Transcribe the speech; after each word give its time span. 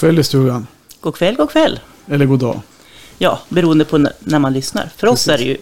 kväll 0.00 0.18
i 0.18 0.24
stugan. 0.24 0.66
God 1.00 1.14
kväll, 1.16 1.36
god 1.36 1.50
kväll. 1.50 1.80
Eller 2.08 2.26
god 2.26 2.38
dag. 2.40 2.60
Ja, 3.18 3.40
beroende 3.48 3.84
på 3.84 3.98
när 4.20 4.38
man 4.38 4.52
lyssnar. 4.52 4.90
För 4.96 5.06
oss 5.06 5.12
Precis. 5.26 5.28
är 5.28 5.38
det 5.38 5.44
ju 5.44 5.56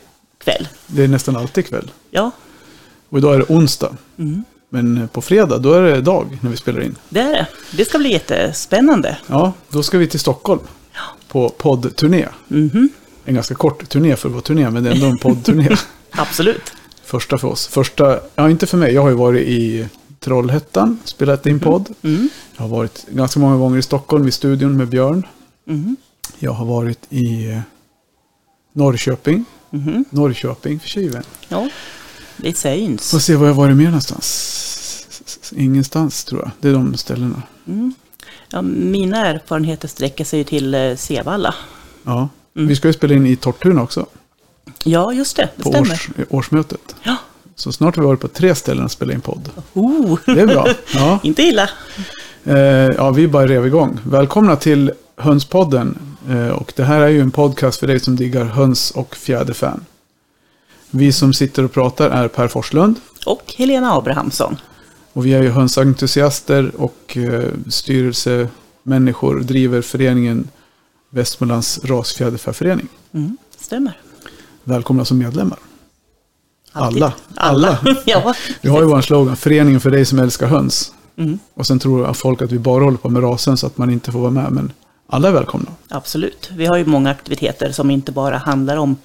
kväll. 0.45 0.69
Det 0.87 1.05
är 1.05 1.09
nästan 1.09 1.37
alltid 1.37 1.67
kväll. 1.67 1.91
Ja, 2.11 2.31
Och 3.09 3.19
idag 3.19 3.35
är 3.35 3.39
det 3.39 3.45
onsdag. 3.49 3.97
Mm. 4.19 4.45
Men 4.71 5.09
på 5.13 5.23
fredag, 5.23 5.59
då 5.59 5.73
är 5.73 5.83
det 5.83 6.01
dag 6.01 6.39
när 6.41 6.51
vi 6.51 6.57
spelar 6.57 6.81
in. 6.81 6.97
det 7.09 7.21
är 7.21 7.33
det. 7.33 7.47
Det 7.77 7.85
ska 7.85 7.99
bli 7.99 8.13
jättespännande. 8.13 9.17
Ja, 9.27 9.53
då 9.69 9.83
ska 9.83 9.99
vi 9.99 10.07
till 10.09 10.21
Stockholm. 10.21 10.61
Ja. 10.95 11.01
På 11.29 11.49
poddturné. 11.49 12.29
Mhm, 12.49 12.89
En 13.25 13.35
ganska 13.35 13.55
kort 13.55 13.89
turné 13.89 14.17
för 14.17 14.29
vara 14.29 14.41
turné, 14.43 14.71
men 14.71 14.85
det 14.85 14.91
är 14.91 14.95
ändå 14.95 15.07
en 15.07 15.19
poddturné. 15.19 15.77
absolut. 16.11 16.73
Första 17.05 17.39
för 17.39 17.49
oss. 17.49 17.67
Första, 17.67 18.21
ja 18.35 18.51
inte 18.51 18.67
för 18.67 18.77
mig. 18.79 18.95
Jag 18.95 19.03
har 19.03 19.09
ju 19.09 19.15
varit 19.17 19.49
i 19.49 19.89
Trollhättan, 20.21 20.99
spelat 21.05 21.47
in 21.47 21.61
podd. 21.61 21.89
Mm. 22.03 22.29
Jag 22.57 22.63
har 22.63 22.69
varit 22.69 23.07
ganska 23.11 23.41
många 23.41 23.57
gånger 23.57 23.79
i 23.79 23.83
Stockholm 23.83 24.29
i 24.29 24.33
studion 24.33 24.77
med 24.77 24.89
Björn. 24.89 25.27
Mhm, 25.65 25.97
Jag 26.39 26.53
har 26.53 26.65
varit 26.67 26.99
i 27.11 27.51
eh, 27.51 27.61
Norrköping. 28.73 29.45
mhm. 29.71 30.05
Norrköping 30.11 30.81
för 30.81 30.89
tjuven. 30.89 31.23
Ja, 31.49 31.69
det 32.37 32.57
syns. 32.57 33.11
Får 33.11 33.19
se 33.19 33.37
var 33.37 33.47
jag 33.47 33.55
varit 33.55 33.77
mer 33.77 33.85
någonstans. 33.85 34.55
Ingenstans 35.57 36.25
tror 36.25 36.41
jag. 36.41 36.51
Det 36.61 36.69
är 36.69 36.73
de 36.73 36.97
ställena. 36.97 37.43
Mm. 37.67 37.95
Ja, 38.51 38.63
mina 38.63 39.27
erfarenheter 39.27 39.89
sträcker 39.89 40.25
sig 40.25 40.45
till 40.45 40.75
eh, 40.75 40.97
Sevalla. 40.97 41.55
Ja. 42.05 42.29
Mm. 42.57 42.69
Vi 42.69 42.77
ska 42.77 42.89
ju 42.89 42.95
spela 42.95 43.15
in 43.15 43.27
i 43.27 43.37
Tortuna 43.37 43.83
också. 43.83 44.07
Ja, 44.85 45.13
just 45.13 45.37
det. 45.37 45.49
Det 45.57 45.63
På 45.63 45.69
stämmer. 45.71 45.93
års, 45.93 46.11
årsmötet. 46.31 46.97
Ja. 47.03 47.17
Så 47.59 47.73
snart 47.73 47.97
har 47.97 48.03
vi 48.03 48.07
varit 48.07 48.21
på 48.21 48.29
tre 48.29 48.55
ställen 48.55 48.85
och 48.85 48.91
spelat 48.91 49.15
in 49.15 49.21
podd. 49.21 49.51
Oh. 49.75 50.19
Det 50.27 50.41
är 50.41 50.47
bra. 50.47 50.67
Ja, 50.95 51.19
Inte 51.25 51.43
illa. 51.43 51.71
eh, 52.45 52.57
ja 52.97 53.11
vi 53.11 53.29
bara 53.29 53.47
rev 53.47 53.67
igång. 53.67 53.99
Välkomna 54.07 54.57
till 54.57 54.93
Hönspodden. 55.17 55.99
Eh, 56.29 56.49
och 56.49 56.73
det 56.77 56.85
här 56.85 57.01
är 57.01 57.09
ju 57.09 57.21
en 57.21 57.31
podcast 57.31 57.81
för 57.81 57.87
dig 57.87 58.01
som 58.01 58.17
diggar 58.17 58.45
höns 58.45 58.91
och 58.91 59.17
fjäderfän. 59.17 59.85
Vi 60.91 61.13
som 61.13 61.33
sitter 61.33 61.63
och 61.65 61.73
pratar 61.73 62.11
är 62.11 62.29
Per 62.29 62.49
Forslund. 62.49 62.97
Och 63.27 63.55
Helena 63.57 63.93
Abrahamsson. 63.93 64.57
Och 65.13 65.27
vi 65.27 65.35
är 65.35 65.43
ju 65.43 65.51
hönsentusiaster 65.51 66.73
och 66.77 67.17
eh, 67.17 67.45
styrelsemänniskor. 67.69 69.41
Driver 69.41 69.83
föreningen 69.83 70.49
Västmanlands 71.11 71.81
rasfjäderfäförening. 71.85 72.89
Mm. 73.13 73.37
Stämmer. 73.59 74.01
Välkomna 74.65 75.05
som 75.05 75.19
medlemmar. 75.19 75.59
Alltid. 76.79 77.03
Alla. 77.03 77.13
Alla. 77.37 77.79
ja. 78.07 78.35
Vi 78.61 78.69
har 78.69 78.81
ju 78.81 78.87
vår 78.87 79.01
slogan, 79.01 79.37
föreningen 79.37 79.81
för 79.81 79.91
dig 79.91 80.05
som 80.05 80.19
älskar 80.19 80.47
höns. 80.47 80.93
Mm. 81.17 81.39
Och 81.55 81.67
sen 81.67 81.79
tror 81.79 82.13
folk 82.13 82.43
att 82.43 82.53
vi 82.53 82.59
bara 82.59 82.85
håller 82.85 82.99
på 82.99 83.09
med 83.09 83.23
rasen 83.23 83.57
så 83.57 83.67
att 83.67 83.79
man 83.79 83.91
inte 83.91 84.13
får 84.13 84.19
vara 84.19 84.31
med. 84.31 84.53
Men 84.53 84.73
alla 85.09 85.29
är 85.29 85.33
välkomna. 85.33 85.71
Absolut. 85.89 86.51
Vi 86.57 86.67
har 86.67 86.77
ju 86.77 86.85
många 86.85 87.11
aktiviteter 87.11 87.73
som 87.73 87.91
inte 87.91 88.13
bara 88.13 88.37
handlar 88.37 88.77
om 88.77 88.97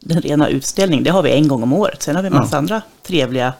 den 0.00 0.20
rena 0.20 0.48
utställningen. 0.48 1.04
Det 1.04 1.10
har 1.10 1.22
vi 1.22 1.30
en 1.30 1.48
gång 1.48 1.62
om 1.62 1.72
året. 1.72 2.02
Sen 2.02 2.16
har 2.16 2.22
vi 2.22 2.26
en 2.26 2.34
massa 2.34 2.54
Ja. 2.56 2.58
andra 2.58 2.82
trevliga 3.06 3.52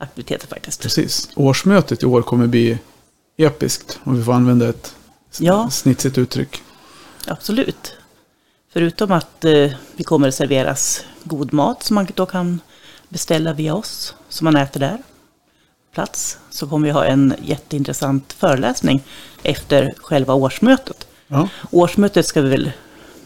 aktiviteter 0.00 0.46
faktiskt. 0.46 0.82
Precis. 0.82 1.28
Årsmötet 1.36 2.02
i 2.02 2.06
år 2.06 2.22
kommer 2.22 2.46
bli 2.46 2.78
episkt. 3.36 3.98
Om 4.04 4.16
vi 4.16 4.24
får 4.24 4.32
använda 4.32 4.68
ett 4.68 4.94
Ja. 5.38 5.70
snitsigt 5.70 6.18
uttryck. 6.18 6.62
Absolut. 7.26 7.92
Förutom 8.72 9.12
att 9.12 9.44
eh, 9.44 9.70
vi 9.96 10.04
kommer 10.04 10.28
att 10.28 10.34
serveras 10.34 11.04
god 11.24 11.52
mat 11.52 11.82
som 11.82 11.94
man 11.94 12.06
då 12.14 12.26
kan 12.26 12.60
beställa 13.08 13.52
via 13.52 13.74
oss, 13.74 14.14
som 14.28 14.44
man 14.44 14.56
äter 14.56 14.80
där. 14.80 14.98
Plats. 15.94 16.38
Så 16.50 16.66
kommer 16.66 16.86
vi 16.88 16.92
ha 16.92 17.04
en 17.04 17.34
jätteintressant 17.42 18.32
föreläsning 18.38 19.02
efter 19.42 19.92
själva 19.96 20.34
årsmötet. 20.34 21.06
Ja, 21.28 21.48
Årsmötet 21.70 22.26
ska 22.26 22.40
vi 22.40 22.48
väl, 22.50 22.70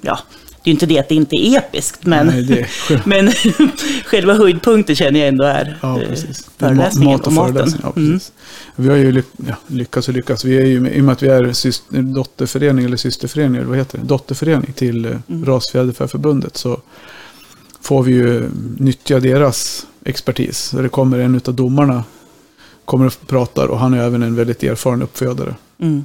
ja, 0.00 0.18
det 0.64 0.70
är 0.70 0.72
ju 0.72 0.72
inte 0.72 0.86
det 0.86 0.98
att 0.98 1.08
det 1.08 1.14
inte 1.14 1.36
är 1.36 1.58
episkt, 1.58 2.06
men, 2.06 2.26
Nej, 2.26 2.52
är- 2.88 3.02
men 3.08 3.32
själva 4.04 4.34
höjdpunkten 4.34 4.96
känner 4.96 5.20
jag 5.20 5.28
ändå 5.28 5.44
är 5.44 5.78
ja 5.82 6.02
eh, 6.02 6.08
precis. 6.08 6.50
Föreläsningen 6.58 7.12
mat 7.18 7.26
och 7.26 7.32
maten. 7.32 7.54
föreläsning, 7.54 7.80
Ja, 7.84 7.92
Mm. 7.96 8.20
Vi 8.76 8.88
har 8.88 8.96
ju 8.96 9.12
ly- 9.12 9.22
ja, 9.48 9.54
lyckats 9.66 10.08
och 10.08 10.14
lyckats. 10.14 10.44
Vi 10.44 10.56
är 10.56 10.66
ju, 10.66 10.90
I 10.90 11.00
och 11.00 11.04
med 11.04 11.12
att 11.12 11.22
vi 11.22 11.28
är 11.28 11.52
syster, 11.52 12.02
dotterförening 12.02 12.84
eller 12.84 12.96
systerförening, 12.96 13.56
eller 13.56 13.68
vad 13.68 13.78
heter 13.78 13.98
det? 13.98 14.04
Dotterförening 14.04 14.72
till 14.72 15.04
eh, 15.04 15.12
Mm. 15.28 15.44
Rasfjäderfäförbundet. 15.44 16.56
Så 16.56 16.80
får 17.88 18.02
vi 18.02 18.12
ju 18.12 18.50
nyttja 18.78 19.20
deras 19.20 19.86
expertis. 20.04 20.58
Så 20.58 20.82
det 20.82 20.88
kommer 20.88 21.18
en 21.18 21.40
av 21.46 21.54
domarna 21.54 22.04
kommer 22.84 23.06
och 23.06 23.26
pratar 23.26 23.66
och 23.66 23.78
han 23.78 23.94
är 23.94 23.98
även 23.98 24.22
en 24.22 24.34
väldigt 24.34 24.62
erfaren 24.62 25.02
uppfödare. 25.02 25.54
Mm. 25.78 26.04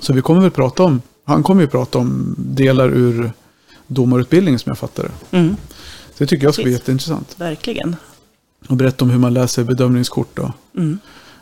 Så 0.00 0.12
vi 0.12 0.22
kommer 0.22 0.40
väl 0.40 0.50
prata 0.50 0.82
om, 0.82 1.02
han 1.24 1.42
kommer 1.42 1.62
ju 1.62 1.68
prata 1.68 1.98
om 1.98 2.34
delar 2.38 2.88
ur 2.88 3.32
domarutbildningen 3.86 4.58
som 4.58 4.70
jag 4.70 4.78
fattar 4.78 5.02
det. 5.02 5.36
Mm. 5.36 5.56
Så 6.14 6.14
det 6.18 6.26
tycker 6.26 6.44
jag 6.44 6.54
ska 6.54 6.62
bli 6.62 6.72
jätteintressant. 6.72 7.34
Verkligen. 7.38 7.96
Och 8.68 8.76
berätta 8.76 9.04
om 9.04 9.10
hur 9.10 9.18
man 9.18 9.34
läser 9.34 9.64
bedömningskort 9.64 10.38
och 10.38 10.50
Mm. 10.76 10.98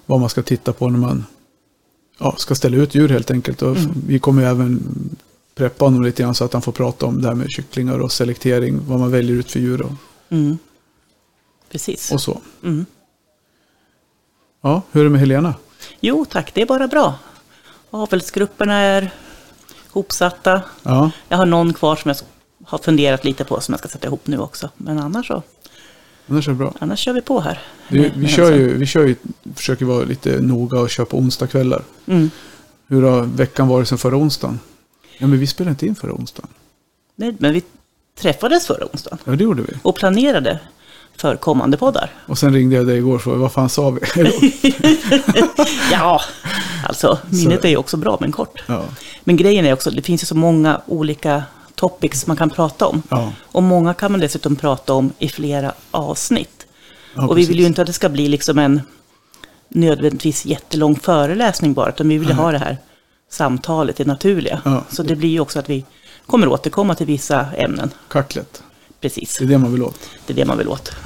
vad 0.07 0.21
man 0.21 0.29
ska 0.29 0.43
titta 0.43 0.73
på 0.73 0.89
när 0.89 0.99
man 0.99 1.25
ja, 2.19 2.35
ska 2.39 2.55
ställa 2.55 2.77
ut 2.77 2.95
djur 2.95 3.09
helt 3.09 3.31
enkelt. 3.31 3.63
Och 3.63 3.77
Mm. 3.77 3.91
Vi 4.07 4.19
kommer 4.19 4.43
ju 4.43 4.49
även 4.49 4.83
preppa 5.55 5.85
honom 5.85 6.03
lite 6.03 6.23
grann 6.23 6.35
så 6.35 6.45
att 6.45 6.53
han 6.53 6.63
får 6.63 6.73
prata 6.73 7.07
om 7.07 7.23
det 7.23 7.29
här 7.29 7.35
med 7.35 7.47
kycklingar 7.51 7.99
och 7.99 8.13
selektering, 8.13 8.81
vad 8.89 8.99
man 9.01 9.11
väljer 9.11 9.37
ut 9.37 9.51
för 9.51 9.61
djur 9.61 9.83
och, 9.83 9.93
Mm. 10.29 10.59
Precis. 11.71 12.13
och 12.13 12.21
så. 12.21 12.41
Mm. 12.63 12.87
Ja, 14.63 14.83
hur 14.93 15.01
är 15.01 15.05
det 15.05 15.11
med 15.11 15.21
Helena? 15.21 15.55
Jo 16.01 16.25
tack, 16.25 16.55
det 16.55 16.63
är 16.63 16.67
bara 16.67 16.89
bra. 16.89 17.15
Avelsgrupperna 17.91 18.75
är 18.79 19.11
hopsatta. 19.91 20.63
Ja, 20.83 21.11
Jag 21.29 21.37
har 21.37 21.47
någon 21.47 21.73
kvar 21.75 21.97
som 21.97 22.09
jag 22.09 22.17
har 22.65 22.79
funderat 22.79 23.25
lite 23.25 23.45
på 23.45 23.61
som 23.61 23.73
jag 23.73 23.79
ska 23.79 23.89
sätta 23.89 24.07
ihop 24.07 24.27
nu 24.27 24.39
också. 24.39 24.71
Men 24.77 24.99
annars 24.99 25.27
så, 25.27 25.43
annars 26.29 26.49
är 26.49 26.53
det 26.53 26.59
bra. 26.59 26.75
annars 26.79 26.99
kör 27.01 27.13
vi 27.13 27.21
på 27.21 27.41
här. 27.41 27.63
Vi, 27.89 28.01
med- 28.01 28.13
vi, 28.17 28.29
kör 28.29 28.53
ju, 28.53 28.77
vi 28.77 28.87
kör 28.87 29.07
ju, 29.07 29.17
försöker 29.55 29.85
vara 29.85 30.05
lite 30.05 30.41
noga 30.41 30.81
och 30.81 30.91
köra 30.91 31.07
på 31.07 31.19
onsdagskvällar. 31.19 31.83
Mm. 32.07 32.31
Hur 32.87 33.03
har 33.03 33.21
veckan 33.23 33.69
varit 33.69 33.89
sedan 33.89 33.99
förra 33.99 34.17
onsdagen? 34.17 34.59
Ja, 35.19 35.27
men 35.27 35.39
vi 35.39 35.47
spelade 35.47 35.71
inte 35.71 35.87
in 35.87 35.95
förra 35.95 36.13
onsdagen. 36.13 36.49
Nej, 37.17 37.35
men 37.39 37.53
vi 37.53 37.63
träffades 38.21 38.67
förra 38.67 38.85
onsdagen 38.93 39.19
Ja, 39.25 39.33
det 39.33 39.45
gjorde 39.45 39.63
vi. 39.63 39.73
och 39.83 39.97
planerade 39.97 40.59
för 41.17 41.37
kommande 41.37 41.77
poddar. 41.77 42.11
Och 42.27 42.39
sen 42.39 42.53
ringde 42.55 42.77
jag 42.77 42.87
dig 42.87 42.97
igår 42.99 43.15
och 43.15 43.23
frågade 43.23 43.43
vad 43.43 43.53
fan 43.53 43.69
sa 43.69 43.91
vi? 43.91 44.01
Ja, 45.93 46.21
alltså 46.89 47.19
minnet 47.31 47.65
är 47.65 47.69
ju 47.69 47.77
också 47.77 47.97
bra 47.97 48.17
men 48.21 48.33
kort. 48.33 48.63
ja, 48.67 48.85
Men 49.25 49.37
grejen 49.37 49.67
är 49.67 49.73
också, 49.73 49.91
det 49.91 50.03
finns 50.03 50.23
ju 50.23 50.27
så 50.27 50.35
många 50.35 50.81
olika 50.87 51.43
topics 51.75 52.27
man 52.27 52.37
kan 52.37 52.51
prata 52.51 52.87
om. 52.87 53.03
ja, 53.11 53.33
Och 53.53 53.63
många 53.63 53.95
kan 53.95 54.13
man 54.13 54.21
dessutom 54.21 54.57
prata 54.57 54.93
om 54.95 55.13
i 55.19 55.29
flera 55.29 55.73
avsnitt. 55.91 56.67
ja, 57.15 57.27
och 57.29 57.39
vi 57.39 57.45
vill 57.47 57.61
ju 57.61 57.67
inte 57.67 57.81
att 57.83 57.87
det 57.87 57.93
ska 57.93 58.09
bli 58.09 58.29
liksom 58.29 58.59
en 58.59 58.81
nödvändigtvis 59.69 60.45
jättelång 60.47 60.97
föreläsning 60.97 61.75
bara, 61.75 61.89
utan 61.89 62.09
vi 62.09 62.19
vill 62.19 62.29
ju 62.29 62.35
ha 62.35 62.53
det 62.53 62.59
här 62.59 62.77
samtalet, 63.33 63.97
det 63.97 64.05
naturliga. 64.05 64.61
Ja. 64.65 64.85
Så 64.91 65.03
det 65.03 65.17
blir 65.17 65.29
ju 65.29 65.41
också 65.41 65.59
att 65.59 65.71
vi 65.71 65.85
kommer 66.27 66.49
återkomma 66.49 66.95
till 66.95 67.07
vissa 67.07 67.47
ämnen. 67.57 67.91
Kacklet. 68.09 68.63
Precis, 69.01 69.39
Det 69.39 69.45
är 69.45 69.49
det 69.49 69.59
man 69.59 69.73
vill 69.73 69.83
åt. 69.83 70.11
det 70.27 70.33
är 70.33 70.37
det 70.37 70.45
man 70.45 70.59
vill 70.59 70.69
åt. 70.69 70.93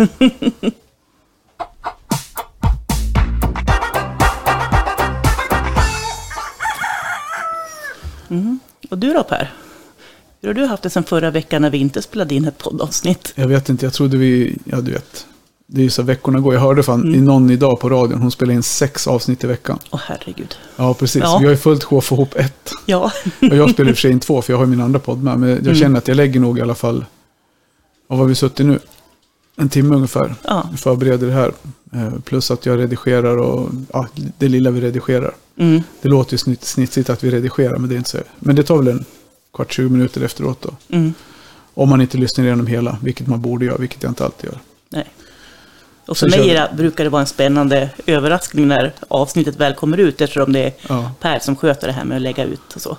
mm. 8.31 8.59
Och 8.91 8.99
du 8.99 9.13
då 9.13 9.23
Per? 9.23 9.53
Hur 10.41 10.49
har 10.49 10.55
du 10.55 10.67
haft 10.67 10.83
det 10.83 10.91
sedan 10.91 11.05
förra 11.05 11.31
veckan 11.31 11.63
när 11.63 11.71
vi 11.71 11.79
inte 11.79 12.03
spelade 12.03 12.35
in 12.35 12.45
ett 12.45 12.59
poddavsnitt? 12.59 13.33
Jag 13.35 13.49
vet 13.49 13.69
inte, 13.69 13.87
jag 13.87 13.93
trodde 13.93 14.17
vi, 14.17 14.59
ja 14.65 14.81
du 14.81 14.93
vet. 14.93 15.27
Det 15.67 15.81
är 15.81 15.85
ju 15.85 15.91
så 15.91 16.03
veckorna 16.03 16.41
går. 16.41 16.55
Jag 16.55 16.61
hörde 16.61 16.83
fan 16.83 17.03
Mm. 17.03 17.25
någon 17.25 17.51
idag 17.51 17.81
på 17.81 17.89
radion, 17.89 18.21
hon 18.23 18.31
spelar 18.31 18.55
in 18.55 18.63
sex 18.63 19.07
avsnitt 19.07 19.45
i 19.45 19.47
veckan. 19.47 19.79
Åh 19.91 20.01
herregud. 20.05 20.55
Ja, 20.77 20.95
precis. 20.95 21.23
Ja. 21.23 21.39
Vi 21.39 21.45
har 21.45 21.51
ju 21.53 21.57
fullt 21.59 21.85
sjå 21.85 21.99
att 21.99 22.05
få 22.05 22.15
ihop 22.15 22.35
ett. 22.37 22.71
Ja. 22.87 23.13
Och 23.41 23.57
jag 23.57 23.71
spelar 23.71 23.91
i 23.91 23.93
och 23.93 23.97
för 23.97 24.01
sig 24.01 24.11
in 24.11 24.21
två, 24.21 24.43
för 24.43 24.53
jag 24.53 24.59
har 24.59 24.67
min 24.67 24.81
andra 24.81 24.99
podd 25.01 25.23
med. 25.23 25.39
Men 25.39 25.49
jag 25.49 25.59
Mm. 25.59 25.75
känner 25.75 25.99
att 25.99 26.09
jag 26.09 26.17
lägger 26.17 26.41
nog 26.41 26.59
i 26.59 26.63
alla 26.63 26.75
fall, 26.75 27.05
vad 28.07 28.19
har 28.19 28.27
vi 28.27 28.35
suttit 28.35 28.67
nu? 28.67 28.79
En 29.57 29.69
timme 29.69 29.95
ungefär. 29.95 30.35
ja. 30.45 30.69
Jag 30.71 30.81
förbereder 30.81 31.27
det 31.27 31.33
här. 31.33 31.53
Eh, 31.93 32.19
Plus 32.25 32.51
att 32.51 32.67
jag 32.67 32.79
redigerar 32.79 33.37
och 33.37 33.71
ja, 33.93 34.07
det 34.39 34.49
lilla 34.49 34.71
vi 34.71 34.81
redigerar. 34.81 35.35
Mm. 35.59 35.83
Det 36.03 36.09
låter 36.09 36.33
ju 36.35 36.39
snitt, 36.39 36.65
snitsigt 36.65 37.11
att 37.11 37.25
vi 37.25 37.31
redigerar, 37.31 37.77
men 37.79 37.89
det 37.89 37.95
är 37.95 37.97
inte 37.97 38.11
så. 38.11 38.19
Men 38.39 38.57
det 38.57 38.63
tar 38.63 38.77
väl 38.79 38.89
en 38.89 39.05
kvart, 39.55 39.73
20 39.73 39.89
minuter 39.89 40.21
efteråt 40.21 40.63
då. 40.63 40.71
Mm. 40.97 41.15
Om 41.75 41.89
man 41.89 42.01
inte 42.01 42.19
lyssnar 42.19 42.45
igenom 42.45 42.67
hela, 42.67 42.99
vilket 43.03 43.27
man 43.27 43.41
borde 43.41 43.65
göra, 43.65 43.77
vilket 43.77 44.03
jag 44.03 44.11
inte 44.11 44.25
alltid 44.25 44.51
gör. 44.51 44.59
Nej. 44.89 45.07
Och 46.07 46.17
för 46.17 46.31
mig 46.31 46.49
det- 46.49 46.71
brukar 46.77 47.05
det 47.05 47.11
vara 47.11 47.21
en 47.21 47.27
spännande 47.27 47.91
överraskning 48.07 48.69
när 48.69 48.93
avsnittet 49.09 49.57
väl 49.57 49.75
kommer 49.75 49.97
ut 49.99 50.21
eftersom 50.21 50.53
det 50.53 50.61
är 50.61 50.73
Ja, 50.89 51.11
Per 51.21 51.39
som 51.39 51.57
sköter 51.57 51.87
det 51.87 51.93
här 51.93 52.05
med 52.05 52.17
att 52.17 52.23
lägga 52.23 52.45
ut 52.45 52.73
och 52.75 52.81
så. 52.83 52.97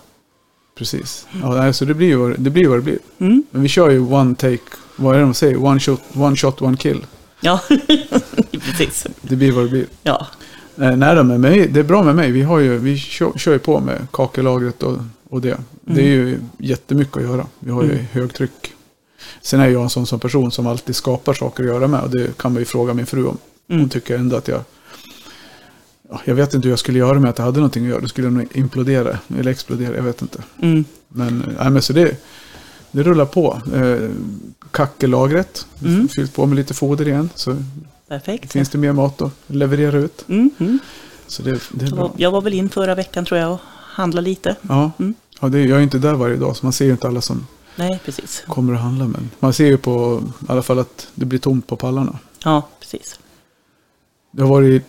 precis. 0.78 1.28
Ja, 1.42 1.74
så 1.74 1.86
det 1.86 1.94
blir 1.94 2.08
ju 2.08 2.16
vad 2.16 2.40
det 2.40 2.50
blir. 2.50 2.68
Vad 2.68 2.78
det 2.78 2.82
blir. 2.82 3.00
Mm. 3.20 3.44
Men 3.52 3.62
vi 3.62 3.68
kör 3.68 3.90
ju 3.90 4.00
one 4.00 4.36
take, 4.36 4.60
vad 4.96 5.16
är 5.16 5.20
det 5.20 5.26
de 5.26 5.34
säger? 5.34 5.64
One 5.66 5.80
shot, 5.80 6.02
one, 6.14 6.36
shot, 6.36 6.62
one 6.62 6.78
kill. 6.78 7.06
Ja, 7.42 7.60
precis. 8.52 9.08
Det 9.22 9.36
blir 9.36 9.52
vad 9.52 9.64
det 9.66 9.70
blir. 9.70 9.86
Ja. 10.04 10.28
Nej 10.76 11.16
då, 11.16 11.24
men 11.24 11.42
det 11.42 11.78
är 11.80 11.84
bra 11.84 12.04
med 12.04 12.16
mig. 12.16 12.32
Vi, 12.32 12.42
har 12.42 12.60
ju, 12.60 12.78
vi 12.78 12.98
kör, 12.98 13.32
kör 13.38 13.54
ju 13.54 13.60
på 13.60 13.80
med 13.80 14.08
kakellagret 14.12 14.84
och, 14.84 14.98
och 15.30 15.42
det. 15.42 15.58
Det 15.82 16.02
är 16.02 16.06
ju 16.06 16.40
jättemycket 16.58 17.18
att 17.18 17.24
göra. 17.24 17.46
Vi 17.60 17.72
har 17.72 17.84
ju 17.84 17.92
Mm. 17.92 18.06
högtryck. 18.12 18.74
Sen 19.48 19.60
är 19.60 19.68
jag 19.68 19.84
en 19.84 19.90
sån 19.90 20.06
som 20.08 20.20
person 20.20 20.52
som 20.52 20.68
alltid 20.68 20.96
skapar 20.96 21.34
saker 21.34 21.64
att 21.64 21.70
göra 21.70 21.88
med. 21.88 22.02
Och 22.02 22.10
det 22.10 22.38
kan 22.38 22.54
man 22.54 22.60
ju 22.62 22.66
fråga 22.66 22.94
min 22.94 23.06
fru 23.06 23.26
om. 23.26 23.38
Hon 23.68 23.78
Mm. 23.78 23.90
tycker 23.90 24.18
ändå 24.18 24.36
att 24.36 24.48
jag... 24.48 24.62
Ja, 26.10 26.22
jag 26.26 26.36
vet 26.36 26.54
inte 26.54 26.66
hur 26.68 26.72
jag 26.72 26.80
skulle 26.80 27.00
göra 27.00 27.20
med 27.20 27.30
att 27.30 27.38
jag 27.38 27.46
hade 27.46 27.58
någonting 27.60 27.84
att 27.84 27.90
göra. 27.90 28.02
Då 28.02 28.08
skulle 28.08 28.28
jag 28.28 28.34
nog 28.34 28.48
implodera. 28.54 29.18
Eller 29.40 29.52
explodera, 29.52 29.96
jag 29.96 30.04
vet 30.04 30.22
inte. 30.22 30.44
Mm. 30.62 30.86
Men, 31.08 31.42
eh, 31.42 31.48
nej, 31.60 31.70
men 31.70 31.82
så 31.82 31.94
det, 31.94 32.24
det 32.92 33.04
rullar 33.04 33.26
på. 33.26 33.62
Eh, 33.76 34.10
kackellagret. 34.72 35.66
Mm. 35.84 36.08
Fyllt 36.08 36.34
på 36.36 36.46
med 36.46 36.56
lite 36.56 36.74
foder 36.74 37.08
igen. 37.08 37.30
Så 37.36 37.58
Perfekt. 38.08 38.52
finns 38.52 38.70
det 38.70 38.78
mer 38.78 38.92
mat 38.94 39.22
att 39.22 39.32
leverera 39.48 39.98
ut. 39.98 40.26
Mm. 40.28 40.80
Så 41.28 41.44
det, 41.44 41.60
det 41.72 41.86
är 41.86 41.92
bra. 41.92 42.14
Jag 42.18 42.32
var 42.32 42.42
väl 42.42 42.54
in 42.54 42.70
förra 42.70 42.96
veckan 42.96 43.26
tror 43.26 43.40
jag 43.40 43.52
och 43.54 43.60
handlade 43.72 44.26
lite. 44.30 44.56
Ja, 44.62 44.92
Mm. 45.00 45.14
ja 45.40 45.48
det, 45.50 45.60
jag 45.62 45.78
är 45.80 45.84
inte 45.84 46.00
där 46.00 46.14
varje 46.14 46.36
dag. 46.36 46.56
Så 46.58 46.66
man 46.66 46.74
ser 46.74 46.86
ju 46.86 46.92
inte 46.92 47.08
alla 47.08 47.22
som 47.22 47.48
Nej, 47.78 48.00
precis. 48.06 48.44
kommer 48.48 48.74
att 48.74 48.80
handla. 48.82 49.06
Men 49.06 49.30
man 49.40 49.54
ser 49.54 49.66
ju 49.66 49.78
på 49.78 50.24
i 50.40 50.52
alla 50.52 50.62
fall 50.62 50.80
att 50.80 51.08
det 51.16 51.26
blir 51.26 51.40
tomt 51.40 51.68
på 51.68 51.76
pallarna. 51.76 52.20
Ja, 52.44 52.68
precis. 52.80 53.20
Det 54.32 54.42
har 54.42 54.50
varit 54.50 54.84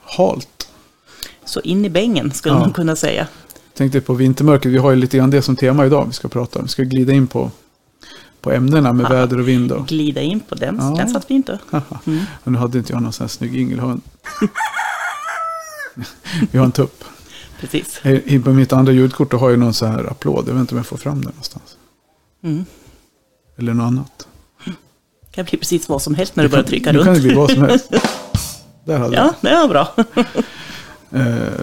halt. 0.00 0.68
Så 1.44 1.60
in 1.60 1.84
i 1.84 1.90
bängen 1.90 2.32
skulle 2.32 2.54
Ja. 2.54 2.58
man 2.60 2.72
kunna 2.72 2.96
säga. 2.96 3.26
Tänkte 3.74 4.00
på 4.00 4.14
vintermörkret. 4.14 4.72
Vi 4.74 4.78
har 4.78 4.90
ju 4.90 4.96
lite 4.96 5.16
grann 5.16 5.30
det 5.30 5.42
som 5.42 5.56
tema 5.56 5.86
idag. 5.86 6.06
Vi 6.06 6.12
ska 6.12 6.28
prata 6.28 6.58
om. 6.58 6.64
Vi 6.64 6.68
ska 6.70 6.82
glida 6.82 7.12
in 7.12 7.26
på, 7.26 7.50
på 8.40 8.52
ämnena 8.52 8.92
med 8.92 9.04
Ja. 9.04 9.08
väder 9.10 9.38
och 9.40 9.48
vind. 9.48 9.72
Och, 9.72 9.86
Glida 9.86 10.20
in 10.20 10.40
på 10.40 10.54
den. 10.54 10.76
Ja. 10.80 10.94
Den 10.96 11.08
satt 11.08 11.24
fint 11.24 11.46
då. 11.46 11.58
Mm. 12.06 12.24
nu 12.44 12.58
hade 12.58 12.78
inte 12.78 12.92
jag 12.92 13.02
någon 13.02 13.12
sån 13.12 13.24
här 13.24 13.28
snygg 13.28 13.56
yngelhund. 13.56 14.02
Vi 16.50 16.58
har 16.58 16.64
en 16.64 16.72
tupp. 16.72 17.04
Precis. 17.60 18.00
I- 18.06 18.38
På 18.40 18.50
mitt 18.50 18.72
andra 18.72 18.92
ljudkort 18.92 19.32
har 19.32 19.50
jag 19.50 19.58
någon 19.58 19.74
så 19.74 19.86
här 19.86 20.04
applåd. 20.10 20.48
Jag 20.48 20.52
vet 20.54 20.60
inte 20.60 20.74
om 20.74 20.76
jag 20.76 20.86
får 20.86 20.96
fram 20.96 21.14
den 21.14 21.24
någonstans. 21.30 21.76
Mm. 22.42 22.64
Eller 23.56 23.74
något 23.74 23.84
annat. 23.84 24.26
Det 24.64 25.34
kan 25.34 25.44
bli 25.44 25.58
precis 25.58 25.88
vad 25.88 26.02
som 26.02 26.14
helst 26.14 26.36
när 26.36 26.44
du 26.44 26.50
börjar 26.50 26.64
trycka 26.64 26.92
Nu 26.92 26.98
kan 27.04 27.06
det 27.06 27.12
runt. 27.12 27.22
bli 27.22 27.34
vad 27.34 27.50
som 27.50 27.62
helst. 27.62 27.90
Där 28.84 28.98
hade 28.98 29.16
Ja, 29.16 29.34
det 29.40 29.50
var 29.54 29.68
bra. 29.68 29.94
Eh, 31.12 31.60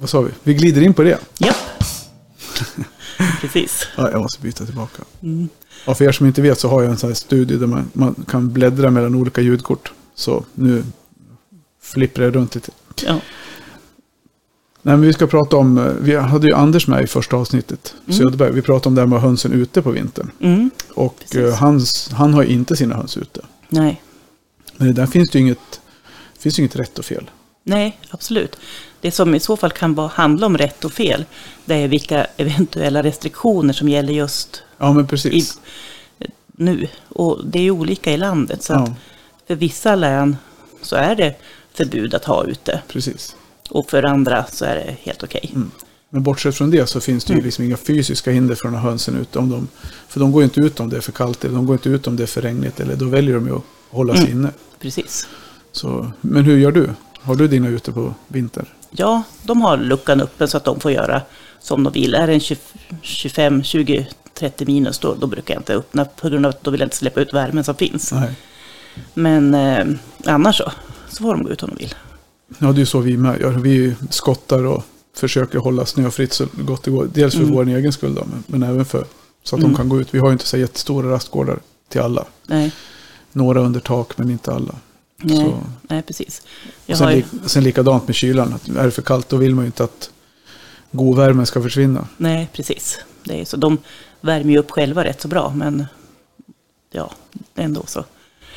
vad 0.00 0.10
sa 0.10 0.20
vi? 0.20 0.30
Vi 0.42 0.54
glider 0.54 0.82
in 0.82 0.94
på 0.94 1.02
det. 1.02 1.18
Japp. 1.38 1.56
Precis. 3.40 3.86
Ja, 3.96 4.10
jag 4.10 4.20
måste 4.22 4.40
byta 4.42 4.64
tillbaka. 4.66 5.02
Mm. 5.22 5.48
Ja, 5.86 5.94
för 5.94 6.04
er 6.04 6.12
som 6.12 6.26
inte 6.26 6.42
vet 6.42 6.60
så 6.60 6.68
har 6.68 6.82
jag 6.82 6.90
en 6.90 6.98
sån 6.98 7.10
här 7.10 7.14
studie 7.14 7.54
där 7.56 7.66
man, 7.66 7.90
man 7.92 8.14
kan 8.28 8.52
bläddra 8.52 8.90
mellan 8.90 9.14
olika 9.14 9.40
ljudkort. 9.40 9.92
Så 10.14 10.44
nu 10.54 10.84
flipprar 11.82 12.24
jag 12.24 12.36
runt 12.36 12.54
lite. 12.54 12.70
Ja. 13.06 13.20
Nej, 14.82 14.96
vi 14.96 15.12
ska 15.12 15.26
prata 15.26 15.56
om, 15.56 15.78
eh, 15.78 15.84
vi 16.00 16.16
hade 16.16 16.46
ju 16.46 16.54
Anders 16.54 16.86
med 16.86 17.04
i 17.04 17.06
första 17.06 17.36
avsnittet. 17.36 17.94
Mm. 18.06 18.18
Söderberg. 18.18 18.52
Vi 18.52 18.62
pratade 18.62 18.88
om 18.88 18.94
det 18.94 19.00
här 19.00 19.06
med 19.08 19.20
hönsen 19.20 19.52
ute 19.52 19.82
på 19.82 19.90
vintern. 19.90 20.30
Mm. 20.40 20.70
Och 20.94 21.18
Precis. 21.18 21.36
eh, 21.36 21.54
hans, 21.54 22.10
han 22.12 22.34
har 22.34 22.42
inte 22.42 22.76
sina 22.76 22.94
höns 22.94 23.16
ute. 23.16 23.40
Nej. 23.68 24.02
Men 24.76 24.94
där 24.94 25.06
finns 25.06 25.30
det 25.30 25.38
ju 25.38 25.44
inget, 25.44 25.80
finns 26.38 26.58
ju 26.58 26.62
inget 26.62 26.76
rätt 26.76 26.98
och 26.98 27.04
fel. 27.04 27.30
Nej, 27.64 27.98
absolut. 28.10 28.56
Det 29.00 29.10
som 29.10 29.34
i 29.34 29.40
så 29.40 29.56
fall 29.56 29.70
kan 29.70 29.94
vara, 29.94 30.08
handla 30.08 30.46
om 30.46 30.58
rätt 30.58 30.84
och 30.84 30.92
fel, 30.92 31.24
det 31.64 31.74
är 31.74 31.88
vilka 31.88 32.26
eventuella 32.36 33.02
restriktioner 33.02 33.72
som 33.72 33.88
gäller 33.88 34.12
just 34.12 34.62
Ja, 34.78 34.92
men 34.92 35.04
i, 35.04 35.08
precis. 35.08 35.58
nu. 36.46 36.88
Och 37.08 37.40
det 37.46 37.58
är 37.60 37.70
olika 37.70 38.12
i 38.12 38.16
landet. 38.16 38.62
Så 38.62 38.72
Ja. 38.72 38.94
för 39.46 39.54
vissa 39.54 39.94
län 39.94 40.36
så 40.82 40.96
är 40.96 41.16
det 41.16 41.34
förbud 41.74 42.14
att 42.14 42.24
ha 42.24 42.44
ute. 42.44 42.82
Precis. 42.88 43.36
Och 43.72 43.90
för 43.90 44.02
andra 44.02 44.44
så 44.52 44.64
är 44.64 44.74
det 44.74 44.96
helt 45.02 45.22
okej. 45.22 45.50
Mm. 45.54 45.70
Men 46.10 46.22
bortsett 46.22 46.54
från 46.56 46.70
det 46.70 46.86
så 46.86 47.00
finns 47.00 47.24
det 47.24 47.32
ju 47.32 47.34
Mm. 47.34 47.44
liksom 47.44 47.64
inga 47.64 47.76
fysiska 47.76 48.30
hinder 48.30 48.54
för 48.54 48.64
de 48.64 48.74
här 48.74 48.82
hönsen 48.82 49.16
ute. 49.16 49.38
Om 49.38 49.50
de, 49.50 49.68
för 50.08 50.20
de 50.20 50.32
går 50.32 50.44
inte 50.44 50.60
ut 50.60 50.80
om 50.80 50.88
det 50.90 50.96
är 50.96 51.00
för 51.00 51.12
kallt 51.12 51.44
eller 51.44 51.54
de 51.54 51.66
går 51.66 51.74
inte 51.74 51.88
ut 51.88 52.06
om 52.06 52.16
det 52.16 52.22
är 52.22 52.26
för 52.26 52.42
regnigt. 52.42 52.80
Eller 52.80 52.96
då 52.96 53.04
väljer 53.04 53.34
de 53.34 53.46
ju 53.46 53.56
att 53.56 53.62
hålla 53.90 54.14
sig 54.16 54.24
Mm. 54.26 54.38
inne. 54.38 54.50
Precis. 54.80 55.26
Så, 55.72 56.12
men 56.20 56.44
hur 56.44 56.58
gör 56.58 56.72
du? 56.72 56.90
Har 57.20 57.34
du 57.36 57.48
dina 57.48 57.68
ute 57.68 57.92
på 57.92 58.14
vinter? 58.28 58.64
Ja, 58.90 59.22
de 59.42 59.62
har 59.62 59.76
luckan 59.76 60.20
öppen 60.20 60.48
så 60.48 60.56
att 60.56 60.64
de 60.64 60.80
får 60.80 60.92
göra 60.92 61.22
som 61.60 61.84
de 61.84 61.92
vill. 61.92 62.14
Är 62.14 62.26
det 62.26 62.32
en 62.32 62.40
20, 62.40 62.58
25, 63.02 63.62
20, 63.62 64.06
30 64.34 64.66
minus 64.66 64.98
då, 64.98 65.14
då 65.14 65.26
brukar 65.26 65.54
jag 65.54 65.60
inte 65.60 65.74
öppna 65.74 66.04
på 66.04 66.28
grund 66.28 66.46
av 66.46 66.50
att 66.50 66.64
då 66.64 66.70
vill 66.70 66.80
jag 66.80 66.86
inte 66.86 66.96
släppa 66.96 67.20
ut 67.20 67.34
värmen 67.34 67.64
som 67.64 67.74
finns. 67.74 68.12
Nej. 68.12 68.34
Men 69.14 69.54
eh, 69.54 69.86
annars 70.24 70.56
så, 70.56 70.72
så 71.08 71.22
får 71.22 71.34
de 71.34 71.42
gå 71.42 71.50
ut 71.50 71.62
om 71.62 71.70
de 71.70 71.76
vill. 71.76 71.94
Ja, 72.58 72.72
det 72.72 72.80
är 72.80 72.84
så 72.84 72.98
vi 73.00 73.16
med 73.16 73.40
gör. 73.40 73.50
Vi 73.50 73.94
skottar 74.10 74.64
och 74.64 74.82
försöker 75.14 75.58
hålla 75.58 75.86
snöfritt 75.86 76.32
så 76.32 76.46
gott 76.52 76.82
det 76.82 76.90
går. 76.90 77.08
Dels 77.14 77.34
för 77.34 77.42
Mm. 77.42 77.54
vår 77.54 77.68
egen 77.68 77.92
skull 77.92 78.14
då, 78.14 78.24
men, 78.46 78.62
även 78.62 78.84
för 78.84 79.06
så 79.42 79.56
att 79.56 79.60
Mm. 79.60 79.72
de 79.72 79.76
kan 79.76 79.88
gå 79.88 80.00
ut. 80.00 80.14
Vi 80.14 80.18
har 80.18 80.26
ju 80.26 80.32
inte 80.32 80.46
så 80.46 80.56
jättestora 80.56 81.10
rastgårdar 81.10 81.58
till 81.88 82.00
alla. 82.00 82.24
Nej, 82.46 82.72
Några 83.32 83.60
under 83.60 83.80
tak, 83.80 84.18
men 84.18 84.30
inte 84.30 84.52
alla. 84.52 84.74
nej, 85.16 85.36
Så. 85.36 85.54
nej 85.82 86.02
precis. 86.02 86.42
Jag 86.86 86.98
sen, 86.98 87.06
har 87.06 87.14
ju, 87.14 87.24
sen 87.46 87.64
likadant 87.64 88.06
med 88.08 88.14
kylan. 88.14 88.52
Att 88.54 88.68
är 88.68 88.84
det 88.84 88.90
för 88.90 89.02
kallt 89.02 89.28
då 89.28 89.36
vill 89.36 89.54
man 89.54 89.64
ju 89.64 89.66
inte 89.66 89.84
att 89.84 90.10
govärmen 90.90 91.46
ska 91.46 91.62
försvinna. 91.62 92.08
nej, 92.16 92.48
precis. 92.52 92.98
Det 93.24 93.40
är 93.40 93.44
så. 93.44 93.56
De 93.56 93.78
värmer 94.20 94.52
ju 94.52 94.58
upp 94.58 94.70
själva 94.70 95.04
rätt 95.04 95.20
så 95.20 95.28
bra, 95.28 95.52
men 95.56 95.86
ja, 96.90 97.10
ändå 97.54 97.82
så. 97.86 98.04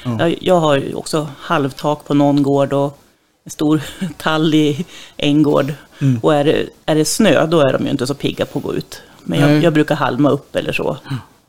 Ja. 0.03 0.17
Jag, 0.19 0.37
jag 0.41 0.59
har 0.59 0.77
ju 0.77 0.93
också 0.93 1.29
halvtak 1.37 2.05
på 2.05 2.13
någon 2.13 2.43
gård 2.43 2.73
och 2.73 2.99
en 3.45 3.51
stor 3.51 3.81
tall 4.17 4.53
i 4.53 4.85
en 5.17 5.43
gård. 5.43 5.73
Mm. 6.01 6.19
Och 6.23 6.35
är 6.35 6.43
det, 6.43 6.69
är 6.85 6.95
det 6.95 7.05
snö, 7.05 7.45
då 7.47 7.59
är 7.59 7.73
de 7.73 7.85
ju 7.85 7.91
inte 7.91 8.07
så 8.07 8.13
pigga 8.13 8.45
på 8.45 8.59
att 8.59 8.65
gå 8.65 8.73
ut. 8.75 9.01
Men 9.23 9.39
jag, 9.39 9.63
jag 9.63 9.73
brukar 9.73 9.95
halma 9.95 10.29
upp 10.29 10.55
eller 10.55 10.71
så. 10.71 10.97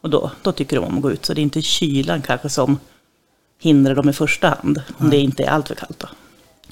Och 0.01 0.11
då, 0.11 0.31
då 0.43 0.53
tycker 0.53 0.77
de 0.77 0.85
om 0.85 0.97
att 0.97 1.03
gå 1.03 1.13
ut. 1.13 1.25
Så 1.27 1.35
det 1.35 1.41
är 1.41 1.43
inte 1.43 1.63
kylan 1.63 2.23
kanske 2.23 2.49
som 2.49 2.79
hindrar 3.61 3.95
dem 3.95 4.09
i 4.09 4.13
första 4.13 4.49
hand. 4.49 4.83
Om 4.99 5.11
det 5.11 5.19
inte 5.19 5.43
är 5.43 5.51
allt 5.51 5.69
för 5.69 5.75
kallt 5.75 5.99
då. 5.99 6.09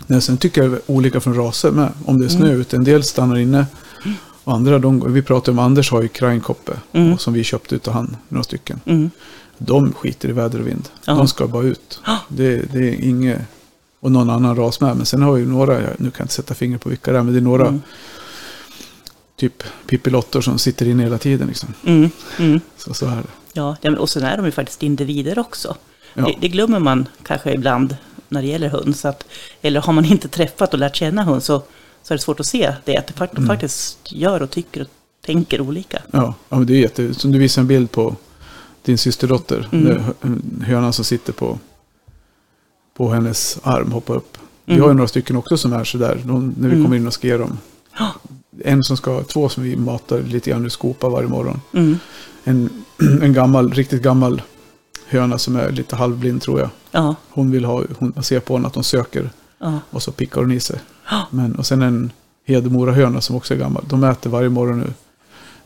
Nej, 0.07 0.23
sen 0.23 0.37
tycker 0.37 0.63
jag 0.63 0.71
det 0.71 0.77
är 0.77 0.83
olika 0.87 1.21
från 1.21 1.35
raser 1.35 1.71
med. 1.71 1.89
Om 2.05 2.19
det 2.19 2.25
är 2.25 2.29
snö 2.29 2.47
Mm. 2.47 2.61
ute. 2.61 2.77
En 2.77 2.85
del 2.85 3.03
stannar 3.05 3.37
inne. 3.37 3.67
Och 4.45 4.55
andra, 4.55 4.79
de, 4.79 5.13
vi 5.13 5.23
pratade 5.23 5.51
om 5.51 5.59
Anders 5.59 5.91
har 5.91 6.03
ju 6.03 6.09
Krajnkoppe. 6.09 6.73
Mm. 6.93 7.19
Som 7.19 7.33
vi 7.33 7.45
köpte 7.45 7.75
utav 7.75 7.95
han, 7.95 8.17
några 8.29 8.45
stycken. 8.45 8.81
Mm. 8.85 9.11
De 9.59 9.93
skiter 9.93 10.29
i 10.29 10.33
väder 10.33 10.61
och 10.61 10.67
vind. 10.67 10.89
Ja. 11.05 11.15
De 11.15 11.29
ska 11.29 11.47
bara 11.47 11.63
ut. 11.63 12.01
Det, 12.29 12.73
det 12.73 12.89
är 12.89 13.05
inget... 13.05 13.41
Och 14.05 14.13
någon 14.13 14.31
annan 14.31 14.57
ras 14.57 14.81
med. 14.81 14.97
Men 14.97 15.07
sen 15.07 15.23
har 15.23 15.33
vi 15.33 15.47
några, 15.47 15.79
nu 15.79 15.85
kan 16.11 16.13
jag 16.19 16.25
inte 16.25 16.35
sätta 16.35 16.55
fingret 16.55 16.81
på 16.83 16.89
vilka 16.89 17.13
det 17.13 17.19
är, 17.19 17.23
men 17.23 17.33
det 17.35 17.39
är 17.39 17.43
några 17.43 17.67
Mm. 17.67 17.83
typ 19.37 19.63
pippilottor 19.87 20.41
som 20.41 20.59
sitter 20.59 20.89
inne 20.89 21.03
hela 21.03 21.19
tiden. 21.19 21.49
Liksom. 21.49 21.75
Mm. 21.87 22.11
Mm. 22.39 22.61
Så, 22.77 22.95
så 22.95 23.07
är 23.07 23.17
det. 23.17 23.23
Ja, 23.53 23.77
och 23.99 24.11
sen 24.11 24.23
är 24.23 24.37
de 24.37 24.45
ju 24.47 24.53
faktiskt 24.53 24.83
individer 24.83 25.39
också. 25.39 25.77
Ja. 26.15 26.25
Det, 26.27 26.35
det 26.41 26.49
glömmer 26.49 26.79
man 26.79 27.07
kanske 27.23 27.53
ibland 27.55 27.97
när 28.29 28.43
det 28.43 28.49
gäller 28.49 28.69
höns. 28.69 29.05
Att, 29.05 29.25
eller 29.63 29.81
har 29.81 29.93
man 29.93 30.05
inte 30.05 30.29
träffat 30.29 30.73
och 30.75 30.79
lärt 30.81 30.97
känna 30.97 31.25
höns 31.25 31.45
så, 31.45 31.63
så 32.03 32.15
är 32.15 32.19
det 32.19 32.23
svårt 32.23 32.41
att 32.41 32.47
se 32.47 32.75
det. 32.85 32.97
Att 32.97 33.07
de 33.17 33.29
Mm. 33.37 33.47
faktiskt 33.47 33.99
gör 34.13 34.43
och 34.43 34.51
tycker 34.51 34.81
och 34.81 34.89
tänker 35.27 35.61
olika. 35.61 36.03
Ja, 36.11 36.35
ja 36.49 36.57
men 36.57 36.67
det 36.67 36.75
är 36.75 36.79
jätte... 36.81 37.15
Som 37.15 37.33
du 37.33 37.39
visade 37.39 37.63
en 37.63 37.69
bild 37.69 37.91
på 37.91 38.17
din 38.83 38.99
systerdotter. 38.99 39.69
Mm. 39.73 40.03
Hönan 40.67 40.93
som 40.93 41.05
sitter 41.05 41.33
på, 41.33 41.59
på 42.95 43.09
hennes 43.13 43.59
arm 43.63 43.93
hoppar 43.93 44.15
upp. 44.15 44.39
Vi 44.65 44.73
Mm. 44.73 44.83
har 44.83 44.91
ju 44.91 44.95
några 44.95 45.09
stycken 45.09 45.37
också 45.37 45.57
som 45.57 45.73
är 45.73 45.85
sådär. 45.85 46.21
De, 46.25 46.55
när 46.59 46.69
vi 46.69 46.75
Mm. 46.75 46.85
kommer 46.85 46.97
in 46.97 47.07
och 47.07 47.13
ska 47.15 47.27
ge 47.27 47.37
dem. 47.37 47.59
En 48.65 48.83
som 48.85 48.97
ska, 48.97 49.23
två 49.23 49.49
som 49.49 49.63
vi 49.63 49.77
matar 49.77 50.21
lite 50.21 50.51
grann 50.51 50.65
ur 50.65 50.69
skopa 50.69 51.09
varje 51.09 51.29
morgon. 51.29 51.61
Mm. 51.73 51.99
En, 52.45 52.85
en 53.23 53.33
gammal, 53.33 53.73
riktigt 53.73 54.03
gammal 54.03 54.43
höna 55.07 55.39
som 55.39 55.57
är 55.57 55.71
lite 55.71 55.97
halvblind 55.97 56.43
tror 56.43 56.61
jag. 56.61 56.71
Ja, 56.91 57.15
Hon 57.31 57.51
vill 57.51 57.65
ha, 57.65 57.83
hon 57.99 58.13
man 58.15 58.25
ser 58.25 58.41
på 58.41 58.55
henne 58.57 58.67
att 58.69 58.75
hon 58.75 58.85
söker 58.85 59.31
ja, 59.59 59.79
och 59.91 60.03
så 60.03 60.13
pickar 60.13 60.41
hon 60.41 60.53
i 60.53 60.61
sig. 60.61 60.79
Men, 61.31 61.55
och 61.55 61.67
sen 61.67 61.83
en 61.83 62.11
Hedemora 62.47 62.93
höna 62.93 63.21
som 63.21 63.37
också 63.37 63.55
är 63.55 63.59
gammal. 63.59 63.85
De 63.89 64.05
äter 64.05 64.31
varje 64.31 64.49
morgon 64.49 64.79
nu 64.81 64.93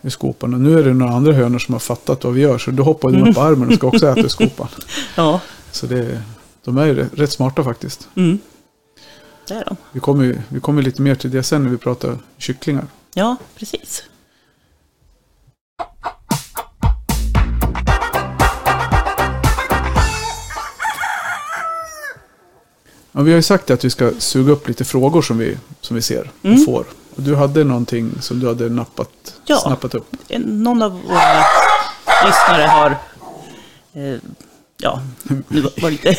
i 0.08 0.10
skopan. 0.10 0.54
Och 0.54 0.60
nu 0.60 0.78
är 0.78 0.84
det 0.84 0.94
några 0.94 1.12
andra 1.12 1.32
hönor 1.32 1.58
som 1.58 1.72
har 1.74 1.78
fattat 1.80 2.24
vad 2.24 2.32
vi 2.34 2.40
gör. 2.40 2.58
Så 2.58 2.70
då 2.70 2.82
hoppar 2.82 3.10
de 3.10 3.22
upp 3.28 3.34
på 3.34 3.40
armen 3.42 3.68
och 3.68 3.74
ska 3.74 3.86
också 3.86 4.06
äta 4.06 4.20
i 4.20 4.28
skopan. 4.28 4.68
ja. 5.16 5.40
Så 5.72 5.86
det, 5.86 6.22
de 6.68 6.78
är 6.78 6.86
ju 6.86 7.08
rätt- 7.08 7.32
smarta 7.32 7.64
faktiskt. 7.64 8.08
Mm. 8.14 8.38
Det 9.48 9.54
är 9.54 9.64
de. 9.64 9.76
Vi 9.92 10.00
kommer, 10.00 10.24
ju- 10.24 10.40
vi 10.48 10.60
kommer 10.60 10.82
lite 10.82 11.02
mer 11.02 11.14
till 11.14 11.30
det 11.30 11.42
sen 11.42 11.62
när 11.62 11.70
vi 11.70 11.76
pratar 11.76 12.18
kycklingar. 12.38 12.86
Ja, 13.14 13.36
precis. 13.56 14.04
Ja, 23.12 23.22
vi 23.22 23.30
har 23.30 23.36
ju 23.36 23.42
sagt 23.42 23.70
att 23.70 23.84
vi 23.84 23.90
ska 23.90 24.10
suga 24.18 24.52
upp 24.52 24.68
lite 24.68 24.84
frågor 24.84 25.22
som 25.22 25.38
vi, 25.38 25.58
som 25.80 25.96
vi 25.96 26.02
ser 26.02 26.30
och 26.40 26.46
Mm. 26.46 26.64
får. 26.64 26.84
Och 27.16 27.22
du 27.22 27.36
hade 27.36 27.64
någonting 27.64 28.10
som 28.20 28.40
du 28.40 28.46
hade 28.48 28.68
nappat, 28.68 29.34
Ja. 29.44 29.56
snappat 29.56 29.94
upp. 29.94 30.16
Någon 30.38 30.82
av 30.82 30.90
våra 30.92 31.42
lyssnare 32.26 32.62
har 32.62 32.90
eh, 33.92 34.18
Ja, 34.82 35.00
nu 35.48 35.60
var 35.60 35.72
var 35.82 35.90
det. 35.90 36.16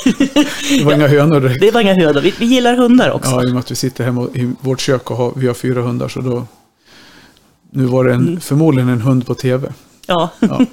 Det 0.79 0.83
var 0.85 0.93
inga 0.93 1.07
hönor 1.07 1.39
direkt. 1.41 1.61
det 1.61 1.71
var 1.71 1.81
inga 1.81 1.93
hönor. 1.93 2.21
Vi, 2.21 2.33
vi 2.39 2.45
gillar 2.45 2.75
hundar 2.77 3.11
också. 3.11 3.31
Ja, 3.31 3.43
i 3.43 3.47
och 3.47 3.51
med 3.51 3.59
att 3.59 3.71
vi 3.71 3.75
sitter 3.75 4.03
hemma 4.03 4.27
i 4.33 4.51
vårt 4.61 4.79
kök 4.79 5.11
och 5.11 5.17
har, 5.17 5.33
vi 5.35 5.47
har 5.47 5.53
fyra 5.53 5.81
hundar 5.81 6.07
så 6.07 6.21
då... 6.21 6.45
Nu 7.71 7.85
var 7.85 8.03
det 8.05 8.13
en, 8.13 8.27
Mm. 8.27 8.39
förmodligen 8.39 8.89
en 8.89 9.01
hund 9.01 9.25
på 9.27 9.35
tv. 9.35 9.73
Ja, 10.07 10.29
Ja. 10.39 10.65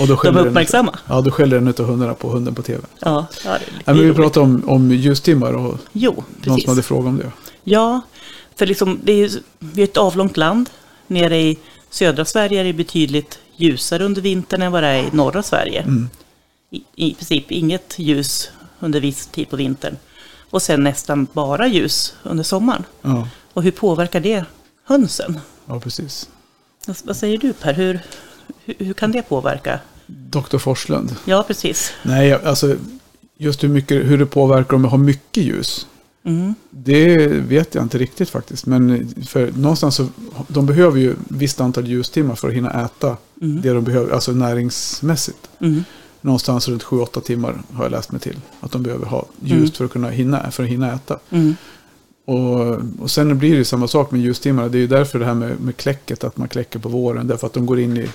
Och 0.00 0.06
då 0.06 0.14
de 0.22 0.28
är 0.28 0.32
den- 0.32 0.46
uppmärksamma. 0.46 0.98
Ja, 1.08 1.20
då 1.20 1.30
skäller 1.30 1.56
en 1.56 1.68
av 1.68 1.80
hundarna 1.84 2.14
på 2.14 2.28
hunden 2.28 2.54
på 2.54 2.62
tv. 2.62 2.80
Ja, 3.00 3.26
ja 3.44 3.52
det 3.52 3.58
Nej, 3.72 3.96
men 3.96 3.98
vi 4.08 4.12
pratade 4.14 4.44
om, 4.46 4.62
om 4.68 4.92
ljustimmar 4.92 5.52
och 5.52 5.78
Jo, 5.92 6.12
någon 6.12 6.24
precis. 6.42 6.64
som 6.64 6.70
hade 6.70 6.82
frågat 6.82 7.06
om 7.08 7.16
det. 7.18 7.32
Ja, 7.64 8.00
för 8.56 8.66
liksom, 8.66 9.00
det 9.04 9.12
är, 9.12 9.16
ju- 9.16 9.40
vi 9.58 9.82
är 9.82 9.84
ett 9.86 9.96
avlångt 9.96 10.36
land. 10.36 10.70
Nere 11.06 11.38
i 11.38 11.58
södra 11.90 12.24
Sverige 12.24 12.60
är 12.60 12.64
det 12.64 12.72
betydligt 12.72 13.38
ljusare 13.56 14.04
under 14.04 14.22
vintern 14.22 14.62
än 14.62 14.72
vad 14.72 14.82
det 14.82 14.88
är 14.88 15.02
i 15.02 15.06
norra 15.12 15.42
Sverige. 15.42 15.80
Mm. 15.82 16.08
I, 16.96 17.14
princip 17.14 17.50
inget 17.52 17.94
ljus 17.98 18.50
under 18.80 19.00
viss 19.00 19.26
tid 19.26 19.48
på 19.50 19.56
vintern. 19.56 19.96
Och 20.50 20.62
sen 20.62 20.82
nästan 20.84 21.26
bara 21.32 21.66
ljus 21.66 22.14
under 22.22 22.44
sommaren. 22.44 22.84
Ja, 23.02 23.28
Och 23.52 23.62
hur 23.62 23.70
påverkar 23.70 24.20
det 24.20 24.44
hönsen? 24.84 25.40
ja 25.66 25.80
precis. 25.80 26.28
Vad, 27.04 27.16
säger 27.16 27.38
du 27.38 27.52
Per? 27.52 27.72
Hur, 27.74 28.00
hur, 28.64 28.92
kan 28.94 29.12
det 29.12 29.22
påverka? 29.22 29.80
Doktor 30.06 30.58
Forslund. 30.58 31.16
Ja, 31.24 31.42
precis. 31.46 31.92
Nej, 32.02 32.32
alltså 32.32 32.76
just 33.36 33.64
hur, 33.64 33.68
mycket, 33.68 34.06
hur 34.06 34.18
det 34.18 34.26
påverkar 34.26 34.76
om 34.76 34.84
jag 34.84 34.90
har 34.90 34.98
mycket 34.98 35.42
ljus. 35.44 35.86
Mm. 36.24 36.54
Det 36.70 37.16
vet 37.26 37.74
jag 37.74 37.84
inte 37.84 37.98
riktigt 37.98 38.30
faktiskt. 38.30 38.66
Men 38.66 39.14
för 39.26 39.52
någonstans 39.52 39.94
så, 39.94 40.08
de 40.48 40.66
behöver 40.66 41.00
ju 41.00 41.12
ett 41.12 41.18
visst 41.28 41.60
antal 41.60 41.86
ljustimmar 41.88 42.34
för 42.34 42.48
att 42.48 42.54
hinna 42.54 42.84
äta 42.84 43.16
Mm. 43.42 43.60
det 43.62 43.70
de 43.72 43.84
behöver, 43.84 44.14
alltså 44.14 44.32
näringsmässigt. 44.32 45.38
Mm. 45.60 45.84
Någonstans 46.26 46.68
runt 46.68 46.82
7-8 46.84 47.20
timmar 47.20 47.62
har 47.72 47.84
jag 47.84 47.90
läst 47.90 48.12
mig 48.12 48.20
till. 48.20 48.36
Att 48.60 48.72
de 48.72 48.82
behöver 48.82 49.06
ha 49.06 49.26
ljus 49.40 49.52
Mm. 49.58 49.70
för 49.72 49.84
att 49.84 49.90
kunna 49.90 50.10
hinna, 50.10 50.50
för 50.50 50.62
att 50.62 50.68
hinna 50.68 50.92
äta. 50.92 51.18
Mm. 51.30 51.56
Och, 52.24 52.76
och 53.02 53.10
sen 53.10 53.38
blir 53.38 53.56
det 53.58 53.64
samma 53.64 53.88
sak 53.88 54.10
med 54.10 54.20
ljustimmarna. 54.20 54.68
Det 54.68 54.78
är 54.78 54.80
ju 54.80 54.86
därför 54.86 55.18
det 55.18 55.24
här 55.24 55.34
med, 55.34 55.60
med 55.60 55.76
kläcket, 55.76 56.24
att 56.24 56.36
man 56.36 56.48
kläcker 56.48 56.78
på 56.78 56.88
våren. 56.88 57.26
Därför 57.26 57.46
att 57.46 57.52
de 57.52 57.66
går 57.66 57.80
in 57.80 57.96
i, 57.96 58.08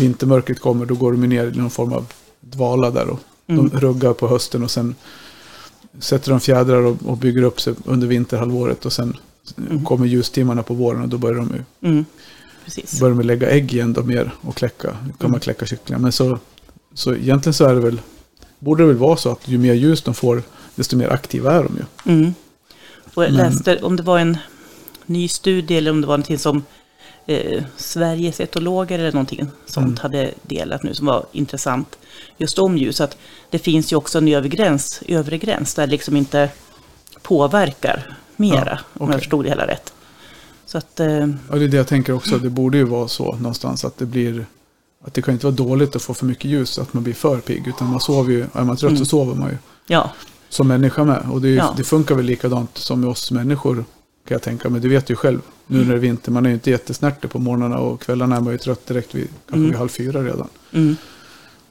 vintermörkret 0.00 0.60
kommer, 0.60 0.86
då 0.86 0.94
går 0.94 1.12
de 1.12 1.20
ner 1.26 1.46
i 1.46 1.56
någon 1.58 1.70
form 1.70 1.92
av 1.92 2.06
dvala 2.40 2.90
där. 2.90 3.08
Och 3.08 3.20
Mm. 3.46 3.68
De 3.68 3.80
ruggar 3.80 4.12
på 4.12 4.28
hösten 4.28 4.62
och 4.62 4.70
sen 4.70 4.94
sätter 5.98 6.30
de 6.30 6.40
fjädrar 6.40 6.80
och, 6.82 6.96
och 7.04 7.16
bygger 7.16 7.42
upp 7.42 7.60
sig 7.60 7.74
under 7.84 8.06
vinterhalvåret. 8.06 8.86
Och 8.86 8.92
sen 8.92 9.16
Mm. 9.70 9.84
kommer 9.84 10.06
ljustimmarna 10.06 10.62
på 10.62 10.74
våren 10.74 11.02
och 11.02 11.08
då 11.08 11.18
börjar 11.18 11.36
de 11.36 11.48
ju 11.54 11.90
Mm. 11.90 12.04
Precis. 12.64 13.00
börjar 13.00 13.14
de 13.14 13.26
lägga 13.26 13.50
ägg 13.50 13.72
igen 13.74 13.92
då 13.92 14.02
mer 14.02 14.34
och 14.40 14.54
kläcka. 14.56 14.86
Då 14.88 14.96
kan 14.96 15.12
man 15.20 15.28
Mm. 15.30 15.40
kläcka 15.40 15.66
kycklingar. 15.66 16.00
Men 16.00 16.12
så, 16.12 16.38
så 16.94 17.14
egentligen 17.14 17.54
så 17.54 17.64
är 17.64 17.74
det 17.74 17.80
väl, 17.80 18.00
borde 18.58 18.82
det 18.82 18.86
väl 18.86 18.96
vara 18.96 19.16
så 19.16 19.30
att 19.32 19.48
ju 19.48 19.58
mer 19.58 19.74
ljus 19.74 20.02
de 20.02 20.14
får, 20.14 20.42
desto 20.74 20.96
mer 20.96 21.08
aktiva 21.08 21.52
är 21.52 21.62
de 21.64 21.76
ju. 21.76 22.12
Mm. 22.12 22.34
Och 23.14 23.24
jag 23.24 23.32
Men- 23.32 23.40
läste 23.46 23.76
om 23.82 23.96
det 23.96 24.02
var 24.02 24.18
en 24.18 24.38
ny 25.06 25.28
studie 25.28 25.76
eller 25.76 25.90
om 25.90 26.00
det 26.00 26.06
var 26.06 26.14
någonting 26.16 26.38
som 26.38 26.62
eh, 27.26 27.62
Sveriges 27.76 28.40
etologer 28.40 28.98
eller 28.98 29.12
någonting 29.12 29.46
sånt 29.66 29.86
Mm. 29.86 29.96
hade 30.00 30.30
delat 30.42 30.82
nu 30.82 30.94
som 30.94 31.06
var 31.06 31.26
intressant. 31.32 31.98
Just 32.38 32.58
om 32.58 32.78
ljus, 32.78 33.00
att 33.00 33.16
det 33.50 33.58
finns 33.58 33.92
ju 33.92 33.96
också 33.96 34.18
en 34.18 34.28
övre 34.28 34.48
gräns, 34.48 35.02
övre 35.08 35.38
gräns 35.38 35.74
där 35.74 35.86
liksom 35.86 36.16
inte 36.16 36.48
påverkar 37.22 38.16
mera, 38.36 38.64
Ja, 38.66 38.78
om 38.92 39.02
okej. 39.02 39.12
jag 39.14 39.20
förstod 39.20 39.44
det 39.44 39.48
hela 39.48 39.66
rätt. 39.66 39.92
Så 40.66 40.78
att, 40.78 41.00
eh, 41.00 41.06
Ja, 41.08 41.56
det 41.56 41.64
är 41.64 41.68
det 41.68 41.76
jag 41.76 41.88
tänker 41.88 42.12
också. 42.12 42.38
Det 42.38 42.50
borde 42.50 42.76
ju 42.78 42.84
vara 42.84 43.08
så 43.08 43.32
någonstans 43.36 43.84
att 43.84 43.98
det 43.98 44.06
blir 44.06 44.46
att 45.04 45.14
det 45.14 45.22
kan 45.22 45.34
inte 45.34 45.46
vara 45.46 45.54
dåligt 45.56 45.96
att 45.96 46.02
få 46.02 46.14
för 46.14 46.26
mycket 46.26 46.44
ljus, 46.44 46.78
att 46.78 46.94
man 46.94 47.02
blir 47.02 47.14
för 47.14 47.38
pigg. 47.40 47.68
Utan 47.68 47.88
man 47.90 48.00
sover 48.00 48.32
ju, 48.32 48.46
är 48.52 48.64
man 48.64 48.76
trött 48.76 48.90
Mm. 48.90 48.98
så 48.98 49.04
sover 49.04 49.34
man 49.34 49.50
ju. 49.50 49.56
ja, 49.86 50.10
Som 50.48 50.68
människa 50.68 51.04
med. 51.04 51.26
Och 51.32 51.40
det, 51.40 51.48
ju, 51.48 51.54
Ja. 51.54 51.74
det 51.76 51.84
funkar 51.84 52.14
väl 52.14 52.24
likadant 52.24 52.78
som 52.78 53.00
med 53.00 53.10
oss 53.10 53.30
människor. 53.30 53.74
Kan 53.74 54.34
jag 54.34 54.42
tänka 54.42 54.68
Men 54.68 54.80
du 54.80 54.88
vet 54.88 55.10
ju 55.10 55.16
själv. 55.16 55.40
Nu 55.66 55.78
när 55.78 55.84
det 55.88 55.94
är 55.94 55.98
vinter, 55.98 56.30
man 56.32 56.44
är 56.46 56.50
ju 56.50 56.54
inte 56.54 56.70
jättesnärtig 56.70 57.30
på 57.30 57.38
morgnarna 57.38 57.78
och 57.78 58.00
kvällarna 58.00 58.36
är 58.36 58.40
man 58.40 58.52
ju 58.52 58.58
trött 58.58 58.86
direkt 58.86 59.14
vid, 59.14 59.28
kanske 59.28 59.56
Mm. 59.56 59.68
vid 59.70 59.78
halv 59.78 59.88
fyra 59.88 60.22
redan. 60.24 60.48
mm, 60.72 60.96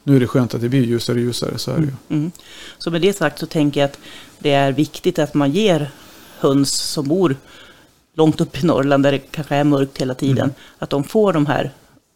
Nu 0.03 0.15
är 0.15 0.19
det 0.19 0.27
skönt 0.27 0.53
att 0.55 0.61
det 0.61 0.69
blir 0.69 0.83
ljusare 0.83 1.15
och 1.15 1.21
ljusare, 1.21 1.57
så 1.57 1.71
är 1.71 1.75
det 1.75 1.81
ju. 1.81 1.87
mm, 1.87 1.97
mm. 2.09 2.31
Så 2.77 2.91
med 2.91 3.01
det 3.01 3.13
sagt 3.17 3.39
så 3.39 3.45
tänker 3.45 3.79
jag 3.81 3.89
att 3.89 3.99
det 4.39 4.51
är 4.51 4.71
viktigt 4.71 5.19
att 5.19 5.33
man 5.33 5.51
ger 5.51 5.91
höns 6.39 6.71
som 6.73 7.07
bor 7.07 7.35
långt 8.15 8.41
upp 8.41 8.63
i 8.63 8.65
Norrland 8.65 9.03
där 9.03 9.11
det 9.11 9.19
kanske 9.19 9.55
är 9.55 9.63
mörkt 9.63 9.97
hela 10.01 10.13
tiden, 10.13 10.37
Mm. 10.43 10.55
att 10.79 10.89
de 10.89 11.03
får 11.03 11.33
de 11.33 11.45
här 11.45 11.71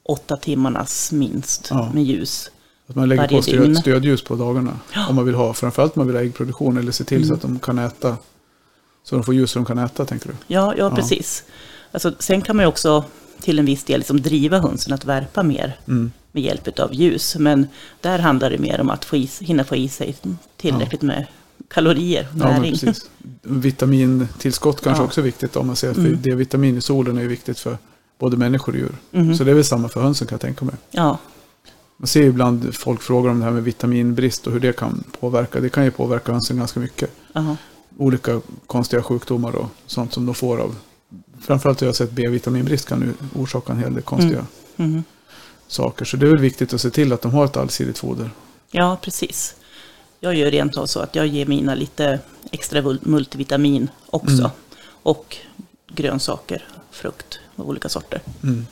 åtta 0.07 0.37
timmarnas 0.37 1.11
minst 1.11 1.67
Ja. 1.69 1.91
med 1.93 2.03
ljus. 2.03 2.51
Att 2.89 2.95
man 2.95 3.09
lägger 3.09 3.27
på 3.27 3.41
stöd, 3.41 3.77
stödljus 3.77 4.21
på 4.23 4.35
dagarna. 4.35 4.79
Ja. 4.93 5.07
Om 5.07 5.15
man 5.15 5.25
vill 5.25 5.35
ha, 5.35 5.53
framförallt 5.53 5.97
om 5.97 5.99
man 5.99 6.07
vill 6.07 6.15
ha 6.15 6.23
äggproduktion 6.23 6.77
eller 6.77 6.91
se 6.91 7.03
till 7.03 7.21
så 7.21 7.25
Mm. 7.33 7.35
att 7.35 7.41
de 7.41 7.59
kan 7.59 7.79
äta. 7.79 8.17
Så 9.03 9.15
de 9.15 9.23
får 9.23 9.33
ljus 9.35 9.51
så 9.51 9.59
de 9.59 9.65
kan 9.65 9.77
äta, 9.77 10.05
tänker 10.05 10.27
du? 10.29 10.35
Ja, 10.47 10.73
ja, 10.77 10.91
precis. 10.95 11.43
Alltså, 11.91 12.13
sen 12.19 12.41
kan 12.41 12.55
man 12.55 12.63
ju 12.63 12.67
också 12.69 13.03
till 13.41 13.59
en 13.59 13.65
viss 13.65 13.83
del 13.83 13.99
liksom 13.99 14.21
driva 14.21 14.59
hönsen 14.59 14.93
att 14.93 15.05
värpa 15.05 15.43
mer 15.43 15.79
Mm. 15.87 16.11
med 16.31 16.43
hjälp 16.43 16.79
av 16.79 16.93
ljus. 16.93 17.35
Men 17.39 17.67
där 18.01 18.19
handlar 18.19 18.49
det 18.49 18.57
mer 18.57 18.81
om 18.81 18.89
att 18.89 19.05
få 19.05 19.15
i, 19.17 19.29
hinna 19.41 19.63
få 19.63 19.75
i 19.75 19.89
sig 19.89 20.15
tillräckligt 20.57 21.01
med 21.01 21.25
kalorier 21.67 22.27
och 22.33 22.39
Ja, 22.39 22.49
näring. 22.49 22.75
Vitamintillskott 23.41 24.81
kanske 24.81 25.01
Ja. 25.03 25.05
också 25.05 25.21
är 25.21 25.25
viktigt 25.25 25.55
om 25.55 25.67
man 25.67 25.75
ser. 25.75 25.93
För 25.93 26.01
Mm. 26.01 26.21
D-vitamin 26.21 26.77
i 26.77 26.81
solen 26.81 27.17
är 27.17 27.27
viktigt 27.27 27.59
för 27.59 27.77
både 28.17 28.37
människor 28.37 28.73
och 28.73 28.79
djur. 28.79 28.95
Mhm. 29.11 29.35
Så 29.35 29.43
det 29.43 29.51
är 29.51 29.55
väl 29.55 29.63
samma 29.63 29.89
för 29.89 30.01
hönsen 30.01 30.27
kan 30.27 30.35
jag 30.35 30.41
tänka 30.41 30.65
mig. 30.65 30.75
Ja, 30.91 31.17
Man 31.97 32.07
ser 32.07 32.21
ju 32.21 32.27
ibland 32.27 32.75
folk 32.75 33.01
frågar 33.01 33.31
om 33.31 33.39
det 33.39 33.45
här 33.45 33.51
med 33.51 33.63
vitaminbrist 33.63 34.47
och 34.47 34.53
hur 34.53 34.59
det 34.59 34.75
kan 34.75 35.03
påverka. 35.19 35.59
Det 35.59 35.69
kan 35.69 35.83
ju 35.83 35.91
påverka 35.91 36.31
hönsen 36.31 36.57
ganska 36.57 36.79
mycket. 36.79 37.09
aha. 37.33 37.55
Olika 37.97 38.41
konstiga 38.67 39.03
sjukdomar 39.03 39.55
och 39.55 39.67
sånt 39.85 40.13
som 40.13 40.25
de 40.25 40.35
får 40.35 40.57
av. 40.57 40.75
Framförallt 41.41 41.79
har 41.79 41.87
jag 41.87 41.95
sett 41.95 42.11
B-vitaminbrist 42.11 42.87
kan 42.89 43.13
orsaka 43.35 43.73
en 43.73 43.79
hel 43.79 43.93
del 43.93 44.03
konstiga 44.03 44.45
Mhm. 44.75 45.03
saker. 45.67 46.05
Så 46.05 46.17
det 46.17 46.25
är 46.25 46.29
väl 46.29 46.39
viktigt 46.39 46.73
att 46.73 46.81
se 46.81 46.89
till 46.89 47.13
att 47.13 47.21
de 47.21 47.31
har 47.31 47.45
ett 47.45 47.57
allsidigt 47.57 47.97
foder. 47.97 48.29
ja 48.71 48.97
precis. 49.01 49.55
Jag 50.19 50.35
gör 50.35 50.51
rent 50.51 50.77
av 50.77 50.85
så 50.85 50.99
att 50.99 51.15
jag 51.15 51.27
ger 51.27 51.45
mina 51.45 51.75
lite 51.75 52.19
extra 52.51 52.97
multivitamin 53.01 53.89
också. 54.09 54.31
Mm. 54.39 54.49
Och 55.03 55.37
grönsaker, 55.87 56.67
frukt 56.91 57.39
av 57.57 57.69
olika 57.69 57.89
sorter. 57.89 58.21
Mm. 58.43 58.65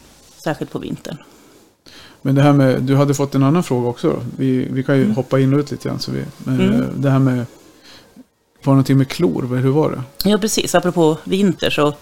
Särskilt 0.44 0.72
på 0.72 0.80
vintern. 0.80 1.18
Men 2.22 2.36
det 2.36 2.42
här 2.42 2.54
med, 2.54 2.82
du 2.82 2.96
hade 2.96 3.14
fått 3.14 3.36
en 3.36 3.44
annan 3.44 3.64
fråga 3.64 3.88
också. 3.88 4.10
Då. 4.10 4.20
Vi, 4.38 4.68
vi 4.72 4.84
kan 4.84 4.96
ju 4.98 5.04
Mm. 5.04 5.16
hoppa 5.16 5.40
in 5.40 5.54
och 5.54 5.60
ut 5.60 5.72
lite 5.72 5.88
grann. 5.90 6.00
Så 6.00 6.12
vi, 6.12 6.24
Mm. 6.48 6.74
eh, 6.74 6.80
det 6.96 7.10
här 7.10 7.20
med, 7.20 7.38
var 7.38 7.44
det 8.64 8.70
någonting 8.70 8.98
med 8.98 9.08
klor? 9.08 9.56
Hur 9.58 9.72
var 9.72 9.92
det? 9.92 10.30
Ja, 10.30 10.38
precis. 10.38 10.76
Apropå 10.76 11.18
vinter 11.24 11.70
så, 11.70 11.94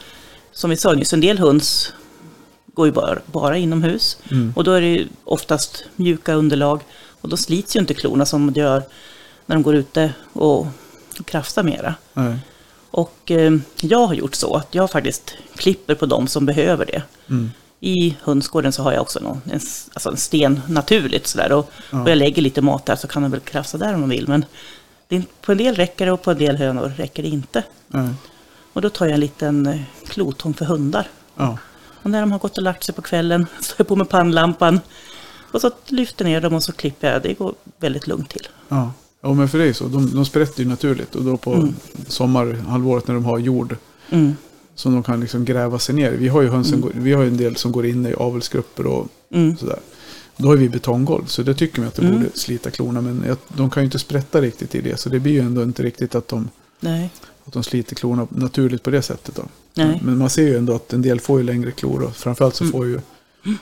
som 0.51 0.69
vi 0.69 0.77
sa 0.77 0.93
nyss, 0.93 1.13
en 1.13 1.21
del 1.21 1.39
höns 1.39 1.93
går 2.73 2.85
ju 2.85 2.91
bara, 2.91 3.17
bara 3.25 3.57
inomhus. 3.57 4.17
Mm. 4.31 4.53
Och 4.55 4.63
då 4.63 4.71
är 4.71 4.81
det 4.81 4.87
ju 4.87 5.07
oftast 5.23 5.83
mjuka 5.95 6.33
underlag. 6.33 6.81
Och 7.21 7.29
då 7.29 7.37
slits 7.37 7.75
ju 7.75 7.79
inte 7.79 7.93
klorna 7.93 8.25
som 8.25 8.51
de 8.53 8.59
gör 8.59 8.83
när 9.45 9.55
de 9.55 9.63
går 9.63 9.75
ute 9.75 10.13
och, 10.33 10.59
och 11.19 11.25
krafsar 11.25 11.63
mera. 11.63 11.95
Nej. 12.13 12.37
Och 12.93 13.31
eh, 13.31 13.53
jag 13.81 14.07
har 14.07 14.13
gjort 14.13 14.35
så 14.35 14.55
att 14.55 14.75
jag 14.75 14.91
faktiskt 14.91 15.33
klipper 15.55 15.95
på 15.95 16.05
de 16.05 16.27
som 16.27 16.45
behöver 16.45 16.85
det. 16.85 17.01
Mm. 17.29 17.51
I 17.79 18.17
hönsgården 18.21 18.71
så 18.73 18.83
har 18.83 18.91
jag 18.93 19.01
också 19.01 19.19
någon, 19.19 19.41
en, 19.45 19.59
alltså 19.93 20.09
en 20.09 20.17
sten 20.17 20.61
naturligt 20.67 21.27
sådär. 21.27 21.51
Och, 21.51 21.71
Ja. 21.91 22.01
och 22.01 22.09
jag 22.09 22.17
lägger 22.17 22.41
lite 22.41 22.61
mat 22.61 22.85
där 22.85 22.95
så 22.95 23.07
kan 23.07 23.21
de 23.21 23.31
väl 23.31 23.39
krafsa 23.39 23.77
där 23.77 23.93
om 23.93 24.01
de 24.01 24.09
vill. 24.09 24.27
Men 24.27 24.45
det 25.07 25.23
på 25.41 25.51
en 25.51 25.57
del 25.57 25.75
räcker 25.75 26.05
det 26.05 26.11
och 26.11 26.21
på 26.21 26.31
en 26.31 26.37
del 26.37 26.55
hönor 26.57 26.93
räcker 26.97 27.23
det 27.23 27.29
inte. 27.29 27.63
Nej. 27.87 28.09
Och 28.73 28.81
då 28.81 28.89
tar 28.89 29.05
jag 29.05 29.13
en 29.13 29.19
liten 29.19 29.67
eh, 29.67 29.81
klotång 30.07 30.53
för 30.53 30.65
hundar. 30.65 31.07
Ja. 31.35 31.57
Och 32.03 32.09
när 32.09 32.21
de 32.21 32.31
har 32.31 32.39
gått 32.39 32.57
och 32.57 32.63
lagt 32.63 32.83
sig 32.83 32.95
på 32.95 33.01
kvällen 33.01 33.47
så 33.61 33.73
jag 33.77 33.87
på 33.87 33.95
med 33.95 34.09
pannlampan. 34.09 34.79
Och 35.51 35.61
så 35.61 35.71
lyfter 35.87 36.25
ner 36.25 36.41
dem 36.41 36.53
och 36.53 36.63
så 36.63 36.71
klipper 36.71 37.13
jag. 37.13 37.21
Det 37.21 37.33
går 37.33 37.53
väldigt 37.79 38.07
lugnt 38.07 38.29
till. 38.29 38.47
Ja. 38.69 38.91
Ja, 39.23 39.33
men 39.33 39.49
för 39.49 39.57
det 39.57 39.65
är 39.65 39.73
så. 39.73 39.87
De, 39.87 40.11
de 40.15 40.25
sprätter 40.25 40.63
ju 40.63 40.69
naturligt. 40.69 41.15
Och 41.15 41.23
då 41.23 41.37
på 41.37 41.53
Mm. 41.53 41.73
sommarhalvåret 42.07 43.07
när 43.07 43.15
de 43.15 43.25
har 43.25 43.37
jord. 43.39 43.75
Mm. 44.09 44.33
Som 44.75 44.93
de 44.93 45.03
kan 45.03 45.19
liksom 45.19 45.45
gräva 45.45 45.79
sig 45.79 45.95
ner. 45.95 46.11
Vi 46.11 46.27
har 46.27 46.41
ju 46.41 46.49
hönsen, 46.49 46.83
Mm. 46.83 47.03
vi 47.03 47.13
har 47.13 47.23
en 47.23 47.37
del 47.37 47.55
som 47.55 47.71
går 47.71 47.85
in 47.85 48.05
i 48.05 48.13
avelsgrupper 48.13 48.87
och 48.87 49.07
Mm. 49.31 49.57
sådär. 49.57 49.79
Då 50.37 50.47
har 50.47 50.55
vi 50.55 50.69
betonggolv. 50.69 51.25
Så 51.25 51.43
det 51.43 51.53
tycker 51.55 51.81
vi 51.81 51.87
att 51.87 51.95
det 51.95 52.01
Mm. 52.07 52.15
borde 52.19 52.29
slita 52.33 52.71
klorna. 52.71 53.01
Men 53.01 53.23
jag, 53.27 53.37
de 53.47 53.69
kan 53.69 53.83
ju 53.83 53.85
inte 53.85 53.99
sprätta 53.99 54.41
riktigt 54.41 54.75
i 54.75 54.81
det. 54.81 54.99
Så 54.99 55.09
det 55.09 55.19
blir 55.19 55.31
ju 55.33 55.39
ändå 55.39 55.63
inte 55.63 55.83
riktigt 55.83 56.15
att 56.15 56.27
de, 56.27 56.49
Nej, 56.79 57.09
att 57.45 57.53
de 57.53 57.63
sliter 57.63 57.95
klorna 57.95 58.27
naturligt 58.29 58.83
på 58.83 58.89
det 58.89 59.01
sättet. 59.01 59.35
Då. 59.35 59.43
nej. 59.73 59.99
Men 60.03 60.17
man 60.17 60.29
ser 60.29 60.43
ju 60.47 60.57
ändå 60.57 60.75
att 60.75 60.93
en 60.93 61.01
del 61.01 61.19
får 61.19 61.39
ju 61.39 61.45
längre 61.45 61.71
klor. 61.71 62.03
Och 62.03 62.15
framförallt 62.15 62.55
så 62.55 62.63
Mm. 62.63 62.71
får 62.71 62.85
ju 62.87 62.99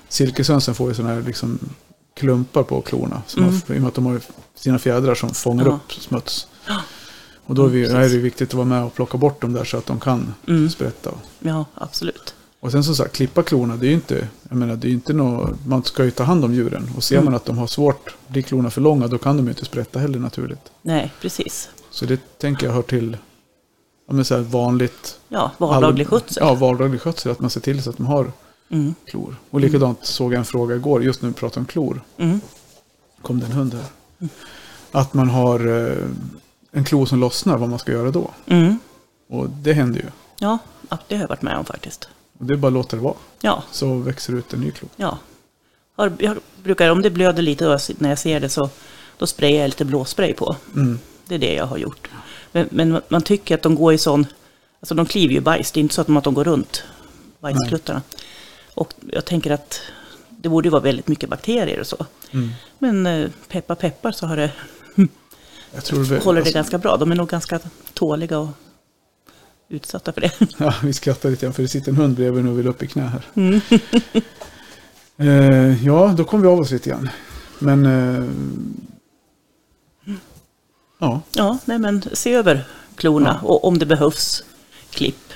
silkeshönsen 0.10 0.75
får 0.75 0.89
ju 0.89 0.96
sådana 0.96 1.13
här 1.13 1.22
liksom 1.22 1.60
klumpar 2.15 2.63
på 2.63 2.82
klorna. 2.82 3.22
Som 3.27 3.44
Mm. 3.44 3.56
har, 3.68 3.75
I 3.75 3.77
och 3.77 3.82
med 3.82 3.88
att 3.88 3.96
de 3.96 4.06
har 4.06 4.20
sina 4.55 4.79
fjädrar 4.79 5.15
som 5.15 5.29
fångar 5.29 5.65
Ja. 5.65 5.72
upp 5.72 5.93
smuts. 5.93 6.48
Och 7.46 7.55
då 7.55 7.65
är, 7.65 7.70
vi, 7.70 7.86
Mm, 7.86 8.01
är 8.01 8.10
det 8.10 8.17
viktigt 8.17 8.50
att 8.50 8.53
vara 8.53 8.65
med 8.65 8.84
och 8.84 8.93
plocka 8.96 9.17
bort 9.17 9.41
dem 9.41 9.53
där 9.53 9.63
så 9.63 9.77
att 9.77 9.86
de 9.86 10.00
kan 10.00 10.34
Mm. 10.48 10.70
sprätta. 10.70 11.12
Ja, 11.39 11.65
absolut. 11.75 12.34
Och 12.60 12.72
sen 12.72 12.84
som 12.84 12.96
sagt, 12.96 13.15
klippa 13.15 13.43
klorna, 13.43 13.75
det 13.75 13.86
är 13.86 13.89
ju 13.89 13.93
inte, 13.96 14.27
jag 14.50 14.58
menar, 14.58 14.75
det 14.75 14.88
är 14.88 14.91
inte 14.91 15.13
något, 15.13 15.65
man 15.65 15.84
ska 15.84 16.03
ju 16.05 16.12
ta 16.12 16.24
hand 16.24 16.46
om 16.46 16.53
djuren. 16.53 16.89
Och 16.98 17.03
ser 17.03 17.15
Mm. 17.15 17.25
man 17.25 17.36
att 17.36 17.46
de 17.46 17.58
har 17.58 17.67
svårt, 17.67 18.15
blir 18.27 18.41
klorna 18.41 18.70
för 18.70 18.81
långa, 18.81 19.08
då 19.08 19.17
kan 19.17 19.38
de 19.38 19.43
ju 19.46 19.50
inte 19.50 19.65
sprätta 19.65 20.00
heller 20.00 20.20
naturligt. 20.20 20.72
Nej, 20.81 21.13
precis. 21.22 21.70
Så 21.91 22.05
det 22.05 22.20
tänker 22.38 22.65
jag 22.67 22.74
hör 22.74 22.81
till, 22.81 23.17
ja 24.08 24.13
men 24.13 24.25
så 24.25 24.36
här 24.36 24.41
vanligt. 24.41 25.20
Ja, 25.29 25.51
vardaglig 25.58 26.08
skötsel. 26.08 26.43
Ja, 26.48 26.53
vardaglig 26.53 27.01
skötsel, 27.01 27.31
att 27.31 27.39
man 27.39 27.50
ser 27.50 27.62
till 27.62 27.84
så 27.84 27.89
att 27.89 27.98
de 27.98 28.05
har 28.05 28.31
Mm. 28.70 28.96
klor. 29.05 29.36
Och 29.50 29.60
likadant 29.60 30.05
såg 30.05 30.34
jag 30.34 30.39
en 30.39 30.46
fråga 30.46 30.75
igår, 30.75 31.03
just 31.03 31.22
när 31.22 31.29
vi 31.29 31.36
pratade 31.36 31.60
om 31.60 31.65
klor. 31.65 32.01
Mm. 32.17 32.41
kom 33.22 33.39
det 33.39 33.46
en 33.46 33.51
hund 33.51 33.74
här. 33.74 33.84
Att 34.91 35.13
man 35.13 35.29
har 35.29 35.87
eh, 35.89 35.97
en 36.71 36.83
klo 36.83 37.05
som 37.05 37.19
lossnar, 37.19 37.57
vad 37.57 37.69
man 37.69 37.79
ska 37.79 37.91
göra 37.91 38.11
då. 38.11 38.31
Mm. 38.47 38.79
Och 39.29 39.49
det 39.49 39.73
händer 39.73 39.99
ju. 39.99 40.05
Ja, 40.39 40.57
det 41.07 41.15
har 41.15 41.21
jag 41.21 41.29
varit 41.29 41.41
med 41.41 41.57
om 41.57 41.65
faktiskt. 41.65 42.09
Och 42.39 42.45
det 42.45 42.53
är 42.53 42.57
bara 42.57 42.67
att 42.67 42.73
låta 42.73 42.95
det 42.95 43.01
vara. 43.01 43.15
Ja, 43.41 43.63
Så 43.71 43.93
växer 43.95 44.33
ut 44.33 44.53
en 44.53 44.59
ny 44.59 44.71
klo. 44.71 44.87
ja. 44.95 45.17
Jag 45.95 46.37
brukar, 46.63 46.89
om 46.89 47.01
det 47.01 47.09
blöder 47.09 47.41
lite 47.43 47.65
då, 47.65 47.77
när 47.97 48.09
jag 48.09 48.19
ser 48.19 48.39
det 48.39 48.49
så 48.49 48.69
då 49.17 49.27
sprayar 49.27 49.61
jag 49.61 49.67
lite 49.67 49.85
blåspray 49.85 50.33
på. 50.33 50.55
Mm. 50.75 50.99
Det 51.27 51.35
är 51.35 51.39
det 51.39 51.53
jag 51.53 51.65
har 51.65 51.77
gjort. 51.77 52.09
Men, 52.51 52.67
men 52.71 53.01
man 53.07 53.21
tycker 53.21 53.55
att 53.55 53.61
de 53.61 53.75
går 53.75 53.93
i 53.93 53.97
sån... 53.97 54.25
Alltså 54.79 54.95
de 54.95 55.05
kliver 55.05 55.33
ju 55.33 55.39
bajs. 55.39 55.71
Det 55.71 55.79
är 55.79 55.81
inte 55.81 55.95
så 55.95 56.01
att 56.01 56.07
de, 56.07 56.17
att 56.17 56.23
de 56.23 56.33
går 56.33 56.43
runt 56.43 56.83
bajskluttarna. 57.39 58.01
Och 58.73 58.93
jag 59.11 59.25
tänker 59.25 59.51
att 59.51 59.81
det 60.41 60.50
borde 60.50 60.67
ju 60.67 60.71
vara 60.71 60.81
väldigt 60.81 61.07
mycket 61.07 61.29
bakterier 61.29 61.79
och 61.79 61.88
så. 61.88 62.05
Mm. 62.31 62.50
Men 62.79 63.05
eh, 63.05 63.29
peppar 63.48 63.75
peppar 63.75 64.12
så 64.12 64.25
har 64.27 64.38
det, 64.38 64.51
Jag 65.74 65.83
tror 65.86 66.03
det, 66.03 66.24
håller 66.24 66.39
det 66.41 66.45
alltså, 66.45 66.53
ganska 66.53 66.77
bra. 66.77 66.98
De 66.98 67.12
är 67.12 67.15
nog 67.15 67.29
ganska 67.29 67.60
tåliga 67.93 68.39
och 68.39 68.50
utsatta 69.69 70.13
för 70.13 70.21
det. 70.21 70.31
Ja, 70.57 70.74
vi 70.83 70.93
skrattar 70.93 71.29
lite 71.29 71.45
grann 71.45 71.53
för 71.53 71.62
det 71.63 71.69
sitter 71.69 71.91
en 71.91 71.98
hund 71.98 72.15
bredvid 72.15 72.48
och 72.48 72.60
vill 72.60 72.67
upp 72.67 72.83
i 72.83 72.88
knä 72.88 73.01
här. 73.03 73.21
Mm. 73.33 73.62
Eh, 75.17 75.86
ja, 75.86 76.13
då 76.17 76.24
kom 76.24 76.41
vi 76.41 76.48
av 76.48 76.60
oss 76.60 76.71
lite 76.71 76.89
grann. 76.89 77.10
Men... 77.60 77.86
Eh, 77.86 78.25
ja, 81.00 81.21
Ja, 81.31 81.57
nej 81.65 81.79
men 81.79 82.01
se 82.13 82.33
över 82.33 82.63
klorna 82.95 83.39
Ja. 83.41 83.48
och 83.48 83.65
om 83.65 83.77
det 83.79 83.86
behövs 83.86 84.43
klipp. 84.89 85.33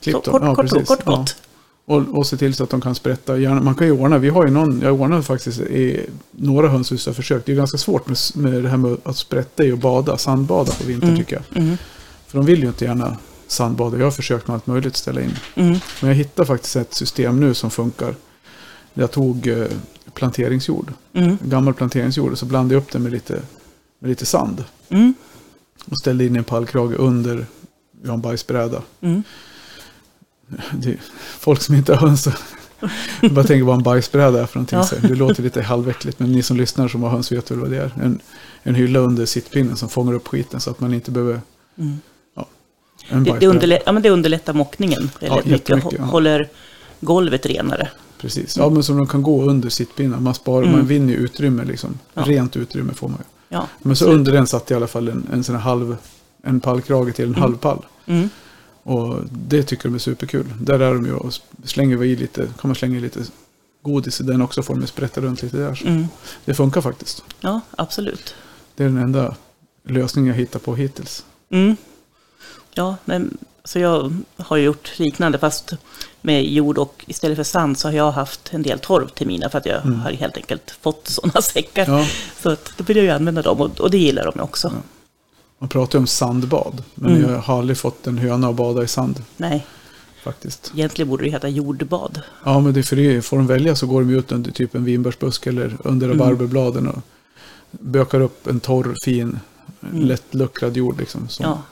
klipp 0.00 0.14
Så, 0.14 0.20
kort, 0.20 0.42
ja, 0.42 0.54
kort, 0.54 0.70
precis. 0.70 0.88
kort, 0.88 1.02
Ja. 1.06 1.16
gott. 1.16 1.36
Och, 1.84 2.02
och 2.18 2.26
se 2.26 2.36
till 2.36 2.54
så 2.54 2.64
att 2.64 2.70
de 2.70 2.80
kan 2.80 2.94
sprätta. 2.94 3.38
Gärna, 3.38 3.60
man 3.60 3.74
kan 3.74 3.86
ju 3.86 3.92
ordna, 3.92 4.18
vi 4.18 4.28
har 4.28 4.44
ju 4.46 4.50
någon, 4.50 4.80
jag 4.80 5.00
ordnade 5.00 5.22
faktiskt 5.22 5.60
i 5.60 6.06
några 6.30 6.68
hönshus 6.68 7.06
jag 7.06 7.16
försökt. 7.16 7.46
Det 7.46 7.52
är 7.52 7.56
ganska 7.56 7.78
svårt 7.78 8.06
med, 8.08 8.16
med 8.34 8.62
det 8.62 8.68
här 8.68 8.76
med 8.76 8.96
att 9.04 9.16
sprätta 9.16 9.64
i 9.64 9.72
och 9.72 9.78
bada, 9.78 10.18
sandbada 10.18 10.72
på 10.72 10.84
vintern 10.86 11.08
Mm. 11.08 11.20
tycker 11.20 11.36
jag. 11.50 11.62
Mm. 11.62 11.76
För 12.26 12.38
de 12.38 12.46
vill 12.46 12.60
ju 12.62 12.66
inte 12.68 12.84
gärna 12.84 13.16
sandbada. 13.46 13.98
Jag 13.98 14.06
har 14.06 14.10
försökt 14.10 14.48
med 14.48 14.54
allt 14.54 14.66
möjligt 14.66 14.96
ställa 14.96 15.20
in. 15.20 15.32
Mm. 15.54 15.78
Men 16.00 16.08
jag 16.10 16.14
hittade 16.16 16.46
faktiskt 16.46 16.76
ett 16.76 16.94
system 16.94 17.40
nu 17.40 17.54
som 17.54 17.70
funkar. 17.70 18.14
Jag 18.94 19.10
tog 19.10 19.46
eh, 19.46 19.66
planteringsjord, 20.14 20.92
Mm. 21.14 21.38
gammal 21.44 21.74
planteringsjord, 21.74 22.32
och 22.32 22.38
så 22.38 22.46
blandade 22.46 22.74
jag 22.74 22.82
upp 22.82 22.92
den 22.92 23.02
med 23.02 23.12
lite, 23.12 23.42
med 23.98 24.08
lite 24.08 24.26
sand. 24.26 24.64
Mm. 24.88 25.14
Och 25.90 25.98
ställde 25.98 26.24
in 26.26 26.36
en 26.36 26.44
pallkrage 26.44 26.92
under, 26.98 27.46
vi 28.02 28.08
har 28.08 28.14
en 28.14 28.20
bajsbräda. 28.20 28.82
Mm. 30.72 30.96
Folk 31.38 31.62
som 31.62 31.74
inte 31.74 31.94
har 31.94 32.06
höns. 32.08 32.28
Jag 33.20 33.32
bara 33.32 33.44
tänker 33.44 33.64
vad 33.64 33.76
en 33.76 33.82
bajsbräda 33.82 34.42
är 34.42 34.46
för 34.46 34.56
någonting. 34.58 34.78
Ja. 34.78 34.84
Så 34.84 34.96
Det 34.96 35.14
låter 35.14 35.42
lite 35.42 35.62
halväckligt. 35.62 36.18
Men 36.18 36.32
ni 36.32 36.42
som 36.42 36.56
lyssnar 36.56 36.88
som 36.88 37.02
har 37.02 37.10
höns 37.10 37.32
vet 37.32 37.50
väl 37.50 37.58
vad 37.58 37.70
det 37.70 37.76
är. 37.76 37.90
En, 38.02 38.20
en 38.62 38.74
hylla 38.74 38.98
under 38.98 39.26
sittpinnen 39.26 39.76
som 39.76 39.88
fångar 39.88 40.12
upp 40.12 40.28
skiten 40.28 40.60
så 40.60 40.70
att 40.70 40.80
man 40.80 40.94
inte 40.94 41.10
behöver 41.10 41.40
Mm. 41.78 41.98
en 43.08 43.24
Det, 43.24 43.36
det, 43.40 43.46
underlättar, 43.46 43.82
ja, 43.86 43.92
men 43.92 44.02
det 44.02 44.10
underlättar 44.10 44.52
mockningen 44.52 45.10
väldigt 45.20 45.46
mycket. 45.46 45.82
ja. 45.98 46.04
Håller 46.04 46.48
golvet 47.00 47.46
renare. 47.46 47.88
Precis. 48.20 48.56
Ja, 48.56 48.70
men 48.70 48.82
som 48.82 48.96
de 48.96 49.06
kan 49.06 49.22
gå 49.22 49.42
under 49.44 49.68
sittpinnen. 49.68 50.22
Man, 50.22 50.34
sparar, 50.34 50.62
Mm. 50.62 50.76
man 50.76 50.86
vinner 50.86 51.12
ju 51.12 51.18
utrymme 51.18 51.64
liksom. 51.64 51.98
Ja. 52.14 52.22
Rent 52.26 52.56
utrymme 52.56 52.94
får 52.94 53.08
man 53.08 53.18
ju. 53.18 53.24
Ja, 53.56 53.66
Men 53.82 53.96
så 53.96 54.04
absolut. 54.04 54.18
under 54.18 54.32
den 54.32 54.46
satt 54.46 54.70
i 54.70 54.74
alla 54.74 54.86
fall 54.86 55.08
en, 55.08 55.26
en 55.32 55.44
sån 55.44 55.56
halv, 55.56 55.96
en 56.42 56.60
pallkrage 56.60 57.14
till 57.14 57.24
en 57.28 57.34
halv 57.34 57.56
pall. 57.56 57.84
Mm. 58.06 58.28
Och 58.82 59.16
det 59.30 59.62
tycker 59.62 59.84
de 59.88 59.94
är 59.94 59.98
superkul. 59.98 60.46
Där 60.60 60.80
är 60.80 60.94
de 60.94 61.06
ju 61.06 61.14
och 61.14 61.32
slänger 61.64 61.96
vi 61.96 62.08
i 62.08 62.16
lite, 62.16 62.40
kan 62.40 62.68
man 62.68 62.74
slänga 62.74 62.96
i 62.96 63.00
lite 63.00 63.20
godis 63.82 64.20
i 64.20 64.24
den 64.24 64.42
också 64.42 64.62
får 64.62 64.74
de 64.74 64.86
sprätta 64.86 65.20
runt 65.20 65.42
lite 65.42 65.56
där. 65.56 65.82
Mm. 65.86 66.06
Det 66.44 66.54
funkar 66.54 66.80
faktiskt. 66.80 67.24
Ja, 67.40 67.60
absolut. 67.70 68.34
Det 68.76 68.84
är 68.84 68.88
den 68.88 68.96
enda 68.98 69.34
lösningen 69.84 70.28
jag 70.28 70.36
hittar 70.38 70.58
på 70.58 70.74
hittills. 70.74 71.24
Mm. 71.50 71.76
Ja, 72.74 72.96
men, 73.04 73.36
så 73.64 73.78
jag 73.78 74.12
har 74.36 74.56
gjort 74.56 74.98
liknande 74.98 75.38
fast 75.38 75.70
med 76.20 76.44
jord 76.44 76.78
och 76.78 77.04
istället 77.08 77.36
för 77.36 77.44
sand 77.44 77.78
så 77.78 77.88
har 77.88 77.92
jag 77.92 78.12
haft 78.12 78.50
en 78.52 78.62
del 78.62 78.78
torv 78.78 79.08
till 79.08 79.26
mina 79.26 79.48
för 79.50 79.58
att 79.58 79.66
jag 79.66 79.84
Mm. 79.86 80.00
har 80.00 80.10
helt 80.10 80.36
enkelt 80.36 80.70
fått 80.80 81.08
sådana 81.08 81.42
säckar. 81.42 81.86
Ja, 81.88 82.06
Så 82.42 82.50
att 82.50 82.72
då 82.76 82.84
vill 82.84 82.96
jag 82.96 83.04
ju 83.04 83.10
använda 83.10 83.42
dem 83.42 83.60
och, 83.60 83.80
och 83.80 83.90
det 83.90 83.98
gillar 83.98 84.32
de 84.34 84.40
också. 84.40 84.68
Ja. 84.74 84.82
Man 85.62 85.68
pratar 85.68 85.98
ju 85.98 86.00
om 86.00 86.06
sandbad. 86.06 86.82
Men 86.94 87.16
Mm. 87.16 87.30
jag 87.30 87.38
har 87.38 87.58
aldrig 87.58 87.78
fått 87.78 88.06
en 88.06 88.18
höna 88.18 88.48
att 88.48 88.54
bada 88.56 88.82
i 88.82 88.88
sand 88.88 89.22
Nej, 89.36 89.66
faktiskt. 90.24 90.72
egentligen 90.74 91.08
borde 91.08 91.24
det 91.24 91.30
heta 91.30 91.48
jordbad. 91.48 92.20
Ja, 92.44 92.60
men 92.60 92.72
det 92.74 92.80
är 92.80 92.82
för 92.82 92.96
det. 92.96 93.22
Får 93.22 93.36
de 93.36 93.46
välja 93.46 93.76
så 93.76 93.86
går 93.86 94.00
de 94.00 94.10
ut 94.10 94.32
under 94.32 94.50
typ 94.50 94.74
en 94.74 94.84
vinbärsbusk 94.84 95.46
eller 95.46 95.76
under 95.84 96.06
Mm. 96.06 96.18
rabarberbladen 96.18 96.88
och 96.88 96.98
bökar 97.70 98.20
upp 98.20 98.46
en 98.46 98.60
torr, 98.60 98.94
fin, 99.04 99.38
Mm. 99.82 100.00
lättluckrad 100.06 100.76
jord. 100.76 100.98
Liksom. 100.98 101.28
Så, 101.28 101.42
Ja, 101.42 101.62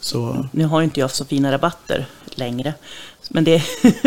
så 0.00 0.46
nu 0.52 0.64
har 0.64 0.80
ju 0.80 0.84
inte 0.84 1.00
jag 1.00 1.10
så 1.10 1.24
fina 1.24 1.52
rabatter 1.52 2.06
längre. 2.34 2.74
Men 3.30 3.44
det, 3.44 3.62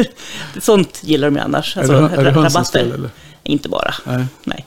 sånt 0.61 0.99
gillar 1.03 1.27
de 1.27 1.35
ju 1.35 1.41
annars. 1.41 1.77
Alltså, 1.77 1.93
är 1.93 2.01
det, 2.01 2.15
är 2.15 2.23
det 2.23 2.31
ra- 2.31 2.33
hönsens 2.33 2.71
fel 2.71 2.91
eller? 2.91 3.09
Inte 3.43 3.69
bara. 3.69 3.93
Nej. 4.05 4.25
Nej. 4.43 4.65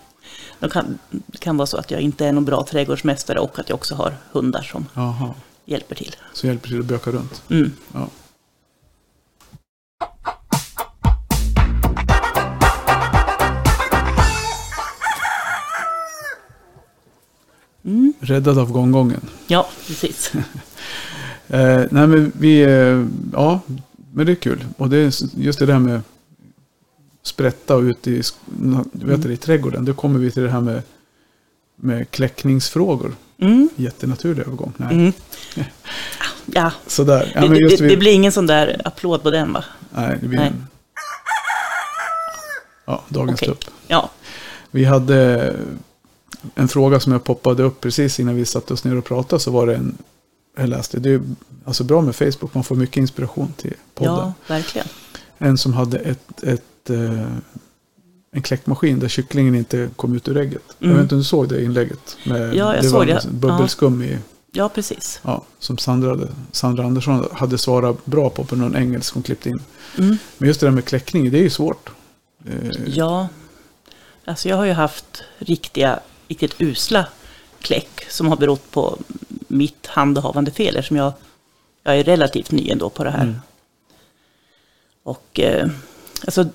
Det 0.60 0.68
kan, 0.68 0.98
det 1.10 1.38
kan 1.38 1.56
vara 1.56 1.66
så 1.66 1.76
att 1.76 1.90
jag 1.90 2.00
inte 2.00 2.26
är 2.26 2.32
någon 2.32 2.44
bra 2.44 2.64
trädgårdsmästare 2.70 3.38
och 3.40 3.58
att 3.58 3.68
jag 3.68 3.76
också 3.76 3.94
har 3.94 4.14
hundar 4.32 4.62
som 4.62 4.86
Jaha, 4.94 5.34
hjälper 5.64 5.94
till. 5.94 6.16
så 6.32 6.46
hjälper 6.46 6.68
till 6.68 6.80
att 6.80 6.86
böka 6.86 7.10
runt. 7.10 7.42
Mm. 7.50 7.72
Ja. 7.92 8.08
Mm. 17.84 18.12
Räddad 18.20 18.58
av 18.58 18.72
gånggången. 18.72 19.20
Ja, 19.46 19.68
precis. 19.86 20.32
Eh, 21.48 21.84
nej 21.90 22.06
men 22.06 22.32
vi, 22.38 22.60
eh, 22.62 23.06
ja, 23.32 23.60
men 24.12 24.26
det 24.26 24.32
är 24.32 24.36
kul. 24.36 24.64
Och 24.76 24.88
det 24.90 24.96
är 24.96 25.12
just 25.40 25.58
det 25.58 25.66
där 25.66 25.78
med 25.78 26.00
sprätta 27.26 27.76
ute 27.76 28.10
i, 28.10 28.22
du 28.92 29.06
vet 29.06 29.22
det, 29.22 29.32
i 29.32 29.36
trädgården. 29.36 29.84
Då 29.84 29.94
kommer 29.94 30.18
vi 30.18 30.30
till 30.30 30.42
det 30.42 30.50
här 30.50 30.60
med, 30.60 30.82
med 31.76 32.10
kläckningsfrågor. 32.10 33.14
Mm. 33.38 33.68
Jättenaturlig 33.76 34.42
övergång. 34.42 34.72
Nej, 34.76 34.94
Mm. 34.94 35.12
Ja, 36.46 36.72
sådär. 36.86 37.32
Ja, 37.34 37.40
det, 37.40 37.48
det, 37.48 37.80
vi, 37.80 37.88
det 37.88 37.96
blir 37.96 38.12
ingen 38.12 38.32
sån 38.32 38.46
där 38.46 38.80
applåd 38.84 39.22
på 39.22 39.30
den 39.30 39.52
va? 39.52 39.64
Nej, 39.90 40.18
det 40.20 40.28
blir 40.28 40.38
Nej. 40.38 40.48
en... 40.48 40.66
Ja, 42.84 43.04
dagens 43.08 43.42
Okej. 43.42 43.48
tupp. 43.48 43.64
Ja. 43.86 44.10
Vi 44.70 44.84
hade 44.84 45.54
en 46.54 46.68
fråga 46.68 47.00
som 47.00 47.12
jag 47.12 47.24
poppade 47.24 47.62
upp 47.62 47.80
precis 47.80 48.20
innan 48.20 48.36
vi 48.36 48.44
satte 48.44 48.72
oss 48.72 48.84
ner 48.84 48.96
och 48.96 49.04
pratade. 49.04 49.40
Så 49.42 49.50
var 49.50 49.66
det 49.66 49.74
en, 49.74 49.98
jag 50.56 50.68
läste, 50.68 50.98
det 51.00 51.10
är 51.10 51.20
alltså 51.64 51.84
bra 51.84 52.00
med 52.00 52.16
Facebook, 52.16 52.54
man 52.54 52.64
får 52.64 52.76
mycket 52.76 52.96
inspiration 52.96 53.52
till 53.56 53.74
podden. 53.94 54.14
ja, 54.14 54.32
verkligen. 54.46 54.86
En 55.38 55.58
som 55.58 55.72
hade 55.72 55.98
ett, 55.98 56.42
ett, 56.42 56.64
eh, 56.90 57.26
en 58.32 58.42
kläckmaskin 58.42 58.98
där 58.98 59.08
kycklingen 59.08 59.54
inte 59.54 59.88
kom 59.96 60.14
ut 60.16 60.28
ur 60.28 60.36
ägget. 60.36 60.62
Jag 60.78 60.86
Mm. 60.86 60.96
vet 60.96 61.02
inte 61.02 61.14
om 61.14 61.18
du 61.20 61.24
såg 61.24 61.48
det 61.48 61.62
inlägget? 61.64 62.16
Med, 62.24 62.54
Ja, 62.54 62.74
jag 62.74 62.84
det 62.84 62.88
såg 62.88 62.98
var 62.98 63.06
det. 63.06 63.22
bubbelskum 63.30 64.02
i, 64.02 64.18
Ja, 64.52 64.68
precis. 64.68 65.20
ja, 65.24 65.44
som 65.58 65.78
Sandra, 65.78 66.18
Sandra 66.52 66.84
Andersson 66.84 67.28
hade 67.32 67.58
svarat 67.58 68.06
bra 68.06 68.30
på 68.30 68.44
på 68.44 68.56
någon 68.56 68.76
engelsk 68.76 69.14
hon 69.14 69.22
klippte 69.22 69.48
in. 69.48 69.62
Mm. 69.98 70.16
Men 70.38 70.48
just 70.48 70.60
det 70.60 70.66
där 70.66 70.70
med 70.72 70.84
kläckning, 70.84 71.30
det 71.30 71.38
är 71.38 71.42
ju 71.42 71.50
svårt. 71.50 71.90
Eh, 72.44 72.70
Ja, 72.86 73.28
alltså 74.24 74.48
jag 74.48 74.56
har 74.56 74.64
ju 74.64 74.72
haft 74.72 75.22
riktiga, 75.38 76.00
riktigt 76.28 76.54
usla 76.60 77.06
kläck 77.60 78.06
som 78.10 78.28
har 78.28 78.36
berott 78.36 78.70
på 78.70 78.98
mitt 79.48 79.86
handhavande 79.86 80.50
fel 80.50 80.76
eftersom 80.76 80.96
jag, 80.96 81.12
jag 81.82 81.98
är 81.98 82.04
relativt 82.04 82.50
ny 82.50 82.70
ändå 82.70 82.90
på 82.90 83.04
det 83.04 83.10
här. 83.10 83.22
Mm. 83.22 83.36
Och 85.02 85.40
eh, 85.40 85.68
alltså, 86.24 86.46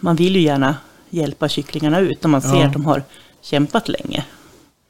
man 0.00 0.16
vill 0.16 0.36
ju 0.36 0.42
gärna 0.42 0.76
hjälpa 1.10 1.48
kycklingarna 1.48 2.00
ut 2.00 2.22
när 2.22 2.28
man 2.28 2.42
ser 2.42 2.54
Ja. 2.60 2.66
att 2.66 2.72
de 2.72 2.84
har 2.84 3.02
kämpat 3.42 3.88
länge. 3.88 4.24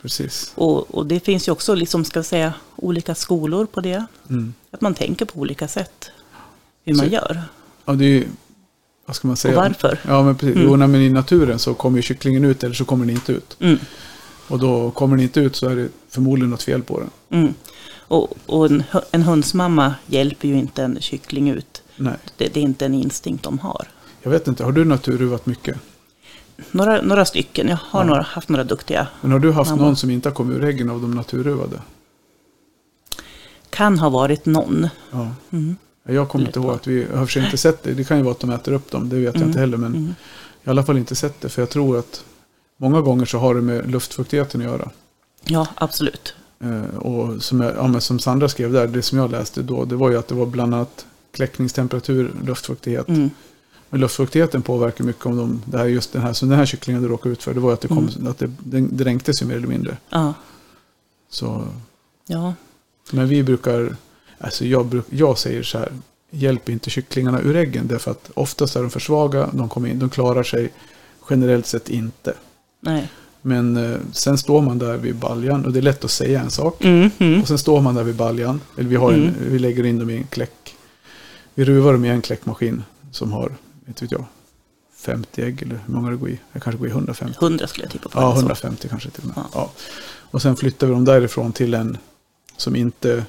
Precis. 0.02 0.52
Och, 0.54 0.94
och 0.94 1.06
det 1.06 1.20
finns 1.20 1.48
ju 1.48 1.52
också, 1.52 1.74
liksom, 1.74 2.04
ska 2.04 2.22
säga, 2.22 2.54
olika 2.76 3.14
skolor 3.14 3.66
på 3.66 3.80
det. 3.80 4.04
Mm. 4.30 4.54
Att 4.70 4.80
man 4.80 4.94
tänker 4.94 5.24
på 5.24 5.40
olika 5.40 5.68
sätt 5.68 6.10
hur 6.84 6.94
man 6.94 7.06
Så- 7.06 7.12
gör 7.12 7.42
Ja, 7.84 7.92
det 7.92 8.04
är 8.04 8.08
ju, 8.08 8.26
vad 9.06 9.16
ska 9.16 9.28
man 9.28 9.36
säga? 9.36 9.56
och 9.58 9.62
varför. 9.64 9.98
Ja, 10.08 10.22
men 10.22 10.34
precis. 10.36 10.56
Mm. 10.56 10.68
Jo, 10.68 10.76
nej, 10.76 10.88
men 10.88 11.00
i 11.00 11.10
naturen 11.10 11.58
så 11.58 11.74
kommer 11.74 11.96
ju 11.98 12.02
kycklingen 12.02 12.44
ut 12.44 12.64
eller 12.64 12.74
så 12.74 12.84
kommer 12.84 13.06
den 13.06 13.14
inte 13.14 13.32
ut. 13.32 13.56
Mm, 13.60 13.78
Och 14.48 14.58
då 14.58 14.90
kommer 14.90 15.16
den 15.16 15.22
inte 15.22 15.40
ut 15.40 15.56
så 15.56 15.68
är 15.68 15.76
det 15.76 15.88
förmodligen 16.08 16.50
något 16.50 16.62
fel 16.62 16.82
på 16.82 17.00
den. 17.00 17.10
mm. 17.40 17.54
Och, 17.98 18.32
och 18.46 18.66
en, 18.66 18.82
en 19.10 19.22
hönsmamma 19.22 19.94
hjälper 20.06 20.48
ju 20.48 20.54
inte 20.58 20.82
en 20.82 20.98
kyckling 21.00 21.50
ut 21.50 21.82
Nej, 21.96 22.14
Det, 22.36 22.54
det 22.54 22.60
är 22.60 22.64
inte 22.64 22.86
en 22.86 22.94
instinkt 22.94 23.44
de 23.44 23.58
har. 23.58 23.88
Jag 24.22 24.30
vet 24.30 24.48
inte. 24.48 24.64
Har 24.64 24.72
du 24.72 24.84
naturruvat 24.84 25.46
mycket? 25.46 25.76
Några, 26.70 27.02
några 27.02 27.24
stycken. 27.24 27.68
Jag 27.68 27.78
har 27.82 28.00
Ja. 28.00 28.06
några, 28.06 28.22
haft 28.22 28.48
några 28.48 28.64
duktiga. 28.64 29.08
Men 29.20 29.32
har 29.32 29.38
du 29.38 29.52
haft 29.52 29.70
Mamma. 29.70 29.82
någon 29.82 29.96
som 29.96 30.10
inte 30.10 30.28
har 30.28 30.34
kommit 30.34 30.56
ur 30.56 30.64
äggen 30.64 30.90
av 30.90 31.00
de 31.00 31.10
naturruvade? 31.10 31.80
Kan 33.70 33.98
ha 33.98 34.08
varit 34.08 34.46
någon. 34.46 34.88
Ja. 35.10 35.28
Mm. 35.50 35.76
Jag 36.08 36.28
kommer 36.28 36.46
inte 36.46 36.58
ihåg 36.58 36.70
att 36.70 36.86
vi, 36.86 37.06
jag 37.10 37.16
har 37.18 37.38
inte 37.38 37.56
sett 37.56 37.82
det. 37.82 37.94
Det 37.94 38.04
kan 38.04 38.16
ju 38.16 38.22
vara 38.22 38.32
att 38.32 38.40
de 38.40 38.50
äter 38.50 38.72
upp 38.72 38.90
dem, 38.90 39.08
det 39.08 39.16
vet 39.16 39.24
jag 39.24 39.36
Mm. 39.36 39.48
inte 39.48 39.60
heller. 39.60 39.76
Men 39.76 39.94
Mm. 39.94 40.14
jag 40.62 40.70
har 40.70 40.74
i 40.74 40.78
alla 40.78 40.82
fall 40.86 40.98
inte 40.98 41.14
sett 41.14 41.40
det. 41.40 41.48
För 41.48 41.62
jag 41.62 41.70
tror 41.70 41.98
att 41.98 42.24
många 42.76 43.00
gånger 43.00 43.24
så 43.24 43.38
har 43.38 43.54
det 43.54 43.60
med 43.60 43.90
luftfuktigheten 43.90 44.60
att 44.60 44.66
göra. 44.66 44.90
Ja, 45.44 45.66
absolut. 45.74 46.34
Eh, 46.60 46.96
och 46.96 47.42
som, 47.42 47.60
jag, 47.60 47.74
ja, 47.94 48.00
som 48.00 48.18
Sandra 48.18 48.48
skrev 48.48 48.72
där, 48.72 48.86
det 48.86 49.02
som 49.02 49.18
jag 49.18 49.30
läste 49.30 49.62
då, 49.62 49.84
det 49.84 49.96
var 49.96 50.10
ju 50.10 50.18
att 50.18 50.28
det 50.28 50.34
var 50.34 50.46
bland 50.46 50.74
annat 50.74 51.06
kläckningstemperatur, 51.32 52.32
luftfuktighet. 52.46 53.08
Mm. 53.08 53.30
Men 53.90 54.00
luftfuktigheten 54.00 54.62
påverkar 54.62 55.04
mycket 55.04 55.26
om 55.26 55.36
de, 55.36 55.62
det 55.64 55.78
här 55.78 55.84
just 55.86 56.12
den 56.12 56.22
här, 56.22 56.32
som 56.32 56.48
den 56.48 56.58
här 56.58 56.66
kycklingen 56.66 57.02
du 57.02 57.08
råkade 57.08 57.32
ut 57.32 57.42
för, 57.42 57.54
det 57.54 57.60
var 57.60 57.72
att 57.72 57.80
det, 57.80 57.88
kom, 57.88 58.08
Mm. 58.16 58.26
att 58.30 58.38
det, 58.38 58.80
dränktes 58.80 59.42
ju 59.42 59.46
mer 59.46 59.56
eller 59.56 59.66
mindre. 59.66 59.96
Ja, 60.10 60.34
Så, 61.30 61.64
ja. 62.26 62.54
men 63.12 63.28
vi 63.28 63.42
brukar, 63.42 63.96
alltså 64.38 64.64
jag, 64.64 64.86
bruk, 64.86 65.04
jag 65.10 65.38
säger 65.38 65.62
så 65.62 65.78
här, 65.78 65.92
hjälp 66.30 66.68
inte 66.68 66.90
kycklingarna 66.90 67.40
ur 67.40 67.56
äggen, 67.56 67.86
därför 67.86 68.10
att 68.10 68.30
oftast 68.34 68.76
är 68.76 68.80
de 68.80 68.90
för 68.90 69.00
svaga, 69.00 69.50
de, 69.52 69.68
kommer 69.68 69.88
in, 69.88 69.98
de 69.98 70.10
klarar 70.10 70.42
sig 70.42 70.72
generellt 71.30 71.66
sett 71.66 71.88
inte. 71.88 72.34
Nej. 72.80 73.08
Men 73.42 73.76
eh, 73.76 73.96
sen 74.12 74.38
står 74.38 74.62
man 74.62 74.78
där 74.78 74.96
vid 74.96 75.16
baljan 75.16 75.64
och 75.64 75.72
det 75.72 75.78
är 75.78 75.82
lätt 75.82 76.04
att 76.04 76.10
säga 76.10 76.40
en 76.40 76.50
sak. 76.50 76.84
Mm. 76.84 77.10
Mm. 77.18 77.40
Och 77.42 77.48
sen 77.48 77.58
står 77.58 77.80
man 77.80 77.94
där 77.94 78.02
vid 78.04 78.14
baljan. 78.16 78.60
Eller 78.78 78.88
vi, 78.88 78.96
har 78.96 79.12
en, 79.12 79.22
Mm. 79.22 79.34
vi 79.38 79.58
lägger 79.58 79.84
in 79.86 79.98
dem 79.98 80.10
i 80.10 80.16
en 80.16 80.24
kläck. 80.24 80.74
Vi 81.54 81.64
ruvar 81.64 81.92
dem 81.92 82.04
i 82.04 82.08
en 82.08 82.22
kläckmaskin 82.22 82.82
som 83.12 83.32
har, 83.32 83.52
inte 83.90 84.04
vet 84.04 84.12
jag, 84.12 84.24
50 84.96 85.42
ägg 85.42 85.62
eller 85.62 85.80
hur 85.86 85.94
många 85.94 86.10
det 86.10 86.16
går 86.16 86.30
i. 86.30 86.38
Det 86.52 86.60
kanske 86.60 86.78
går 86.78 86.88
i 86.88 86.90
150. 86.90 87.34
100 87.40 87.66
skulle 87.66 87.84
jag 87.84 87.92
tippa 87.92 88.08
på. 88.08 88.18
Ja, 88.20 88.22
eller 88.24 88.34
så. 88.34 88.38
150 88.40 88.88
kanske 88.88 89.10
till 89.10 89.22
och 89.22 89.26
med. 89.26 89.34
Ja. 89.36 89.48
Ja. 89.54 89.70
Och 90.30 90.42
sen 90.42 90.56
flyttar 90.56 90.86
vi 90.86 90.92
dem 90.92 91.04
därifrån 91.04 91.52
till 91.52 91.74
en 91.74 91.98
som 92.56 92.76
inte, 92.76 93.24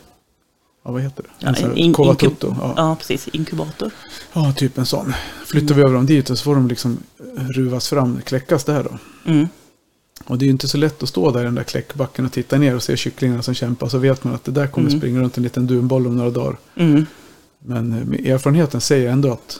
ja 0.83 0.91
vad 0.91 1.01
heter 1.01 1.23
det? 1.23 1.29
Ja, 1.39 1.47
En 1.47 1.55
här 1.55 1.77
in- 1.77 1.93
Covatutto. 1.93 2.47
inkub- 2.47 2.55
Ja. 2.61 2.73
Ja, 2.77 2.95
precis. 2.95 3.27
Inkubator. 3.27 3.91
ja, 4.33 4.53
typ 4.57 4.77
en 4.77 4.85
sån. 4.85 5.13
Flyttar 5.45 5.75
vi 5.75 5.81
över 5.81 5.93
dem 5.93 6.05
dit 6.05 6.29
och 6.29 6.37
så 6.37 6.43
får 6.43 6.55
de 6.55 6.67
liksom 6.67 6.97
ruvas 7.33 7.89
fram, 7.89 8.21
kläckas 8.25 8.63
där 8.63 8.83
då. 8.83 8.97
Mm. 9.31 9.47
Och 10.25 10.37
det 10.37 10.43
är 10.43 10.47
ju 10.47 10.51
inte 10.51 10.67
så 10.67 10.77
lätt 10.77 11.03
att 11.03 11.09
stå 11.09 11.31
där 11.31 11.41
i 11.41 11.43
den 11.43 11.55
där 11.55 11.63
kläckbacken 11.63 12.25
och 12.25 12.31
titta 12.31 12.57
ner 12.57 12.75
och 12.75 12.83
se 12.83 12.97
kycklingarna 12.97 13.41
som 13.41 13.53
kämpar. 13.53 13.87
Så 13.89 13.97
vet 13.97 14.23
man 14.23 14.33
att 14.35 14.43
det 14.43 14.51
där 14.51 14.67
kommer 14.67 14.87
Mm. 14.89 14.99
springa 14.99 15.19
runt 15.19 15.37
en 15.37 15.43
liten 15.43 15.67
dunboll 15.67 16.07
om 16.07 16.15
några 16.17 16.29
dagar. 16.29 16.57
Mm. 16.75 17.05
Men 17.59 18.15
eh, 18.25 18.31
erfarenheten 18.33 18.81
säger 18.81 19.11
ändå 19.11 19.31
att 19.31 19.59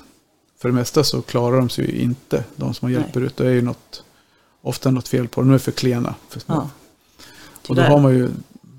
för 0.62 0.69
det 0.69 0.76
mesta 0.76 1.04
så 1.04 1.21
klarar 1.21 1.58
de 1.58 1.69
sig 1.69 1.86
ju 1.91 2.02
inte. 2.02 2.43
De 2.56 2.74
som 2.74 2.91
Nej. 2.91 3.02
hjälper 3.02 3.21
ut. 3.21 3.38
Det 3.38 3.47
är 3.47 3.52
ju 3.52 3.62
något, 3.62 4.04
ofta 4.62 4.91
något 4.91 5.08
fel 5.08 5.28
på 5.28 5.41
dem. 5.41 5.50
De 5.50 5.54
är 5.56 5.60
för 5.60 5.71
klena. 5.71 6.15
För 6.30 6.39
små. 6.39 6.56
Ja. 6.56 6.69
och 7.67 7.76
då 7.76 7.82
har 7.82 8.00
man 8.00 8.13
ju, 8.13 8.30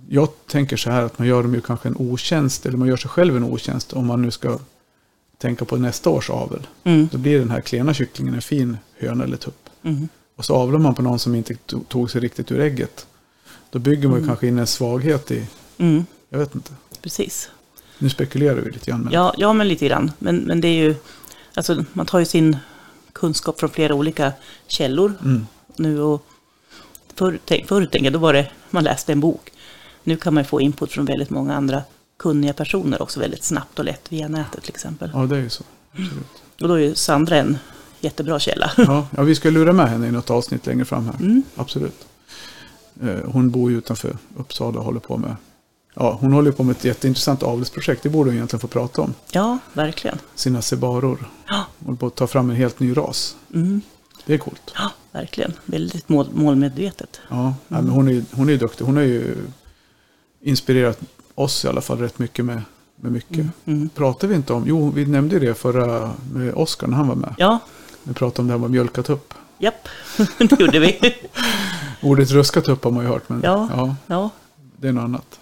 jag 0.09 0.29
tänker 0.47 0.77
så 0.77 0.91
här 0.91 1.03
att 1.03 1.19
man 1.19 1.29
gör 1.29 1.43
dem 1.43 1.55
ju 1.55 1.61
kanske 1.61 1.89
en 1.89 1.97
otjänst. 1.99 2.67
Eller 2.67 2.79
man 2.79 2.89
gör 2.89 2.97
sig 2.97 3.11
själv 3.11 3.37
en 3.37 3.45
otjänst 3.45 3.93
om 3.93 4.07
man 4.07 4.23
nu 4.23 4.31
ska 4.31 4.59
tänka 5.39 5.65
på 5.65 5.77
nästa 5.77 6.11
års 6.11 6.31
avel. 6.31 6.67
Mm. 6.85 7.09
Då 7.13 7.19
blir 7.19 7.39
den 7.39 7.51
här 7.51 7.61
klena 7.61 7.95
kycklingen 7.95 8.35
en 8.35 8.43
fin 8.43 8.77
höna 8.99 9.25
eller 9.25 9.37
tupp. 9.37 9.69
Mm. 9.83 10.09
Och 10.37 10.45
så 10.45 10.55
avlar 10.55 10.79
man 10.79 10.95
på 10.95 11.03
någon 11.03 11.19
som 11.19 11.35
inte 11.35 11.55
to- 11.55 11.85
tog 11.89 12.11
sig 12.11 12.21
riktigt 12.21 12.53
ur 12.53 12.61
ägget. 12.61 13.07
Då 13.71 13.79
bygger 13.79 14.09
man 14.09 14.17
Mm. 14.17 14.29
kanske 14.29 14.47
in 14.47 14.59
en 14.59 14.67
svaghet 14.67 15.31
i, 15.31 15.47
Mm. 15.79 16.05
jag 16.29 16.39
vet 16.39 16.55
inte. 16.55 16.73
Precis. 17.03 17.51
Nu 17.99 18.09
spekulerar 18.11 18.55
vi 18.61 18.71
lite 18.71 18.91
grann. 18.91 19.01
Men, 19.01 19.13
Ja, 19.13 19.35
ja, 19.39 19.53
men 19.53 19.69
lite 19.69 19.87
grann. 19.87 20.13
Men, 20.19 20.37
men 20.37 20.61
det 20.61 20.69
är 20.69 20.83
ju, 20.85 20.95
alltså 21.55 21.85
man 21.93 22.07
tar 22.07 22.19
ju 22.19 22.25
sin 22.25 22.57
kunskap 23.13 23.61
från 23.61 23.71
flera 23.71 23.95
olika 23.95 24.33
källor 24.67 25.15
Mm, 25.25 25.47
nu 25.77 26.01
och 26.01 26.27
förr, 27.15 27.39
förr 27.67 27.87
tänker 27.87 28.05
jag, 28.05 28.13
då 28.13 28.19
var 28.19 28.33
det, 28.33 28.51
man 28.71 28.85
läste 28.85 29.13
en 29.13 29.21
bok. 29.21 29.51
Nu 30.05 30.17
kan 30.17 30.35
man 30.35 30.45
få 30.45 30.61
input 30.61 30.93
från 30.93 31.05
väldigt 31.05 31.31
många 31.31 31.55
andra 31.55 31.83
kunniga 32.19 32.53
personer 32.53 33.03
också 33.03 33.21
väldigt 33.21 33.45
snabbt 33.45 33.79
och 33.79 33.85
lätt 33.85 34.13
via 34.13 34.29
nätet 34.29 34.63
till 34.63 34.73
exempel. 34.75 35.11
ja, 35.15 35.27
det 35.27 35.37
är 35.37 35.41
ju 35.41 35.51
så. 35.51 35.65
Absolut. 35.93 36.43
Och 36.61 36.69
då 36.69 36.75
är 36.75 36.79
ju 36.79 36.95
Sandra 36.95 37.37
en 37.37 37.59
jättebra 38.01 38.39
källa. 38.39 38.71
Ja, 38.77 39.07
ja, 39.17 39.23
vi 39.23 39.35
ska 39.35 39.51
lura 39.51 39.73
med 39.73 39.89
henne 39.91 40.07
i 40.07 40.11
något 40.11 40.31
avsnitt 40.31 40.67
längre 40.67 40.85
fram 40.85 41.07
här. 41.07 41.15
Mm. 41.21 41.43
Absolut. 41.57 42.07
Eh, 43.03 43.19
Hon 43.25 43.51
bor 43.51 43.71
ju 43.71 43.79
utanför 43.79 44.17
Uppsala 44.37 44.79
och 44.79 44.85
håller 44.85 45.01
på 45.01 45.17
med 45.17 45.37
Ja, 45.95 46.19
hon 46.21 46.33
håller 46.33 46.53
på 46.53 46.63
med 46.63 46.77
ett 46.77 46.85
jätteintressant 46.85 47.43
avelsprojekt. 47.43 48.03
Det 48.03 48.09
borde 48.09 48.31
hon 48.31 48.37
egentligen 48.37 48.61
få 48.61 48.67
prata 48.69 49.03
om. 49.03 49.15
Ja, 49.33 49.59
verkligen. 49.73 50.19
Sina 50.35 50.63
sebaror. 50.63 51.31
Ja, 51.49 51.65
Håller 51.85 51.99
på 51.99 52.07
att 52.07 52.15
ta 52.15 52.27
fram 52.27 52.51
en 52.51 52.57
helt 52.57 52.81
ny 52.81 52.97
ras. 52.97 53.37
mm. 53.55 53.81
Det 54.27 54.35
är 54.35 54.39
coolt. 54.39 54.73
ja 54.75 54.91
verkligen. 55.13 55.53
Väldigt 55.65 56.09
mål, 56.09 56.29
målmedvetet. 56.33 57.21
Ja, 57.29 57.45
nej, 57.69 57.83
men 57.83 57.89
hon 57.89 58.09
är 58.09 58.13
ju 58.13 58.25
hon 58.33 58.49
är 58.49 58.57
duktig. 58.57 58.85
Hon 58.85 58.97
har 58.97 59.03
ju 59.03 59.37
inspirerat 60.41 61.01
oss 61.35 61.65
i 61.65 61.69
alla 61.69 61.81
fall 61.81 61.99
rätt 61.99 62.19
mycket 62.19 62.45
med, 62.45 62.63
med 62.97 63.13
mycket. 63.13 63.37
Mm. 63.39 63.51
Mm. 63.67 63.89
Pratade 63.89 64.27
vi 64.27 64.35
inte 64.37 64.53
om, 64.53 64.65
jo 64.67 64.91
vi 64.91 65.07
nämnde 65.07 65.39
det 65.39 65.55
förra 65.55 66.11
med 66.33 66.55
Oskar 66.55 66.87
när 66.87 66.97
han 66.97 67.09
var 67.09 67.15
med. 67.15 67.35
Ja, 67.39 67.59
Vi 68.03 68.15
pratade 68.15 68.41
om 68.43 68.47
det 68.47 68.53
här 68.53 68.59
med 68.59 68.71
mjölkat 68.71 69.11
upp. 69.11 69.35
japp, 69.59 69.89
det 70.39 70.61
gjorde 70.61 70.79
vi. 70.79 71.15
Ordet 72.03 72.31
ruskat 72.31 72.69
upp 72.69 72.85
har 72.85 72.91
man 72.91 73.05
ju 73.05 73.11
hört 73.11 73.29
men 73.29 73.41
Ja. 73.45 73.69
ja 73.77 73.95
Ja, 74.07 74.31
det 74.77 74.89
är 74.89 74.93
något 74.93 75.05
annat. 75.05 75.41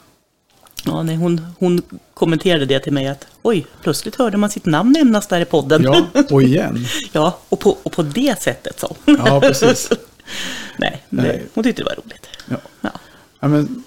Ja 0.85 1.03
nej, 1.03 1.17
hon, 1.17 1.47
hon 1.59 1.83
kommenterade 2.15 2.67
det 2.67 2.81
till 2.81 2.93
mig 2.93 3.09
att 3.09 3.27
oj, 3.43 3.67
plötsligt 3.83 4.17
hörde 4.17 4.37
man 4.37 4.51
sitt 4.51 4.67
namn 4.67 4.93
nämnas 4.93 5.27
där 5.27 5.41
i 5.41 5.45
podden. 5.45 5.83
Ja, 5.83 6.07
och 6.31 6.43
igen. 6.43 6.87
Ja, 7.13 7.39
och 7.49 7.61
på, 7.61 7.77
och 7.83 7.93
på 7.93 8.03
det 8.03 8.43
sättet 8.43 8.81
så. 8.81 8.97
Ja, 9.05 9.41
precis. 9.41 9.91
Nej, 10.77 11.03
Nej. 11.09 11.47
Hon 11.55 11.65
tyckte 11.65 11.83
det 11.83 11.87
var 11.87 11.97
roligt. 12.05 12.27
Ja. 12.49 12.57
Ja. 12.81 12.91
Ja, 13.41 13.49
men, 13.49 13.85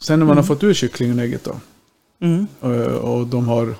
sen 0.00 0.18
när 0.18 0.26
man 0.26 0.36
har 0.36 0.44
fått 0.44 0.64
ur 0.64 0.74
kycklingen 0.74 1.18
och 1.18 1.24
ägget 1.24 1.44
då. 1.44 1.56
Mm. 2.20 2.46
Och, 2.60 3.14
och 3.14 3.26
de 3.26 3.48
har... 3.48 3.74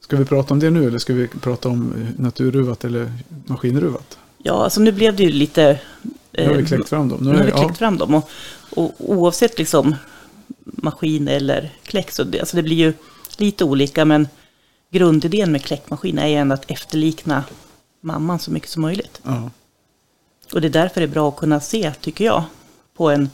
Ska 0.00 0.16
vi 0.16 0.24
prata 0.24 0.54
om 0.54 0.60
det 0.60 0.70
nu 0.70 0.86
eller 0.86 0.98
ska 0.98 1.14
vi 1.14 1.28
prata 1.28 1.68
om 1.68 1.92
eh, 1.92 2.22
naturruvat 2.22 2.84
eller 2.84 3.12
maskinruvat? 3.46 4.18
Ja, 4.38 4.64
alltså 4.64 4.80
nu 4.80 4.92
blev 4.92 5.16
det 5.16 5.22
ju 5.22 5.30
lite... 5.30 5.80
Nu 6.32 6.46
har 6.46 6.54
vi 6.54 6.62
eh, 6.62 6.66
kläckt 6.66 6.88
fram 6.88 7.08
dem. 7.08 7.18
Nu 7.22 7.30
har 7.30 7.44
vi 7.44 7.50
ja, 7.50 7.56
kläckt 7.56 7.78
fram 7.78 7.98
dem. 7.98 8.14
Och, 8.14 8.30
och 8.70 8.94
oavsett 8.98 9.58
liksom 9.58 9.94
maskin 10.72 11.28
eller 11.28 11.70
kläck 11.82 12.10
så 12.10 12.24
det, 12.24 12.40
alltså 12.40 12.56
det 12.56 12.62
blir 12.62 12.76
ju 12.76 12.92
lite 13.36 13.64
olika. 13.64 14.04
Men 14.04 14.28
grundidén 14.90 15.52
med 15.52 15.62
kläckmaskin 15.64 16.18
är 16.18 16.26
ändå 16.40 16.54
att 16.54 16.70
efterlikna 16.70 17.44
mamman 18.00 18.38
så 18.38 18.50
mycket 18.50 18.68
som 18.70 18.82
möjligt. 18.82 19.20
ja, 19.22 19.50
Och 20.52 20.60
det 20.60 20.66
är 20.66 20.70
därför 20.70 21.00
det 21.00 21.04
är 21.06 21.08
bra 21.08 21.28
att 21.28 21.36
kunna 21.36 21.60
se, 21.60 21.92
tycker 22.00 22.24
jag, 22.24 22.44
på 22.96 23.10
en 23.10 23.30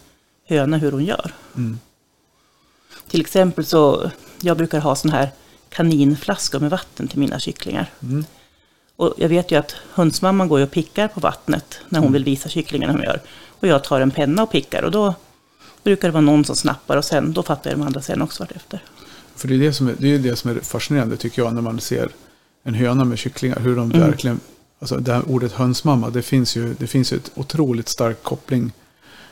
höna 0.49 0.77
hur 0.77 0.93
hon 0.93 1.05
gör. 1.05 1.35
mm, 1.57 1.79
Till 3.09 3.21
exempel 3.21 3.65
så, 3.65 4.11
jag 4.41 4.57
brukar 4.57 4.81
ha 4.81 4.95
sån 4.97 5.11
här 5.11 5.31
kaninflaskor 5.69 6.61
med 6.61 6.71
vatten 6.71 7.09
till 7.09 7.19
mina 7.19 7.39
kycklingar. 7.39 7.87
mm, 8.03 8.25
Och 8.97 9.15
jag 9.19 9.29
vet 9.29 9.51
ju 9.51 9.57
att 9.59 9.77
hönsmamman 9.93 10.49
går 10.49 10.61
och 10.61 10.71
pickar 10.71 11.09
på 11.09 11.21
vattnet 11.21 11.79
när 11.89 12.01
hon 12.01 12.13
vill 12.13 12.25
visa 12.25 12.49
kycklingarna 12.49 12.93
hur 12.93 12.99
hon 12.99 13.07
gör. 13.07 13.21
Och 13.49 13.69
jag 13.69 13.85
tar 13.85 14.01
en 14.01 14.11
penna 14.11 14.43
och 14.43 14.51
pickar 14.51 14.83
och 14.83 14.91
då 14.91 15.15
brukar 15.85 16.09
det 16.09 16.13
vara 16.13 16.21
någon 16.21 16.45
som 16.45 16.57
snappar 16.57 16.97
och 16.97 17.05
sen, 17.05 17.33
då 17.33 17.43
fattar 17.43 17.71
de 17.71 17.83
andra 17.83 18.03
sen 18.03 18.23
också 18.23 18.43
vartefter. 18.43 18.83
För 19.37 19.49
det 19.49 19.55
är 19.55 19.59
det, 19.59 19.73
som 19.73 19.89
är, 19.89 19.95
det 19.99 20.15
är 20.15 20.19
det 20.19 20.37
som 20.37 20.51
är 20.51 20.55
fascinerande 20.61 21.17
tycker 21.17 21.43
jag 21.43 21.55
när 21.55 21.63
man 21.63 21.81
ser 21.81 22.09
en 22.65 22.75
höna 22.75 23.05
med 23.05 23.19
kycklingar. 23.19 23.59
Hur 23.61 23.77
de 23.77 23.91
Mm. 23.93 24.01
verkligen, 24.11 24.41
alltså 24.79 24.97
det 24.97 25.13
här 25.13 25.23
ordet 25.31 25.53
hönsmamma, 25.53 26.11
det 26.11 26.23
finns 26.23 26.57
ju, 26.57 26.75
det 26.79 26.87
finns 26.87 27.13
ju 27.13 27.17
ett 27.17 27.31
otroligt 27.35 27.89
stark 27.89 28.23
koppling. 28.23 28.73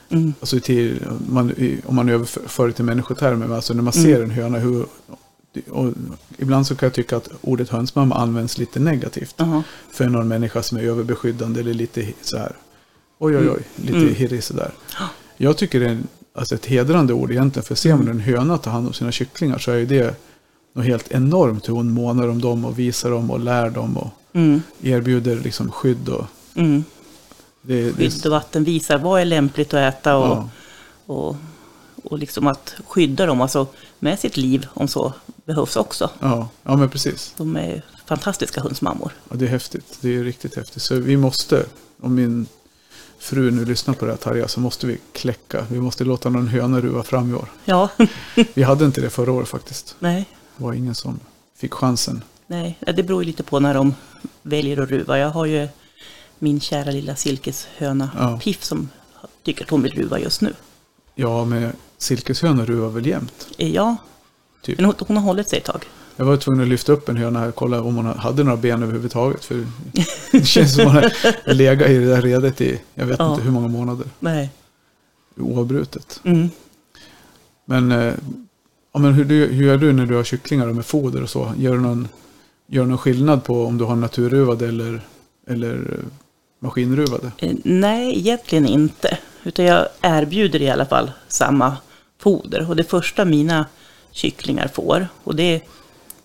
Mm. 0.08 0.34
Alltså 0.40 0.60
till, 0.60 1.02
man, 1.28 1.52
om 1.86 1.96
man 1.96 2.08
överför 2.08 2.66
det 2.66 2.72
till 2.72 2.84
människotermer, 2.84 3.54
alltså 3.56 3.74
när 3.74 3.82
man 3.82 3.92
Mm. 3.96 4.04
ser 4.04 4.22
en 4.22 4.30
höna, 4.30 4.58
hur, 4.58 4.86
ibland 6.38 6.66
så 6.66 6.74
kan 6.76 6.86
jag 6.86 6.94
tycka 6.94 7.16
att 7.16 7.28
ordet 7.40 7.68
hönsmamma 7.68 8.14
används 8.14 8.58
lite 8.58 8.80
negativt. 8.80 9.34
Jaha. 9.36 9.62
För 9.92 10.08
någon 10.08 10.28
människa 10.28 10.62
som 10.62 10.78
är 10.78 10.82
överbeskyddande 10.82 11.60
eller 11.60 11.74
lite 11.74 12.06
så 12.22 12.38
här, 12.38 12.52
oj 13.18 13.36
oj 13.36 13.50
oj, 13.50 13.62
lite 13.76 13.96
Mm. 13.98 14.14
hirrig 14.14 14.44
sådär. 14.44 14.70
Jag 15.36 15.56
tycker 15.56 15.80
det 15.80 15.86
är 15.86 15.90
en, 15.90 16.06
alltså 16.35 16.55
ett 16.55 16.66
hedrande 16.66 17.12
ord 17.12 17.31
egentligen, 17.31 17.64
för 17.64 17.75
ser 17.75 17.97
man 17.97 18.09
en 18.09 18.21
höna 18.21 18.59
ta 18.59 18.71
hand 18.71 18.87
om 18.87 18.92
sina 18.92 19.12
kycklingar 19.12 19.59
så 19.59 19.71
är 19.71 19.77
ju 19.77 19.87
det 19.87 20.16
något 20.73 20.85
helt 20.85 21.12
enormt 21.12 21.68
hur 21.68 21.75
hon 21.75 21.90
månar 21.90 22.29
om 22.29 22.40
dem 22.40 22.64
och 22.64 22.79
visar 22.79 23.11
dem 23.11 23.31
och 23.31 23.40
lär 23.40 23.71
dem 23.71 23.97
och 23.97 24.09
Mm. 24.35 24.62
erbjuder 24.83 25.37
liksom 25.37 25.71
skydd 25.71 26.09
och 26.09 26.25
Mm. 26.55 26.85
det, 27.62 27.83
det, 27.83 27.92
Skydd 28.11 28.27
och 28.27 28.33
vatten 28.33 28.64
visar 28.64 28.99
vad 28.99 29.21
är 29.21 29.25
lämpligt 29.25 29.75
att 29.75 29.95
äta 29.95 30.16
och, 30.16 30.27
ja, 30.27 30.49
och, 31.07 31.37
och 32.05 32.18
liksom 32.18 32.47
att 32.47 32.75
skydda 32.88 33.27
dem 33.27 33.40
alltså 33.40 33.66
med 33.99 34.18
sitt 34.18 34.37
liv 34.37 34.66
om 34.75 34.88
så 34.88 35.12
behövs 35.45 35.77
också. 35.77 36.11
ja, 36.21 36.49
ja, 36.62 36.77
men 36.77 36.88
precis. 36.90 37.35
De 37.37 37.57
är 37.57 37.83
fantastiska 38.07 38.61
hundsmammor. 38.61 39.12
Ja, 39.31 39.37
det 39.37 39.45
är 39.45 39.49
häftigt. 39.49 39.99
Det 40.01 40.16
är 40.16 40.25
riktigt 40.25 40.57
häftigt. 40.57 40.83
Så 40.83 40.95
vi 40.95 41.16
måste, 41.16 41.66
om 42.01 42.14
min 42.14 42.47
fru 43.22 43.50
nu 43.50 43.64
lyssnar 43.64 43.94
på 43.94 44.04
det 44.04 44.11
här 44.12 44.18
Tarja, 44.18 44.48
så 44.48 44.61
måste 44.61 44.87
vi 44.87 44.98
kläcka. 45.12 45.66
Vi 45.70 45.80
måste 45.80 46.04
låta 46.04 46.28
någon 46.30 46.48
höna 46.48 46.80
ruva 46.80 47.02
fram 47.02 47.30
i 47.30 47.35
år. 47.35 47.48
Ja, 47.64 47.88
Vi 48.54 48.62
hade 48.62 48.85
inte 48.85 49.00
det 49.00 49.11
förra 49.11 49.32
året 49.32 49.48
faktiskt. 49.48 49.96
nej. 49.98 50.26
Det 50.56 50.64
var 50.64 50.72
ingen 50.72 50.94
som 50.94 51.20
fick 51.56 51.74
chansen. 51.74 52.24
Nej, 52.46 52.78
det 52.96 53.02
beror 53.02 53.22
ju 53.22 53.26
lite 53.26 53.42
på 53.42 53.61
när 53.61 53.74
de 53.74 53.94
väljer 54.42 54.80
att 54.82 54.88
ruva. 54.90 55.18
Jag 55.18 55.28
har 55.30 55.46
ju 55.46 55.68
min 56.38 56.61
kära 56.61 56.90
lilla 56.90 57.16
silkeshöna 57.16 58.11
Ja. 58.18 58.38
Piff 58.42 58.64
som 58.64 58.88
tycker 59.42 59.64
att 59.64 59.70
hon 59.70 59.82
vill 59.82 59.92
ruva 59.92 60.18
just 60.18 60.40
nu. 60.40 60.54
Ja, 61.14 61.44
men 61.44 61.72
silkeshönor 61.98 62.66
ruvar 62.66 62.88
väl 62.88 63.06
jämt? 63.06 63.46
Eh, 63.58 63.70
Ja, 63.70 63.96
Typ. 64.62 64.78
men 64.78 64.85
hon, 64.85 64.94
hon 64.98 65.16
har 65.16 65.24
hållit 65.24 65.48
sig 65.48 65.58
ett 65.58 65.64
tag. 65.64 65.85
Jag 66.16 66.25
var 66.25 66.37
tvungen 66.37 66.62
att 66.62 66.68
lyfta 66.68 66.92
upp 66.92 67.09
en 67.09 67.16
höna 67.16 67.46
och 67.46 67.55
kolla 67.55 67.83
om 67.83 67.96
hon 67.96 68.07
hade 68.07 68.44
några 68.44 68.57
ben 68.57 68.83
överhuvudtaget. 68.83 69.44
För 69.44 69.66
det 70.33 70.44
känns 70.46 70.75
som 70.75 70.85
hon 70.85 70.94
har 70.94 71.12
legat 71.55 71.88
i 71.90 71.98
det 71.98 72.05
där 72.07 72.22
redet 72.22 72.61
i, 72.61 72.81
jag 72.94 73.07
vet 73.07 73.18
Ja. 73.18 73.31
inte 73.33 73.44
hur 73.44 73.51
många 73.51 73.68
månader. 73.68 74.07
Nej. 74.20 74.51
Oavbrutet. 75.37 76.20
Mm. 76.25 76.51
Men, 77.64 77.92
eh, 77.92 78.14
ja, 78.92 79.01
men 79.01 79.12
hur, 79.12 79.25
du, 79.25 79.46
hur 79.46 79.66
gör 79.66 79.77
du 79.79 79.92
när 79.92 80.07
du 80.07 80.14
har 80.14 80.25
kycklingar 80.25 80.66
med 80.66 80.87
foder 80.87 81.22
och 81.22 81.31
så? 81.31 81.53
Gör 81.59 81.72
du 81.72 81.81
någon, 81.81 82.09
gör 82.66 82.83
du 82.83 82.88
någon 82.88 82.98
skillnad 82.98 83.44
på 83.44 83.64
om 83.66 83.79
du 83.79 83.85
har 83.85 83.96
naturruvade 83.96 84.68
eller, 84.68 85.01
eller 85.46 85.75
eh, 85.75 86.05
maskinruvade? 86.61 87.33
Eh, 87.38 87.53
Nej, 87.64 88.18
egentligen 88.18 88.66
inte. 88.66 89.18
Utan 89.44 89.64
jag 89.64 89.87
erbjuder 90.01 90.62
i 90.62 90.70
alla 90.70 90.87
fall 90.87 91.11
samma 91.29 91.77
foder. 92.20 92.70
Och 92.70 92.77
det 92.77 92.85
första 92.85 93.25
mina 93.25 93.66
kycklingar 94.11 94.68
får, 94.68 95.09
och 95.25 95.35
det 95.37 95.61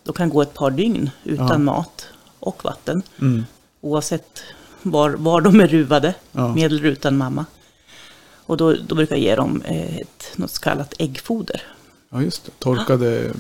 då 0.08 0.14
kan 0.14 0.30
gå 0.30 0.42
ett 0.42 0.54
par 0.54 0.72
dygn 0.72 1.10
utan 1.24 1.48
Ja. 1.48 1.58
mat 1.58 2.08
och 2.40 2.64
vatten. 2.66 3.02
Mm. 3.22 3.46
Oavsett 3.82 4.44
var, 4.82 5.10
var 5.10 5.42
de 5.42 5.60
är 5.62 5.68
ruvade, 5.68 6.14
Ja. 6.32 6.48
med 6.56 6.66
eller 6.66 6.86
utan 6.86 7.18
mamma. 7.18 7.46
Och 8.46 8.58
då, 8.58 8.74
då 8.88 8.96
brukar 8.96 9.16
jag 9.16 9.24
ge 9.24 9.36
dem 9.36 9.62
eh, 9.66 9.98
ett, 9.98 10.32
något 10.36 10.52
så 10.52 10.62
kallat 10.62 10.94
äggfoder. 11.00 11.62
Ja, 12.10 12.22
just 12.22 12.46
det. 12.46 12.52
Torkade 12.60 13.32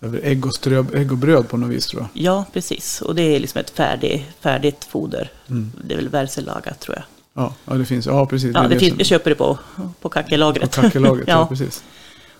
över 0.00 0.20
ägg 0.22 0.46
och, 0.46 0.54
strö, 0.54 0.84
ägg 0.94 1.12
och 1.12 1.18
bröd 1.18 1.48
på 1.48 1.56
något 1.56 1.70
vis 1.70 1.86
tror 1.86 2.02
jag. 2.02 2.22
Ja, 2.24 2.44
precis. 2.52 3.00
Och 3.02 3.14
det 3.14 3.22
är 3.22 3.40
liksom 3.40 3.60
ett 3.60 3.70
färdig, 3.70 4.30
färdigt 4.40 4.84
foder. 4.84 5.30
Mm. 5.50 5.72
Det 5.84 5.94
är 5.94 5.96
väl 5.96 6.08
värselagrat 6.08 6.80
tror 6.80 6.96
jag. 6.96 7.04
Ja, 7.44 7.54
ja, 7.64 7.74
det 7.74 7.84
finns. 7.84 8.06
Ja, 8.06 8.26
precis. 8.26 8.54
Ja, 8.54 8.64
är 8.64 8.68
det 8.68 8.78
finns, 8.78 8.90
som- 8.90 8.98
jag 8.98 9.06
köper 9.06 9.30
det 9.30 9.36
på, 9.36 9.58
på 10.00 10.08
kackelagret. 10.08 10.76
På 10.76 10.80
kackelagret, 10.82 11.24
ja. 11.28 11.34
ja. 11.38 11.46
precis. 11.46 11.84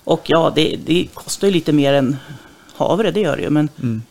Och 0.04 0.22
ja, 0.26 0.52
det, 0.54 0.78
det 0.86 1.08
kostar 1.14 1.46
ju 1.48 1.52
lite 1.54 1.72
mer 1.72 1.92
än 1.92 2.16
havre, 2.76 3.10
det 3.10 3.20
gör 3.20 3.36
det 3.36 3.42
ju. 3.42 3.50
Men 3.50 3.68
Mm. 3.82 4.02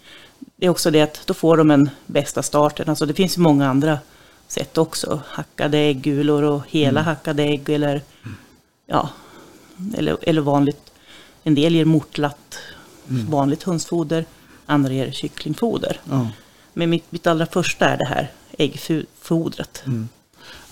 det 0.56 0.65
är 0.65 0.69
också 0.69 0.91
det 0.91 1.01
att 1.01 1.28
då 1.28 1.34
får 1.34 1.58
de 1.58 1.71
en 1.71 1.89
bästa 2.06 2.43
starten. 2.43 2.89
Alltså 2.89 3.06
det 3.06 3.13
finns 3.13 3.38
ju 3.38 3.41
många 3.41 3.69
andra 3.69 3.99
sätt 4.47 4.78
också. 4.78 5.21
Hackade 5.28 5.78
äggulor 5.78 6.43
och 6.43 6.62
hela 6.67 6.99
Mm. 6.99 7.06
hackade 7.06 7.43
ägg 7.43 7.69
eller, 7.69 8.01
ja, 8.88 9.10
eller, 9.97 10.17
eller 10.21 10.41
vanligt. 10.41 10.91
En 11.43 11.56
del 11.56 11.75
ger 11.75 11.86
mortlatt, 11.86 12.58
Mm. 13.10 13.32
vanligt 13.32 13.63
hönsfoder. 13.63 14.25
Andra 14.65 14.93
ger 14.93 15.12
kycklingfoder. 15.12 15.99
Ja. 16.10 16.28
Men 16.73 16.89
mitt, 16.89 17.12
mitt 17.12 17.28
allra 17.28 17.45
första 17.45 17.86
är 17.89 17.97
det 17.97 18.06
här 18.06 18.32
äggfodret. 18.58 19.84
Mm. 19.86 20.10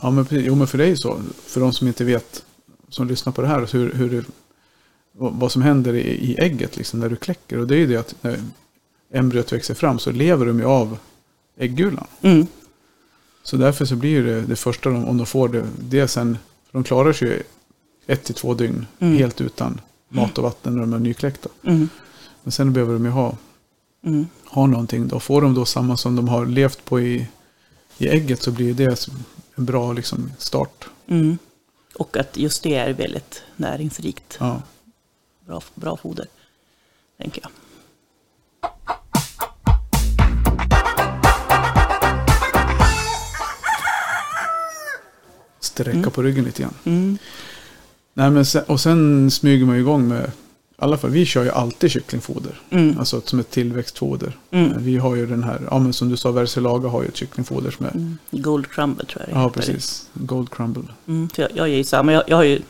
Ja, 0.02 0.12
men, 0.12 0.26
jo, 0.30 0.56
men 0.56 0.68
för 0.68 0.78
dig 0.78 0.98
så. 0.98 1.22
För 1.48 1.60
de 1.60 1.74
som 1.74 1.88
inte 1.88 2.04
vet, 2.04 2.46
som 2.90 3.08
lyssnar 3.08 3.34
på 3.34 3.42
det 3.42 3.48
här, 3.48 3.68
hur, 3.72 3.94
hur 3.94 4.26
vad 5.16 5.52
som 5.52 5.62
händer 5.62 5.94
i, 5.96 6.36
ägget 6.40 6.78
liksom, 6.78 7.00
när 7.00 7.10
du 7.10 7.16
kläcker. 7.16 7.58
Och 7.60 7.68
det 7.68 7.76
är 7.76 7.80
ju 7.80 7.88
det 7.88 7.98
att 7.98 8.16
när 8.22 8.40
embryot 9.14 9.54
växer 9.54 9.74
fram 9.74 10.00
så 10.00 10.12
lever 10.12 10.46
de 10.46 10.60
ju 10.60 10.66
av 10.66 10.98
äggulan. 11.58 12.08
Mm. 12.22 12.48
Så 13.44 13.58
därför 13.58 13.86
så 13.86 13.96
blir 13.96 14.24
det, 14.24 14.42
det 14.42 14.56
första 14.56 14.90
de, 14.90 15.06
om 15.06 15.18
de 15.18 15.26
får 15.26 15.50
det, 15.50 15.66
det 15.80 16.08
sen, 16.08 16.38
för 16.72 16.78
de 16.78 16.84
klarar 16.84 17.14
sig 17.14 17.28
ju 17.28 17.44
ett 18.08 18.24
till 18.24 18.36
två 18.36 18.54
dygn 18.54 18.86
Mm. 19.00 19.18
helt 19.18 19.42
utan 19.42 19.82
mat 20.10 20.38
och 20.38 20.44
vatten 20.44 20.74
när 20.74 20.82
de 20.82 20.94
är 20.94 21.00
nykläckta. 21.00 21.50
Mm. 21.64 21.90
Men 22.44 22.52
sen 22.52 22.74
behöver 22.74 22.94
de 22.94 23.06
ju 23.06 23.12
ha, 23.12 23.38
Mm. 24.06 24.28
ha 24.46 24.68
någonting. 24.68 25.08
Då 25.08 25.20
får 25.20 25.42
de 25.42 25.54
då 25.54 25.66
samma 25.66 25.98
som 25.98 26.16
de 26.16 26.28
har 26.28 26.46
levt 26.46 26.86
på 26.86 27.00
i, 27.02 27.28
i 27.98 28.08
ägget 28.08 28.42
så 28.42 28.52
blir 28.52 28.74
det 28.74 29.08
en 29.56 29.66
bra 29.66 29.94
liksom, 29.94 30.32
start. 30.38 30.86
Mm. 31.08 31.38
Och 31.96 32.18
att 32.18 32.38
just 32.38 32.64
det 32.64 32.76
är 32.76 32.94
väldigt 32.94 33.44
näringsrikt. 33.56 34.38
Ja. 34.40 34.62
Bra, 35.46 35.62
bra 35.76 35.98
foder, 35.98 36.28
tänker 37.18 37.42
jag. 37.42 37.52
Sträcka 45.60 46.10
på 46.10 46.22
ryggen 46.22 46.44
lite 46.46 46.62
grann. 46.62 46.74
Mm. 46.84 47.18
Nej, 48.14 48.30
men 48.30 48.46
sen, 48.46 48.64
och 48.64 48.80
sen 48.80 49.32
smyger 49.32 49.66
man 49.66 49.76
igång 49.78 50.08
med, 50.08 50.26
i 50.26 50.30
alla 50.78 50.98
fall 50.98 51.10
vi 51.10 51.26
kör 51.26 51.44
ju 51.44 51.50
alltid 51.52 51.92
kycklingfoder. 51.92 52.60
Mm. 52.70 53.00
Alltså 53.00 53.22
som 53.22 53.40
ett 53.40 53.50
tillväxtfoder. 53.50 54.38
Mm. 54.52 54.84
Vi 54.84 54.98
har 54.98 55.16
ju 55.16 55.26
den 55.26 55.44
här, 55.44 55.62
ja 55.72 55.80
men 55.80 55.94
som 55.94 56.10
du 56.10 56.18
sa, 56.18 56.32
Versilaga 56.32 56.90
har 56.90 57.02
ju 57.02 57.08
ett 57.08 57.16
kycklingfoder 57.16 57.72
som 57.72 57.86
är, 57.86 57.92
Mm. 57.92 58.18
Gold 58.32 58.72
crumble 58.72 59.06
tror 59.06 59.26
jag 59.28 59.36
det 59.36 59.42
ja 59.42 59.50
precis, 59.50 60.10
Gold 60.14 60.50
Crumble. 60.50 60.84
Mm. 61.08 61.30
Jag, 61.36 61.50
jag. 61.56 61.70
Jag, 61.70 62.24
jag 62.28 62.36
har 62.38 62.44
ju 62.44 62.62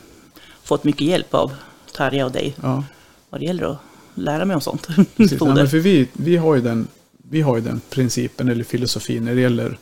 fått 0.62 0.84
mycket 0.84 1.06
hjälp 1.06 1.34
av 1.34 1.52
Tarja 1.94 2.26
och 2.26 2.32
dig 2.32 2.54
Ja, 2.62 2.84
vad 3.30 3.40
det 3.40 3.44
gäller 3.44 3.64
att 3.72 3.78
lära 4.14 4.44
mig 4.44 4.54
om 4.54 4.60
sånt. 4.60 4.86
precis. 5.16 5.40
Nej, 5.40 5.68
för 5.68 5.78
vi, 5.78 6.08
vi, 6.12 6.36
har 6.36 6.54
ju 6.54 6.60
den, 6.60 6.88
vi 7.30 7.40
har 7.40 7.56
ju 7.56 7.62
den 7.62 7.80
principen 7.90 8.48
eller 8.48 8.64
filosofin 8.64 9.24
när 9.24 9.34
det 9.34 9.40
gäller 9.40 9.78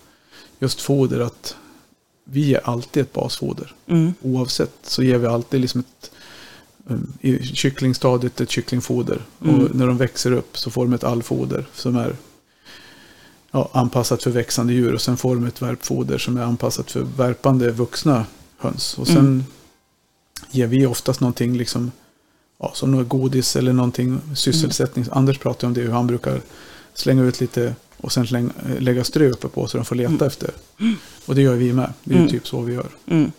just 0.58 0.80
foder 0.80 1.20
att 1.20 1.56
vi 2.24 2.40
ger 2.40 2.60
alltid 2.64 3.02
ett 3.02 3.12
basfoder. 3.12 3.74
Mm. 3.86 4.14
Oavsett 4.22 4.72
så 4.82 5.02
ger 5.02 5.18
vi 5.18 5.26
alltid 5.26 5.60
liksom 5.60 5.80
ett 5.80 6.10
um, 6.86 7.12
i 7.20 7.42
kycklingstadiet 7.42 8.40
ett 8.40 8.50
kycklingfoder. 8.50 9.18
Mm. 9.44 9.60
Och 9.60 9.74
när 9.74 9.86
de 9.86 9.96
växer 9.96 10.32
upp 10.32 10.58
så 10.58 10.70
får 10.70 10.84
de 10.84 10.92
ett 10.92 11.04
allfoder 11.04 11.66
som 11.74 11.96
är 11.96 12.16
ja, 13.50 13.70
anpassat 13.72 14.22
för 14.22 14.30
växande 14.30 14.72
djur. 14.72 14.94
Och 14.94 15.00
sen 15.00 15.16
får 15.16 15.34
de 15.34 15.46
ett 15.46 15.62
värpfoder 15.62 16.18
som 16.18 16.36
är 16.36 16.42
anpassat 16.42 16.90
för 16.90 17.00
värpande 17.16 17.70
vuxna 17.70 18.26
höns. 18.58 18.98
Och 18.98 19.06
sen 19.06 19.16
Mm. 19.16 19.44
ger 20.50 20.66
vi 20.66 20.86
oftast 20.86 21.20
någonting 21.20 21.56
liksom, 21.56 21.90
ja, 22.62 22.70
som 22.74 22.90
något 22.90 23.08
godis 23.08 23.56
eller 23.56 23.72
någonting 23.72 24.20
sysselsättning. 24.36 25.04
Anders 25.12 25.38
pratar 25.38 25.66
om 25.66 25.74
det, 25.74 25.80
hur 25.80 25.90
han 25.92 26.06
brukar 26.06 26.40
slänga 26.94 27.22
ut 27.22 27.40
lite 27.40 27.74
och 27.96 28.12
sen 28.12 28.26
slänga, 28.26 28.50
lägga 28.78 29.04
strö 29.04 29.28
uppe 29.30 29.48
på 29.48 29.66
så 29.66 29.76
de 29.78 29.84
får 29.84 29.96
leta 29.96 30.10
Mm. 30.12 30.26
efter. 30.26 30.50
Och 31.26 31.34
det 31.34 31.42
gör 31.42 31.54
vi 31.54 31.72
med. 31.72 31.92
Det 32.04 32.14
är 32.14 32.18
Mm. 32.18 32.30
typ 32.30 32.46
så 32.48 32.60
vi 32.60 32.74
gör. 32.74 32.86
Mm. 33.06 33.32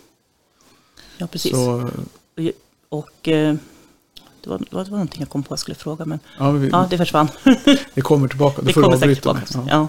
Ja, 1.17 1.27
precis. 1.27 1.51
Så, 1.51 1.89
Och 2.89 3.27
eh, 3.27 3.55
det, 4.43 4.49
var, 4.49 4.57
det 4.57 4.75
var 4.75 4.83
någonting 4.85 5.19
jag 5.21 5.29
kom 5.29 5.43
på 5.43 5.47
att 5.47 5.51
jag 5.51 5.59
skulle 5.59 5.75
fråga, 5.75 6.05
men 6.05 6.19
ja, 6.39 6.51
vi, 6.51 6.69
ja, 6.69 6.87
det 6.89 6.97
försvann. 6.97 7.27
det 7.93 8.01
kommer 8.01 8.27
tillbaka. 8.27 8.61
Då 8.61 8.67
Det 8.67 8.73
får 8.73 8.81
du 8.81 8.85
kommer 8.85 8.97
säkert 8.97 9.25
avbryta 9.25 9.45
tillbaka. 9.45 9.57
mig. 9.57 9.67
Ja. 9.69 9.79
Ja. 9.81 9.87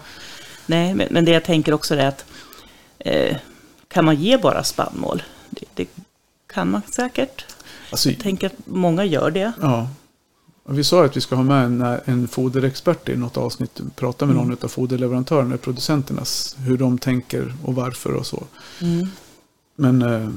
Nej, 0.67 0.95
men, 0.95 1.09
men 1.11 1.25
det 1.25 1.31
jag 1.33 1.45
tänker 1.45 1.75
också 1.75 1.95
är 1.95 2.07
att 2.07 2.25
eh, 2.99 3.37
kan 3.89 4.05
man 4.05 4.17
ge 4.17 4.37
bara 4.39 4.65
spannmål? 4.65 5.23
Det, 5.51 5.65
det 5.75 5.87
kan 6.47 6.71
man 6.71 6.83
säkert. 6.93 7.45
Alltså, 7.95 8.11
Jag 8.11 8.19
tänker 8.21 8.47
att 8.47 8.55
många 8.67 9.05
gör 9.05 9.31
det. 9.31 9.53
ja. 9.61 9.89
Vi 10.69 10.85
sa 10.85 11.05
att 11.05 11.17
vi 11.17 11.21
ska 11.21 11.37
ha 11.37 11.43
med 11.43 11.65
en, 11.65 11.81
en 12.05 12.29
foderexpert 12.29 13.09
i 13.09 13.17
något 13.17 13.37
avsnitt. 13.37 13.81
Prata 13.97 14.27
med 14.27 14.35
Mm. 14.37 14.49
någon 14.49 14.57
av 14.65 14.69
foderleverantörerna, 14.69 15.57
producenternas. 15.57 16.57
Hur 16.59 16.79
de 16.79 16.99
tänker 16.99 17.55
och 17.65 17.75
varför 17.75 18.13
och 18.15 18.27
så. 18.27 18.45
Mm. 18.81 19.07
Men, 19.77 20.03
eh, 20.03 20.29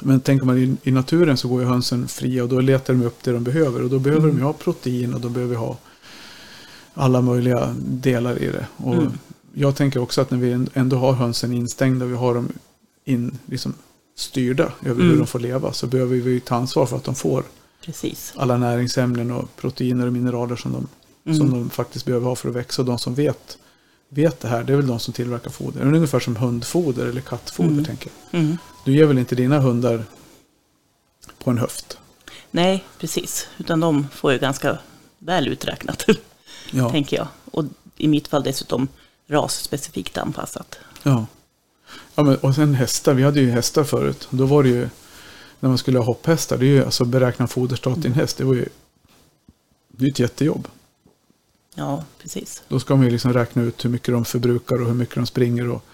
men 0.00 0.20
tänker 0.20 0.46
man 0.46 0.58
i, 0.58 0.76
i 0.82 0.90
naturen 0.90 1.36
så 1.36 1.48
går 1.48 1.60
ju 1.62 1.66
hönsen 1.68 2.08
fria 2.08 2.42
och 2.42 2.48
då 2.48 2.60
letar 2.60 2.94
de 2.94 3.02
upp 3.06 3.22
det 3.24 3.32
de 3.32 3.44
behöver. 3.44 3.82
Och 3.82 3.90
då 3.90 3.98
behöver 3.98 4.24
Mm. 4.24 4.36
de 4.36 4.42
ha 4.44 4.52
protein 4.52 5.14
och 5.14 5.20
då 5.20 5.28
behöver 5.28 5.50
vi 5.54 5.56
ha 5.60 5.76
alla 6.94 7.20
möjliga 7.20 7.74
delar 7.78 8.42
i 8.42 8.46
det. 8.46 8.66
Och 8.76 8.94
Mm. 8.94 9.12
Jag 9.54 9.76
tänker 9.76 10.00
också 10.00 10.20
att 10.20 10.30
när 10.30 10.38
vi 10.38 10.66
ändå 10.74 10.96
har 10.96 11.12
hönsen 11.12 11.52
instängda, 11.52 12.06
vi 12.06 12.16
har 12.16 12.34
dem 12.34 12.48
in, 13.04 13.38
liksom 13.46 13.74
styrda 14.20 14.72
över 14.84 14.94
hur 15.02 15.08
Mm. 15.08 15.18
de 15.18 15.26
får 15.26 15.38
leva, 15.38 15.72
så 15.72 15.86
behöver 15.86 16.16
vi 16.16 16.40
ta 16.40 16.54
ansvar 16.54 16.86
för 16.86 16.96
att 16.96 17.04
de 17.04 17.14
får 17.14 17.44
Precis. 17.84 18.32
alla 18.36 18.56
näringsämnen 18.56 19.30
och 19.30 19.56
proteiner 19.56 20.06
och 20.06 20.12
mineraler 20.12 20.56
som 20.56 20.72
de, 20.72 20.86
Mm. 21.24 21.38
som 21.38 21.50
de 21.50 21.70
faktiskt 21.70 22.04
behöver 22.06 22.26
ha 22.26 22.36
för 22.36 22.48
att 22.48 22.54
växa. 22.54 22.82
Och 22.82 22.86
de 22.86 22.98
som 22.98 23.14
vet, 23.14 23.58
vet 24.08 24.40
det 24.40 24.48
här, 24.48 24.64
det 24.64 24.72
är 24.72 24.76
väl 24.76 24.86
de 24.86 25.00
som 25.00 25.14
tillverkar 25.14 25.50
foder. 25.50 25.80
Det 25.80 25.86
är 25.90 25.94
ungefär 25.94 26.20
som 26.20 26.36
hundfoder 26.36 27.06
eller 27.06 27.20
kattfoder, 27.20 27.70
Mm. 27.70 27.84
tänker 27.84 28.10
jag. 28.30 28.40
Mm. 28.40 28.56
Du 28.84 28.92
ger 28.96 29.04
väl 29.04 29.18
inte 29.18 29.34
dina 29.34 29.58
hundar 29.58 30.04
på 31.44 31.50
en 31.50 31.58
höft? 31.58 31.98
Nej, 32.50 32.84
precis. 32.98 33.46
Utan 33.58 33.80
de 33.80 34.06
får 34.14 34.32
ju 34.32 34.38
ganska 34.38 34.78
väl 35.18 35.48
uträknat, 35.48 36.04
Ja. 36.70 36.90
tänker 36.90 37.16
jag. 37.16 37.26
Och 37.44 37.64
i 37.96 38.08
mitt 38.08 38.28
fall 38.28 38.42
dessutom 38.42 38.88
rasspecifikt 39.28 40.18
anpassat. 40.18 40.78
ja. 41.02 41.26
Ja 42.20 42.24
men, 42.24 42.36
och 42.36 42.54
sen 42.54 42.74
hästar, 42.74 43.14
vi 43.14 43.22
hade 43.22 43.40
ju 43.40 43.50
hästar 43.50 43.84
förut. 43.84 44.28
Då 44.30 44.46
var 44.46 44.62
det 44.62 44.68
ju, 44.68 44.88
när 45.60 45.68
man 45.68 45.78
skulle 45.78 45.98
ha 45.98 46.04
hopphästar, 46.06 46.58
det 46.58 46.66
är 46.66 46.68
ju 46.70 46.84
alltså 46.84 47.04
beräkna 47.04 47.46
foderstat 47.46 48.04
i 48.04 48.06
en 48.06 48.12
häst. 48.14 48.36
Det 48.36 48.44
var 48.44 48.54
ju 48.54 48.68
det 49.88 50.04
är 50.04 50.10
ett 50.10 50.18
jättejobb. 50.18 50.68
Ja, 51.74 52.04
precis. 52.22 52.62
Då 52.68 52.80
ska 52.80 52.96
man 52.96 53.04
ju 53.04 53.10
liksom 53.10 53.32
räkna 53.32 53.62
ut 53.62 53.84
hur 53.84 53.90
mycket 53.90 54.14
de 54.14 54.24
förbrukar 54.24 54.80
och 54.80 54.86
hur 54.86 54.94
mycket 54.94 55.14
de 55.14 55.26
springer 55.26 55.70
och 55.70 55.84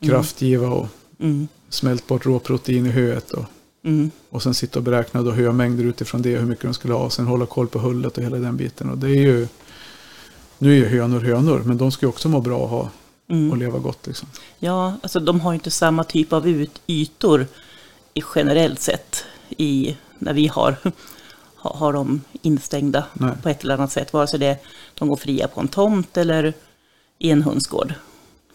kraftgiva 0.00 0.68
och 0.68 0.88
Mm. 1.20 1.48
smält 1.68 2.06
bort 2.06 2.26
råprotein 2.26 2.86
i 2.86 2.90
höet. 2.90 3.30
Och, 3.30 3.44
Mm. 3.84 4.10
och 4.30 4.42
sen 4.42 4.54
sitta 4.54 4.78
och 4.78 4.82
beräkna 4.82 5.22
då 5.22 5.30
hömängder 5.30 5.84
utifrån 5.84 6.22
det, 6.22 6.36
hur 6.36 6.46
mycket 6.46 6.64
de 6.64 6.74
skulle 6.74 6.94
ha. 6.94 7.04
Och 7.04 7.12
sen 7.12 7.26
hålla 7.26 7.46
koll 7.46 7.66
på 7.68 7.78
hullet 7.78 8.18
och 8.18 8.24
hela 8.24 8.36
den 8.36 8.56
biten. 8.56 8.90
Och 8.90 8.98
det 8.98 9.08
är 9.08 9.22
ju, 9.22 9.48
Nu 10.58 10.70
är 10.72 10.76
ju 10.76 10.98
hönor 10.98 11.20
hönor, 11.20 11.62
men 11.64 11.76
de 11.78 11.92
ska 11.92 12.06
ju 12.06 12.10
också 12.10 12.28
må 12.28 12.40
bra 12.40 12.58
och, 12.58 12.68
ha, 12.68 12.90
Mm. 13.30 13.50
och 13.50 13.56
leva 13.56 13.78
gott. 13.78 14.06
Liksom. 14.06 14.28
Ja, 14.58 14.94
alltså 15.02 15.20
de 15.20 15.40
har 15.40 15.52
ju 15.52 15.54
inte 15.54 15.70
samma 15.70 16.04
typ 16.04 16.32
av 16.32 16.48
ut, 16.48 16.80
ytor 16.86 17.46
i 18.14 18.22
generellt 18.34 18.80
sett 18.80 19.24
i, 19.48 19.96
när 20.18 20.32
vi 20.32 20.46
har, 20.46 20.76
har, 21.54 21.92
dem 21.92 22.20
instängda 22.42 23.04
Nej. 23.12 23.32
på 23.42 23.48
ett 23.48 23.64
eller 23.64 23.74
annat 23.74 23.92
sätt. 23.92 24.12
Vare 24.12 24.26
sig 24.26 24.38
det 24.38 24.58
de 24.94 25.08
går 25.08 25.16
fria 25.16 25.48
på 25.48 25.60
en 25.60 25.68
tomt 25.68 26.16
eller 26.16 26.54
i 27.18 27.30
en 27.30 27.42
hönsgård. 27.42 27.94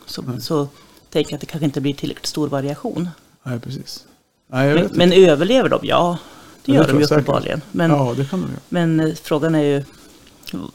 Så, 0.06 0.24
så 0.40 0.68
tänker 1.10 1.32
jag 1.32 1.36
att 1.38 1.42
det 1.42 1.48
kanske 1.48 1.66
inte 1.66 1.82
blir 1.82 1.94
tillräckligt 1.94 2.26
stor 2.26 2.48
variation. 2.48 3.10
Nej, 3.44 3.60
precis. 3.60 4.06
Nej, 4.48 4.74
Men, 4.74 4.90
men 4.94 5.14
överlever 5.14 5.70
de? 5.70 5.80
Ja, 5.84 6.18
det 6.66 6.72
det 6.72 6.76
gör 6.78 6.84
tror 6.84 6.94
de 6.94 7.00
ju 7.00 7.06
uppenbarligen. 7.06 7.62
Men, 7.72 7.92
Ja, 7.92 8.14
det 8.18 8.26
kan 8.26 8.42
de 8.42 8.48
göra. 8.48 8.60
men 8.70 9.00
eh, 9.00 9.16
frågan 9.16 9.56
är 9.56 9.64
ju 9.64 9.84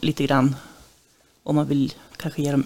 lite 0.01 0.23
grann 0.23 0.55
om 1.43 1.55
man 1.55 1.67
vill 1.67 1.93
kanske 2.17 2.41
ge 2.41 2.51
dem 2.51 2.65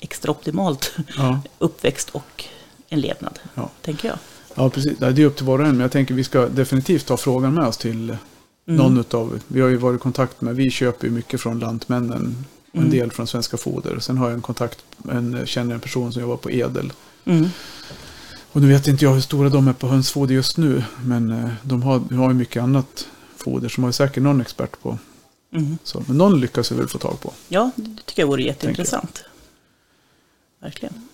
extra 0.00 0.30
optimalt 0.30 0.92
Ja, 1.16 1.40
uppväxt 1.58 2.10
och 2.10 2.44
en 2.88 3.00
levnad, 3.00 3.38
Ja. 3.54 3.70
tänker 3.82 4.08
jag. 4.08 4.18
ja 4.54 4.70
precis. 4.70 4.98
Det 4.98 5.06
är 5.06 5.20
upp 5.20 5.36
till 5.36 5.46
var 5.46 5.58
och 5.58 5.64
en, 5.64 5.70
men 5.72 5.80
jag 5.80 5.92
tänker 5.92 6.14
vi 6.14 6.24
ska 6.24 6.46
definitivt 6.48 7.06
ta 7.06 7.16
frågan 7.16 7.54
med 7.54 7.66
oss 7.66 7.76
till 7.76 8.16
Mm. 8.68 8.78
någon 8.78 8.98
utav, 9.00 9.40
vi 9.48 9.60
har 9.60 9.68
ju 9.68 9.76
varit 9.76 9.96
i 10.00 10.02
kontakt 10.02 10.40
med, 10.40 10.56
vi 10.56 10.70
köper 10.70 11.06
ju 11.06 11.12
mycket 11.12 11.40
från 11.40 11.58
Lantmännen, 11.58 12.44
och 12.70 12.74
en 12.76 12.80
Mm. 12.80 12.90
del 12.90 13.10
från 13.12 13.26
Svenska 13.26 13.56
Foder. 13.56 13.98
Sen 13.98 14.18
har 14.18 14.26
jag 14.26 14.34
en 14.34 14.42
kontakt, 14.42 14.78
en, 15.10 15.46
känner 15.46 15.74
en 15.74 15.80
person 15.80 16.12
som 16.12 16.22
jobbar 16.22 16.36
på 16.36 16.50
Edel. 16.50 16.92
Mm. 17.24 17.48
Och 18.52 18.60
nu 18.62 18.68
vet 18.68 18.86
inte 18.88 19.04
jag 19.04 19.12
hur 19.14 19.20
stora 19.20 19.48
de 19.48 19.68
är 19.68 19.72
på 19.72 19.88
hönsfoder 19.88 20.34
just 20.34 20.56
nu, 20.56 20.84
men 21.04 21.30
eh, 21.32 21.50
de 21.62 21.82
har, 21.82 22.02
de 22.08 22.18
har 22.18 22.28
ju 22.28 22.34
mycket 22.34 22.62
annat 22.62 23.06
foder 23.36 23.68
som 23.68 23.84
har 23.84 23.92
säkert 23.92 24.22
någon 24.22 24.40
expert 24.40 24.82
på. 24.82 24.98
Mm. 25.52 25.78
Så, 25.84 26.04
men 26.06 26.18
någon 26.18 26.40
lyckas 26.40 26.72
vi 26.72 26.76
väl 26.76 26.88
få 26.88 26.98
tag 26.98 27.20
på. 27.20 27.32
Ja, 27.48 27.70
det 27.76 27.96
tycker 28.06 28.22
jag 28.22 28.26
vore 28.28 28.42
jätteintressant. 28.42 29.24
Verkligen. 30.60 31.08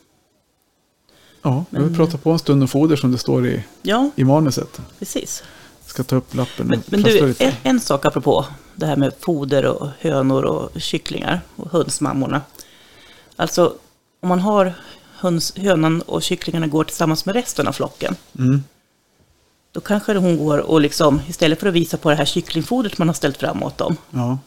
Ja, 1.42 1.64
vi 1.70 1.78
Men- 1.78 1.88
har 1.88 1.96
pratat 1.96 2.22
på 2.22 2.30
en 2.30 2.38
stund 2.38 2.62
om 2.62 2.68
foder 2.68 2.96
som 2.96 3.12
det 3.12 3.18
står 3.18 3.46
i, 3.46 3.64
Ja, 3.82 4.10
i 4.16 4.24
manuset. 4.24 4.80
precis. 4.98 5.42
Ska 5.86 6.02
ta 6.04 6.16
upp 6.16 6.34
lappen 6.34 6.66
Men, 6.66 6.82
men 6.86 7.02
du, 7.02 7.26
lite. 7.26 7.44
en, 7.44 7.52
en 7.62 7.80
sak 7.80 8.04
apropå 8.06 8.46
det 8.74 8.86
här 8.86 8.96
med 8.96 9.12
foder 9.20 9.64
och 9.66 9.88
hönor 9.98 10.42
och 10.44 10.80
kycklingar 10.80 11.40
och 11.56 11.70
hönsmammorna. 11.72 12.42
Alltså, 13.36 13.74
om 14.20 14.28
man 14.28 14.40
har 14.40 14.72
höns, 15.18 15.56
hönan 15.56 16.02
och 16.02 16.22
kycklingarna 16.22 16.66
går 16.66 16.84
tillsammans 16.84 17.26
med 17.26 17.34
resten 17.34 17.68
av 17.68 17.72
flocken, 17.72 18.16
Mm. 18.38 18.62
då 19.72 19.80
kanske 19.80 20.14
hon 20.16 20.38
går 20.38 20.58
och 20.58 20.80
liksom, 20.80 21.20
istället 21.28 21.60
för 21.60 21.66
att 21.66 21.74
visa 21.74 21.96
på 21.96 22.10
det 22.10 22.16
här 22.16 22.24
kycklingfodret 22.24 22.98
man 22.98 23.08
har 23.08 23.14
ställt 23.14 23.36
fram 23.36 23.62
åt 23.62 23.78
dem, 23.78 23.96
Ja, 24.10 24.38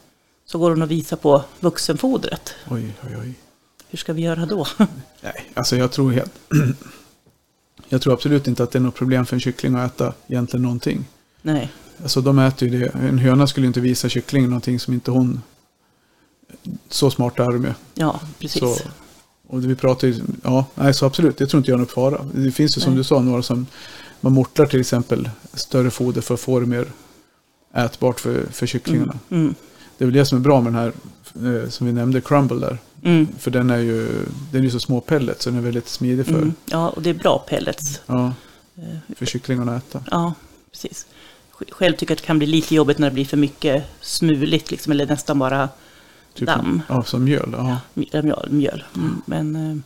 så 0.46 0.58
går 0.58 0.70
hon 0.70 0.82
och 0.82 0.90
visar 0.90 1.16
på 1.16 1.42
vuxenfodret. 1.60 2.54
oj, 2.70 2.94
oj, 3.04 3.16
oj. 3.20 3.34
Hur 3.90 3.98
ska 3.98 4.12
vi 4.12 4.22
göra 4.22 4.46
då? 4.46 4.66
Nej, 5.20 5.50
alltså 5.54 5.76
jag 5.76 5.92
tror 5.92 6.12
helt... 6.12 6.32
jag 7.88 8.02
tror 8.02 8.12
absolut 8.12 8.48
inte 8.48 8.62
att 8.62 8.70
det 8.70 8.78
är 8.78 8.80
något 8.80 8.94
problem 8.94 9.26
för 9.26 9.36
en 9.36 9.40
kyckling 9.40 9.74
att 9.74 9.94
äta 9.94 10.12
egentligen 10.28 10.62
någonting. 10.62 11.04
Nej, 11.42 11.70
Alltså 12.02 12.20
de 12.20 12.38
äter 12.38 12.68
ju 12.68 12.80
det. 12.80 12.88
En 12.88 13.18
höna 13.18 13.46
skulle 13.46 13.66
inte 13.66 13.80
visa 13.80 14.08
kycklingen 14.08 14.50
någonting 14.50 14.80
som 14.80 14.94
inte 14.94 15.10
hon... 15.10 15.42
Så 16.88 17.10
smarta 17.10 17.44
är 17.44 17.52
de 17.52 17.64
ju. 17.64 17.72
ja, 17.94 18.20
precis. 18.38 18.60
Så, 18.60 18.76
och 19.46 19.64
vi 19.64 19.74
pratar 19.74 20.08
ju... 20.08 20.22
Ja, 20.42 20.66
nej, 20.74 20.94
så 20.94 21.06
absolut. 21.06 21.38
Det 21.38 21.46
tror 21.46 21.58
inte 21.58 21.70
jag 21.70 21.76
är 21.76 21.78
någon 21.78 21.86
fara. 21.86 22.24
Det 22.34 22.52
finns 22.52 22.76
ju 22.76 22.80
som 22.80 22.92
Nej. 22.92 22.98
du 22.98 23.04
sa 23.04 23.20
några 23.20 23.42
som... 23.42 23.66
Man 24.20 24.32
mortlar 24.32 24.66
till 24.66 24.80
exempel 24.80 25.30
större 25.52 25.90
foder 25.90 26.20
för 26.20 26.34
att 26.34 26.40
få 26.40 26.60
det 26.60 26.66
mer 26.66 26.86
ätbart 27.74 28.20
för, 28.20 28.46
för 28.52 28.66
kycklingarna. 28.66 29.18
Mm, 29.30 29.54
Det 29.98 30.04
är 30.04 30.06
väl 30.06 30.14
det 30.14 30.24
som 30.26 30.38
är 30.38 30.42
bra 30.42 30.60
med 30.60 30.72
den 30.72 30.80
här, 30.80 30.92
eh, 31.62 31.68
som 31.68 31.86
vi 31.86 31.92
nämnde, 31.92 32.20
crumble 32.20 32.56
där. 32.66 32.78
mm, 33.04 33.26
För 33.38 33.50
den 33.50 33.70
är 33.70 33.78
ju, 33.78 34.08
den 34.52 34.64
är 34.64 34.70
så 34.70 34.80
små 34.80 35.00
pellets 35.00 35.44
så 35.44 35.50
den 35.50 35.58
är 35.58 35.62
väldigt 35.62 35.88
smidig 35.88 36.26
för, 36.26 36.34
mm. 36.34 36.54
Ja, 36.66 36.88
och 36.88 37.02
det 37.02 37.10
är 37.10 37.14
bra 37.14 37.38
pellets. 37.48 38.00
ja, 38.06 38.32
Eh, 38.82 39.14
för 39.16 39.26
kycklingarna 39.26 39.76
att 39.76 39.88
äta. 39.88 40.04
Ja, 40.10 40.34
precis. 40.70 41.06
Sj- 41.58 41.70
Själv 41.72 41.92
tycker 41.96 42.12
jag 42.12 42.16
att 42.16 42.22
det 42.22 42.26
kan 42.26 42.38
bli 42.38 42.46
lite 42.46 42.74
jobbigt 42.74 42.98
när 42.98 43.10
det 43.10 43.14
blir 43.14 43.24
för 43.24 43.36
mycket 43.36 43.84
smuligt, 44.00 44.70
liksom, 44.70 44.92
eller 44.92 45.06
nästan 45.06 45.38
bara 45.38 45.68
Typ, 46.34 46.46
damm. 46.46 46.82
Ja, 46.88 47.02
som 47.02 47.24
mjöl. 47.24 47.54
Ja. 47.56 47.78
mj- 47.94 48.22
mjöl. 48.22 48.48
mjöl. 48.50 48.84
Mm, 48.96 49.22
men, 49.26 49.56
eh, 49.56 49.76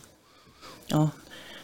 ja. 0.87 1.09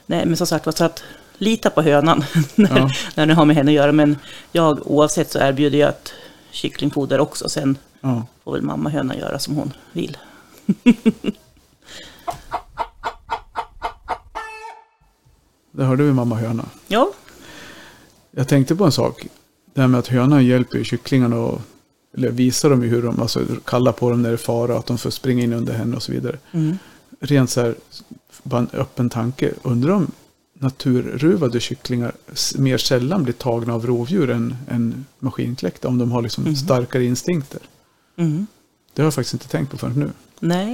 Nej, 0.05 0.25
men 0.25 0.37
som 0.37 0.47
sagt 0.47 0.65
var, 0.65 0.73
så 0.73 0.83
att 0.83 1.03
lita 1.37 1.69
på 1.69 1.81
hönan 1.81 2.23
när, 2.55 2.77
Ja. 2.79 2.89
när 3.15 3.25
ni 3.25 3.33
har 3.33 3.45
med 3.45 3.55
henne 3.55 3.71
att 3.71 3.75
göra. 3.75 3.91
Men 3.91 4.17
jag, 4.51 4.91
oavsett 4.91 5.31
så 5.31 5.39
erbjuder 5.39 5.77
jag 5.77 5.89
ett 5.89 6.11
kycklingfoder 6.51 7.19
också. 7.19 7.49
Sen 7.49 7.77
ja. 8.01 8.25
får 8.43 8.51
väl 8.53 8.61
mamma 8.61 8.89
höna 8.89 9.17
göra 9.17 9.39
som 9.39 9.55
hon 9.55 9.73
vill. 9.93 10.17
Det 15.71 15.83
hörde 15.83 16.03
vi 16.03 16.13
mamma 16.13 16.35
höna. 16.35 16.65
Ja, 16.87 17.11
Jag 18.31 18.47
tänkte 18.47 18.75
på 18.75 18.85
en 18.85 18.91
sak. 18.91 19.27
Det 19.73 19.81
här 19.81 19.87
med 19.87 19.99
att 19.99 20.07
hönan 20.07 20.45
hjälper 20.45 20.83
kycklingarna 20.83 21.37
och 21.37 21.61
eller 22.13 22.29
visar 22.31 22.69
dem 22.69 22.81
hur 22.81 23.01
de, 23.01 23.21
alltså 23.21 23.45
kallar 23.65 23.91
på 23.91 24.09
dem 24.09 24.21
när 24.21 24.29
det 24.29 24.35
är 24.35 24.37
fara, 24.37 24.77
att 24.77 24.85
de 24.85 24.97
får 24.97 25.09
springa 25.09 25.43
in 25.43 25.53
under 25.53 25.73
henne 25.73 25.95
och 25.95 26.03
så 26.03 26.11
vidare. 26.11 26.37
mm. 26.51 26.77
Rent 27.19 27.49
så 27.49 27.61
här, 27.61 27.75
bara 28.43 28.59
en 28.61 28.69
öppen 28.73 29.09
tanke. 29.09 29.53
Undrar 29.63 29.93
om 29.93 30.11
naturruvade 30.59 31.59
kycklingar 31.59 32.11
mer 32.57 32.77
sällan 32.77 33.23
blir 33.23 33.33
tagna 33.33 33.73
av 33.73 33.85
rovdjur 33.87 34.29
än, 34.29 34.55
än 34.69 35.05
maskinkläckta. 35.19 35.87
Om 35.87 35.97
de 35.97 36.11
har 36.11 36.21
liksom 36.21 36.43
Mhm. 36.43 36.55
starkare 36.55 37.03
instinkter. 37.05 37.59
Mm. 38.17 38.47
Det 38.93 39.01
har 39.01 39.05
jag 39.07 39.13
faktiskt 39.13 39.33
inte 39.33 39.47
tänkt 39.47 39.71
på 39.71 39.77
förrän 39.77 39.93
nu. 39.99 40.11
Nej, 40.39 40.69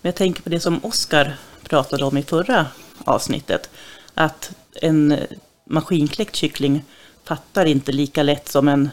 men 0.00 0.08
jag 0.08 0.14
tänker 0.14 0.42
på 0.42 0.48
det 0.48 0.60
som 0.60 0.84
Oskar 0.84 1.36
pratade 1.62 2.04
om 2.04 2.16
i 2.16 2.22
förra 2.22 2.66
avsnittet. 3.04 3.70
Att 4.14 4.50
en 4.82 5.12
eh, 5.12 5.18
maskinkläckt 5.66 6.36
kyckling 6.36 6.84
fattar 7.24 7.64
inte 7.66 7.92
lika 7.92 8.22
lätt 8.22 8.48
som 8.48 8.68
en 8.68 8.90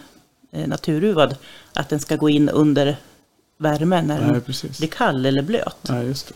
eh, 0.51 0.67
naturruvad 0.67 1.35
att 1.73 1.89
den 1.89 1.99
ska 1.99 2.15
gå 2.15 2.29
in 2.29 2.49
under 2.49 2.97
värmen 3.57 4.07
när 4.07 4.21
Nej, 4.21 4.31
den 4.31 4.41
precis. 4.41 4.77
blir 4.77 4.87
kall 4.89 5.25
eller 5.25 5.41
blöt. 5.41 5.77
Nej, 5.89 6.05
just 6.07 6.27
det. 6.27 6.33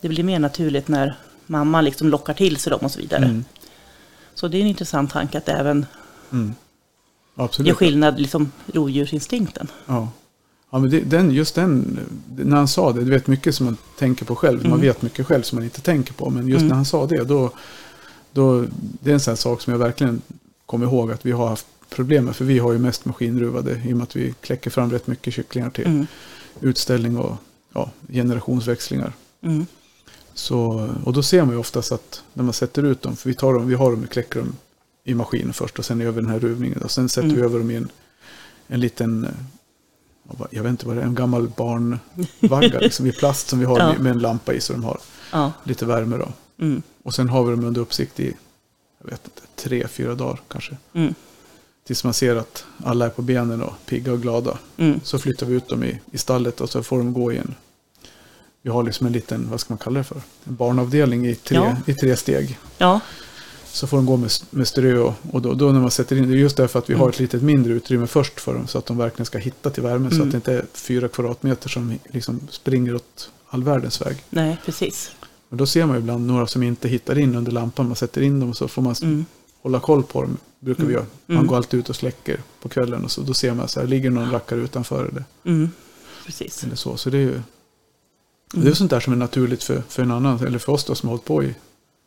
Det 0.00 0.08
blir 0.08 0.24
mer 0.24 0.38
naturligt 0.38 0.88
när 0.88 1.16
mamma 1.48 1.80
liksom 1.80 2.08
lockar 2.08 2.34
till 2.34 2.56
sig 2.56 2.70
dem 2.70 2.80
och 2.82 2.90
så 2.90 3.00
vidare. 3.00 3.24
Mm. 3.24 3.44
Så 4.34 4.48
det 4.48 4.56
är 4.58 4.60
en 4.60 4.66
intressant 4.66 5.10
tanke 5.10 5.38
att 5.38 5.48
även 5.48 5.86
Mm. 6.32 6.54
Absolut. 7.34 7.76
skillnad, 7.76 8.20
liksom 8.20 8.52
rovdjursinstinkten. 8.66 9.68
Ja. 9.86 10.08
Ja, 10.70 10.78
men 10.78 10.90
det, 10.90 11.00
den, 11.00 11.30
just 11.30 11.54
den, 11.54 11.98
när 12.36 12.56
han 12.56 12.68
sa 12.68 12.92
det, 12.92 13.04
du 13.04 13.10
vet 13.10 13.26
mycket 13.26 13.54
som 13.54 13.66
man 13.66 13.76
tänker 13.98 14.24
på 14.24 14.36
själv. 14.36 14.58
Man 14.62 14.66
Mm. 14.66 14.80
vet 14.80 15.02
mycket 15.02 15.26
själv 15.26 15.42
som 15.42 15.56
man 15.56 15.64
inte 15.64 15.80
tänker 15.80 16.12
på. 16.12 16.30
Men 16.30 16.48
just 16.48 16.58
Mm. 16.58 16.68
när 16.68 16.74
han 16.76 16.84
sa 16.84 17.06
det, 17.06 17.24
då, 17.24 17.50
då, 18.32 18.64
det 19.02 19.10
är 19.10 19.14
en 19.14 19.20
sån 19.20 19.36
sak 19.36 19.60
som 19.60 19.70
jag 19.72 19.78
verkligen 19.78 20.22
kommer 20.66 20.86
ihåg 20.86 21.12
att 21.12 21.26
vi 21.26 21.32
har 21.32 21.48
haft 21.48 21.66
problem 21.90 22.24
med. 22.24 22.36
För 22.36 22.44
vi 22.44 22.58
har 22.58 22.72
ju 22.72 22.78
mest 22.78 23.04
maskinruvade 23.04 23.82
i 23.86 23.92
och 23.92 23.96
med 23.96 24.02
att 24.02 24.16
vi 24.16 24.34
kläcker 24.40 24.70
fram 24.70 24.90
rätt 24.90 25.06
mycket 25.06 25.34
kycklingar 25.34 25.70
till 25.70 25.86
Mm. 25.86 26.06
utställning 26.60 27.16
och 27.18 27.36
ja, 27.72 27.90
generationsväxlingar. 28.08 29.12
Så, 30.38 30.88
och 31.04 31.12
då 31.12 31.22
ser 31.22 31.44
man 31.44 31.54
ju 31.54 31.60
oftast 31.60 31.92
att 31.92 32.22
när 32.32 32.44
man 32.44 32.52
sätter 32.52 32.82
ut 32.82 33.02
dem, 33.02 33.16
för 33.16 33.28
vi, 33.28 33.34
tar 33.34 33.54
dem, 33.54 33.68
vi 33.68 33.74
har 33.74 33.90
dem, 33.90 34.00
vi 34.00 34.06
kläcker 34.08 34.40
dem 34.40 34.56
i 35.04 35.14
maskinen 35.14 35.52
först 35.52 35.78
och 35.78 35.84
sen 35.84 36.00
över 36.00 36.22
den 36.22 36.30
här 36.30 36.38
ruvningen. 36.38 36.82
Och 36.82 36.90
sen 36.90 37.08
sätter 37.08 37.24
Mm. 37.28 37.36
vi 37.36 37.42
över 37.42 37.58
dem 37.58 37.70
i 37.70 37.74
en, 37.76 37.88
en 38.66 38.80
liten, 38.80 39.24
eh, 39.24 40.40
jag 40.50 40.62
vet 40.62 40.70
inte 40.70 40.86
vad 40.86 40.96
det 40.96 41.02
är, 41.02 41.06
en 41.06 41.14
gammal 41.14 41.48
barnvagga 41.56 42.80
liksom, 42.80 43.06
i 43.06 43.12
plast 43.12 43.48
som 43.48 43.58
vi 43.58 43.64
har 43.64 43.78
Ja. 43.78 43.94
med 43.98 44.12
en 44.12 44.18
lampa 44.18 44.52
i 44.54 44.60
så 44.60 44.72
de 44.72 44.84
har 44.84 45.00
Ja. 45.32 45.52
lite 45.64 45.86
värme 45.86 46.16
då. 46.16 46.28
Mm. 46.64 46.82
Och 47.02 47.14
sen 47.14 47.28
har 47.28 47.44
vi 47.44 47.50
dem 47.50 47.64
under 47.64 47.80
uppsikt 47.80 48.20
i, 48.20 48.34
jag 49.02 49.10
vet 49.10 49.20
inte, 49.24 49.42
tre, 49.56 49.88
fyra 49.88 50.14
dagar 50.14 50.40
kanske. 50.48 50.76
Mm. 50.92 51.14
Tills 51.86 52.04
man 52.04 52.14
ser 52.14 52.36
att 52.36 52.64
alla 52.84 53.06
är 53.06 53.10
på 53.10 53.22
benen 53.22 53.62
och 53.62 53.74
pigga 53.86 54.12
och 54.12 54.22
glada. 54.22 54.58
Mm. 54.76 55.00
Så 55.04 55.18
flyttar 55.18 55.46
vi 55.46 55.54
ut 55.54 55.68
dem 55.68 55.84
i, 55.84 56.00
i 56.12 56.18
stallet 56.18 56.60
och 56.60 56.70
så 56.70 56.82
får 56.82 56.98
de 56.98 57.12
gå 57.12 57.32
i 57.32 57.38
en, 57.38 57.54
vi 58.68 58.72
har 58.72 58.82
liksom 58.82 59.06
en 59.06 59.12
liten, 59.12 59.50
vad 59.50 59.60
ska 59.60 59.72
man 59.74 59.78
kalla 59.78 59.98
det 59.98 60.04
för? 60.04 60.16
En 60.44 60.54
barnavdelning 60.54 61.26
i 61.26 61.34
tre, 61.34 61.56
Ja. 61.56 61.76
i 61.86 61.94
tre 61.94 62.16
steg. 62.16 62.58
Ja. 62.78 63.00
Så 63.72 63.86
får 63.86 63.96
de 63.96 64.06
gå 64.06 64.16
med, 64.16 64.30
med 64.50 64.68
strö 64.68 64.98
och, 64.98 65.14
och 65.32 65.42
då, 65.42 65.54
då 65.54 65.72
när 65.72 65.80
man 65.80 65.90
sätter 65.90 66.16
in, 66.16 66.28
det 66.28 66.34
är 66.34 66.38
just 66.38 66.56
därför 66.56 66.78
att 66.78 66.90
vi 66.90 66.94
har 66.94 67.00
Mm. 67.02 67.10
ett 67.10 67.18
litet 67.20 67.42
mindre 67.42 67.72
utrymme 67.72 68.06
först 68.06 68.40
för 68.40 68.54
dem. 68.54 68.66
Så 68.66 68.78
att 68.78 68.86
de 68.86 68.96
verkligen 68.98 69.26
ska 69.26 69.38
hitta 69.38 69.70
till 69.70 69.82
värmen. 69.82 70.10
Så 70.10 70.16
Mm. 70.16 70.26
att 70.28 70.32
det 70.32 70.36
inte 70.36 70.52
är 70.52 70.64
fyra 70.74 71.08
kvadratmeter 71.08 71.68
som 71.68 71.98
liksom 72.10 72.40
springer 72.50 72.94
åt 72.94 73.30
all 73.48 73.64
världens 73.64 74.00
väg. 74.00 74.16
Nej, 74.30 74.56
precis. 74.64 75.10
Och 75.48 75.56
då 75.56 75.66
ser 75.66 75.86
man 75.86 75.96
ibland 75.96 76.26
några 76.26 76.46
som 76.46 76.62
inte 76.62 76.88
hittar 76.88 77.18
in 77.18 77.34
under 77.36 77.52
lampan. 77.52 77.86
Man 77.86 77.96
sätter 77.96 78.20
in 78.22 78.40
dem 78.40 78.48
och 78.50 78.56
så 78.56 78.68
får 78.68 78.82
man 78.82 78.94
Mm. 79.02 79.24
hålla 79.62 79.80
koll 79.80 80.02
på 80.02 80.22
dem. 80.22 80.36
Brukar 80.60 80.84
vi 80.84 80.92
Mm. 80.92 80.94
göra. 80.94 81.06
Man 81.26 81.36
Mm. 81.36 81.46
går 81.48 81.56
alltid 81.56 81.80
ut 81.80 81.88
och 81.88 81.96
släcker 81.96 82.40
på 82.62 82.68
kvällen. 82.68 83.04
Och 83.04 83.10
så, 83.10 83.20
då 83.20 83.34
ser 83.34 83.54
man 83.54 83.68
så 83.68 83.80
här, 83.80 83.86
ligger 83.86 84.10
någon 84.10 84.30
rackare 84.30 84.60
utanför 84.60 85.24
Mm. 85.44 85.70
Precis. 86.26 86.64
eller 86.64 86.76
så. 86.76 86.96
Så 86.96 87.10
det 87.10 87.16
är 87.16 87.22
ju 87.22 87.40
Mm. 88.54 88.64
det 88.64 88.70
är 88.70 88.74
sånt 88.74 88.90
där 88.90 89.00
som 89.00 89.12
är 89.12 89.16
naturligt 89.16 89.62
för, 89.64 89.82
för 89.88 90.02
en 90.02 90.10
annan. 90.10 90.46
Eller 90.46 90.58
för 90.58 90.72
oss 90.72 90.84
då 90.84 90.94
som 90.94 91.08
har 91.08 91.12
hållit 91.16 91.24
på 91.24 91.42
i, 91.44 91.54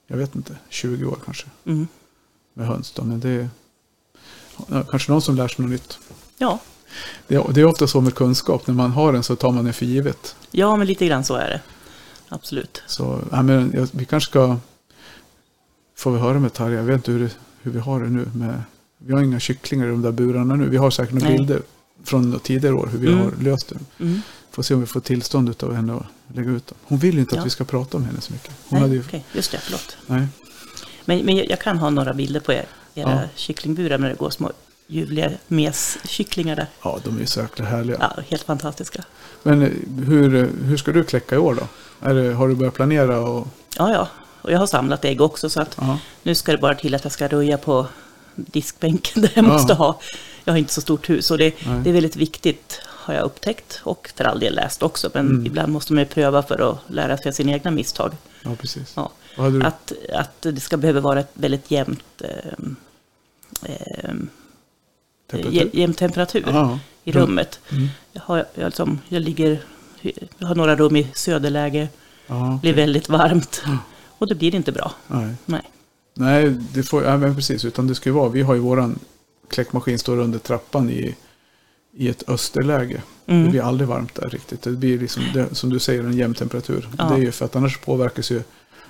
jag 0.07 0.17
vet 0.17 0.35
inte, 0.35 0.55
20 0.69 1.05
år 1.05 1.17
kanske. 1.25 1.47
Mm. 1.65 1.87
Med 2.53 2.67
höns 2.67 2.91
då. 2.91 3.03
Men 3.03 3.19
det 3.19 3.29
är 3.29 3.49
kanske 4.89 5.11
någon 5.11 5.21
som 5.21 5.35
lär 5.35 5.47
sig 5.47 5.61
något 5.65 5.71
nytt. 5.71 5.99
Ja, 6.37 6.59
Det, 7.27 7.35
är- 7.35 7.53
det 7.53 7.61
är 7.61 7.65
ofta 7.65 7.87
så 7.87 8.01
med 8.01 8.15
kunskap, 8.15 8.67
när 8.67 8.73
man 8.75 8.91
har 8.91 9.13
den 9.13 9.23
så 9.23 9.35
tar 9.35 9.51
man 9.51 9.65
den 9.65 9.73
för 9.73 9.85
givet. 9.85 10.35
Ja, 10.51 10.75
men 10.75 10.87
lite 10.87 11.07
grann 11.07 11.23
så 11.23 11.35
är 11.35 11.49
det. 11.49 11.61
Absolut. 12.29 12.83
Så 12.87 13.21
ja, 13.31 13.41
men, 13.41 13.87
vi 13.91 14.05
kanske 14.05 14.29
ska... 14.29 14.57
Får 15.95 16.11
vi 16.11 16.19
höra 16.19 16.39
med 16.39 16.53
Tarja, 16.53 16.77
jag 16.77 16.83
vet 16.83 16.95
inte 16.95 17.11
hur, 17.11 17.19
det, 17.19 17.29
hur 17.61 17.71
vi 17.71 17.79
har 17.79 17.99
det 18.03 18.09
nu. 18.09 18.25
Med, 18.35 18.61
vi 18.97 19.13
har 19.13 19.21
inga 19.21 19.39
kycklingar 19.39 19.85
i 19.85 19.89
de 19.89 20.01
där 20.01 20.11
burarna 20.11 20.55
nu. 20.55 20.69
Vi 20.69 20.77
har 20.77 20.91
säkert 20.91 21.13
några 21.13 21.27
Nej. 21.29 21.37
bilder 21.37 21.61
från 22.03 22.39
tidigare 22.39 22.75
år 22.75 22.87
hur 22.91 22.97
vi 22.99 23.07
Mm. 23.07 23.19
har 23.19 23.31
löst 23.41 23.69
det. 23.69 24.03
Mm. 24.03 24.21
Får 24.51 24.63
se 24.63 24.73
om 24.73 24.79
vi 24.79 24.85
får 24.85 24.99
tillstånd 24.99 25.55
av 25.63 25.73
henne 25.75 25.93
att 25.95 26.35
lägga 26.35 26.49
ut 26.51 26.67
dem. 26.67 26.77
Hon 26.83 26.97
vill 26.99 27.13
ju 27.13 27.19
inte 27.19 27.35
Ja. 27.35 27.39
att 27.41 27.45
vi 27.45 27.49
ska 27.49 27.63
prata 27.63 27.97
om 27.97 28.03
henne 28.05 28.21
så 28.21 28.33
mycket. 28.33 28.51
Hon 28.67 28.79
Nej, 28.79 28.81
hade 28.81 28.93
ju, 28.95 29.01
okej. 29.07 29.23
Just 29.33 29.51
det, 29.51 29.57
förlåt. 29.61 29.97
nej. 30.07 30.27
Men, 31.05 31.19
men 31.25 31.35
jag 31.37 31.59
kan 31.61 31.77
ha 31.77 31.89
några 31.89 32.13
bilder 32.13 32.39
på 32.39 32.53
er, 32.53 32.65
era 32.93 33.11
Ja. 33.11 33.19
kycklingburar 33.35 33.97
när 33.97 34.09
det 34.09 34.15
går 34.15 34.29
små 34.29 34.51
ljuvliga 34.87 35.31
meskycklingar 35.47 36.55
där. 36.55 36.67
Ja, 36.83 36.99
de 37.03 37.15
är 37.15 37.19
ju 37.19 37.25
så 37.25 37.39
jäkla 37.39 37.65
härliga. 37.65 37.97
Ja, 37.99 38.23
helt 38.29 38.43
fantastiska. 38.43 39.03
Men 39.43 39.61
eh, 39.61 39.69
hur, 40.07 40.35
eh, 40.35 40.47
hur 40.65 40.77
ska 40.77 40.91
du 40.91 41.03
kläcka 41.03 41.35
i 41.35 41.37
år 41.37 41.55
då? 41.55 41.67
Det, 42.13 42.33
har 42.33 42.47
du 42.47 42.55
börjat 42.55 42.73
planera? 42.73 43.19
Och, 43.19 43.47
Ja, 43.77 43.91
ja. 43.93 44.07
Och 44.41 44.51
jag 44.51 44.59
har 44.59 44.67
samlat 44.67 45.05
ägg 45.05 45.21
också 45.21 45.49
så 45.49 45.61
att 45.61 45.77
ja. 45.81 45.99
nu 46.23 46.35
ska 46.35 46.51
det 46.51 46.57
bara 46.57 46.75
till 46.75 46.95
att 46.95 47.03
jag 47.03 47.11
ska 47.13 47.27
röja 47.27 47.57
på 47.57 47.87
diskbänken 48.35 49.21
där 49.21 49.31
jag 49.35 49.45
Ja. 49.45 49.49
måste 49.53 49.73
ha. 49.73 49.99
Jag 50.43 50.53
har 50.53 50.57
inte 50.57 50.73
så 50.73 50.81
stort 50.81 51.09
hus 51.09 51.31
och 51.31 51.37
det, 51.37 51.53
det 51.83 51.89
är 51.89 51.93
väldigt 51.93 52.15
viktigt 52.15 52.81
har 53.01 53.13
jag 53.13 53.23
upptäckt 53.23 53.81
och 53.83 54.09
för 54.15 54.23
all 54.23 54.39
del 54.39 54.55
läst 54.55 54.83
också. 54.83 55.09
Men 55.13 55.27
Mm. 55.29 55.45
ibland 55.45 55.71
måste 55.73 55.93
man 55.93 56.03
ju 56.03 56.09
pröva 56.09 56.43
för 56.43 56.71
att 56.71 56.77
lära 56.87 57.17
sig 57.17 57.33
sina 57.33 57.51
egna 57.51 57.71
misstag. 57.71 58.13
ja, 58.43 58.55
precis. 58.55 58.93
Ja. 58.95 59.11
Att, 59.63 59.91
att 60.13 60.41
det 60.41 60.59
ska 60.59 60.77
behöva 60.77 60.99
vara 60.99 61.19
ett 61.19 61.31
väldigt 61.33 61.71
jämnt, 61.71 62.21
ehm, 62.21 62.75
ehm, 63.65 64.29
Temperatur? 65.31 65.69
jämn 65.73 65.93
temperatur 65.93 66.43
Ja. 66.47 66.79
i 67.03 67.11
rummet. 67.11 67.59
Mm. 67.71 67.87
Jag, 68.11 68.21
har, 68.21 68.37
jag, 68.53 68.65
liksom, 68.65 68.99
jag, 69.09 69.21
ligger, 69.21 69.61
jag 70.37 70.47
har 70.47 70.55
några 70.55 70.75
rum 70.75 70.95
i 70.95 71.07
söderläge, 71.13 71.87
Ja, 72.27 72.59
blir 72.61 72.73
väldigt 72.73 73.09
varmt. 73.09 73.61
Mm. 73.65 73.77
Och 74.17 74.27
det 74.27 74.35
blir 74.35 74.55
inte 74.55 74.71
bra. 74.71 74.91
nej. 75.07 75.35
Nej. 75.45 75.61
Nej, 76.13 76.49
det 76.49 76.83
får, 76.83 77.03
ja, 77.03 77.19
precis. 77.35 77.65
Utan 77.65 77.87
det 77.87 77.95
ska 77.95 78.13
vara, 78.13 78.29
vi 78.29 78.41
har 78.41 78.53
ju 78.53 78.59
våran 78.59 78.99
kläckmaskin 79.49 79.99
står 79.99 80.17
under 80.19 80.39
trappan 80.39 80.89
i, 80.89 81.15
i 81.93 82.09
ett 82.09 82.29
österläge. 82.29 83.01
Mm. 83.27 83.43
Det 83.43 83.49
blir 83.49 83.61
aldrig 83.61 83.87
varmt 83.87 84.15
där 84.15 84.29
riktigt. 84.29 84.61
Det 84.61 84.69
blir 84.71 84.99
liksom, 84.99 85.23
det, 85.33 85.55
som 85.55 85.69
du 85.69 85.79
säger, 85.79 86.03
en 86.03 86.17
jämn 86.17 86.33
temperatur. 86.33 86.89
Ja. 86.97 87.03
Det 87.03 87.13
är 87.15 87.19
ju 87.19 87.31
för 87.31 87.45
att 87.45 87.55
annars 87.55 87.77
påverkas 87.77 88.31
ju, 88.31 88.41